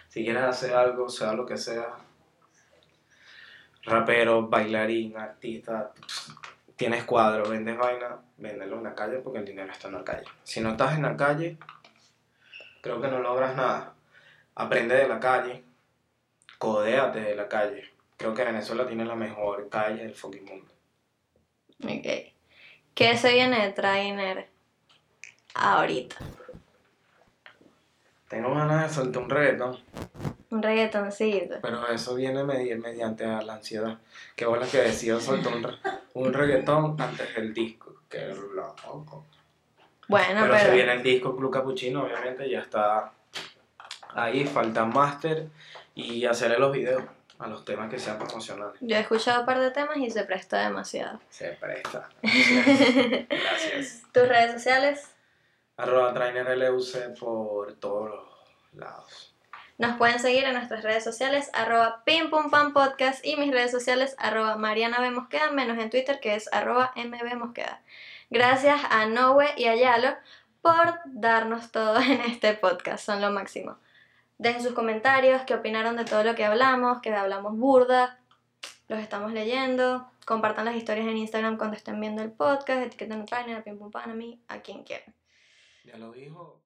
Si 0.07 0.23
quieres 0.23 0.43
hacer 0.43 0.73
algo, 0.73 1.09
sea 1.09 1.33
lo 1.33 1.45
que 1.45 1.57
sea, 1.57 1.97
rapero, 3.83 4.47
bailarín, 4.47 5.17
artista, 5.17 5.91
tienes 6.75 7.03
cuadro, 7.03 7.49
vendes 7.49 7.77
vaina, 7.77 8.17
véndelo 8.37 8.77
en 8.77 8.83
la 8.83 8.95
calle 8.95 9.17
porque 9.17 9.39
el 9.39 9.45
dinero 9.45 9.71
está 9.71 9.87
en 9.87 9.95
la 9.95 10.03
calle. 10.03 10.25
Si 10.43 10.61
no 10.61 10.71
estás 10.71 10.95
en 10.95 11.03
la 11.03 11.17
calle, 11.17 11.57
creo 12.81 13.01
que 13.01 13.07
no 13.09 13.19
logras 13.19 13.55
nada. 13.55 13.93
Aprende 14.55 14.95
de 14.95 15.07
la 15.07 15.19
calle, 15.19 15.63
codéate 16.57 17.19
de 17.19 17.35
la 17.35 17.49
calle. 17.49 17.91
Creo 18.17 18.33
que 18.33 18.45
Venezuela 18.45 18.87
tiene 18.87 19.03
la 19.03 19.15
mejor 19.15 19.67
calle 19.69 20.03
del 20.03 20.15
fucking 20.15 20.45
mundo. 20.45 20.71
Ok. 21.83 22.33
¿Qué 22.93 23.17
se 23.17 23.33
viene 23.33 23.61
de 23.61 23.73
Trainer 23.73 24.54
ahorita? 25.55 26.15
Tengo 28.27 28.53
ganas 28.55 28.87
de 28.89 28.93
soltar 28.93 29.21
un 29.23 29.29
reggaetón, 29.29 29.79
Un 30.49 30.63
reggaetoncito. 30.63 31.57
pero 31.61 31.87
eso 31.89 32.15
viene 32.15 32.43
medi- 32.43 32.75
mediante 32.81 33.23
a 33.25 33.41
la 33.41 33.53
ansiedad. 33.55 33.97
Que 34.35 34.45
bola 34.45 34.65
que 34.67 34.79
decido 34.79 35.19
soltar 35.21 35.53
un, 35.53 35.63
re- 35.63 35.77
un 36.15 36.33
reggaetón 36.33 36.99
antes 36.99 37.35
del 37.35 37.53
disco. 37.53 37.93
Que 38.09 38.27
loco. 38.27 39.25
Bueno, 40.07 40.41
pero, 40.41 40.53
pero. 40.53 40.65
se 40.65 40.71
viene 40.71 40.93
el 40.93 41.03
disco 41.03 41.35
Club 41.35 41.51
Capuchino, 41.51 42.03
obviamente, 42.03 42.49
ya 42.49 42.59
está 42.59 43.11
ahí. 44.13 44.45
Falta 44.45 44.85
máster 44.85 45.47
y 45.93 46.25
hacerle 46.25 46.57
los 46.59 46.71
videos 46.71 47.03
a 47.39 47.47
los 47.47 47.63
temas 47.65 47.89
que 47.91 47.99
sean 47.99 48.17
promocionales. 48.17 48.75
Yo 48.81 48.95
he 48.95 48.99
escuchado 48.99 49.41
un 49.41 49.45
par 49.45 49.59
de 49.59 49.71
temas 49.71 49.97
y 49.97 50.09
se 50.09 50.23
presta 50.23 50.61
demasiado. 50.67 51.19
Se 51.29 51.49
presta. 51.51 52.09
Gracias. 52.21 53.27
Gracias. 53.29 54.01
¿Tus 54.11 54.27
redes 54.27 54.53
sociales? 54.53 55.11
Arroba 55.77 56.13
trainer 56.13 56.57
LUC 56.57 57.19
por 57.19 57.73
todos 57.73 58.13
lados. 58.73 59.35
Nos 59.77 59.97
pueden 59.97 60.19
seguir 60.19 60.45
en 60.45 60.53
nuestras 60.53 60.83
redes 60.83 61.03
sociales, 61.03 61.49
arroba 61.53 62.01
pim 62.05 62.29
pum 62.29 62.49
pam 62.49 62.71
podcast 62.71 63.25
y 63.25 63.35
mis 63.35 63.51
redes 63.51 63.71
sociales, 63.71 64.15
arroba 64.17 64.55
Mariana 64.55 65.01
B. 65.01 65.11
Menos 65.51 65.77
en 65.77 65.89
Twitter 65.89 66.21
que 66.21 66.35
es 66.35 66.47
arroba 66.53 66.93
MB 66.95 67.35
Mosqueda. 67.35 67.81
Gracias 68.29 68.81
a 68.89 69.05
Noe 69.05 69.53
y 69.57 69.65
a 69.65 69.75
Yalo 69.75 70.15
por 70.61 70.99
darnos 71.03 71.73
todo 71.73 71.97
en 71.99 72.21
este 72.21 72.53
podcast, 72.53 73.05
son 73.05 73.19
lo 73.19 73.31
máximo. 73.31 73.77
Dejen 74.37 74.63
sus 74.63 74.71
comentarios, 74.71 75.41
qué 75.41 75.55
opinaron 75.55 75.97
de 75.97 76.05
todo 76.05 76.23
lo 76.23 76.35
que 76.35 76.45
hablamos, 76.45 77.01
que 77.01 77.13
hablamos 77.13 77.57
burda, 77.57 78.17
los 78.87 78.99
estamos 78.99 79.33
leyendo. 79.33 80.09
Compartan 80.25 80.63
las 80.63 80.75
historias 80.75 81.07
en 81.07 81.17
Instagram 81.17 81.57
cuando 81.57 81.75
estén 81.75 81.99
viendo 81.99 82.21
el 82.21 82.31
podcast, 82.31 82.81
etiqueten 82.81 83.23
a 83.23 83.25
Trainer, 83.25 83.57
a 83.57 83.63
Pim 83.63 83.77
Pum 83.77 83.91
Pam, 83.91 84.09
a 84.09 84.13
mí, 84.13 84.39
a 84.47 84.59
quien 84.61 84.83
quieran. 84.83 85.13
Ya 85.85 85.97
lo 85.97 86.11
dijo. 86.11 86.61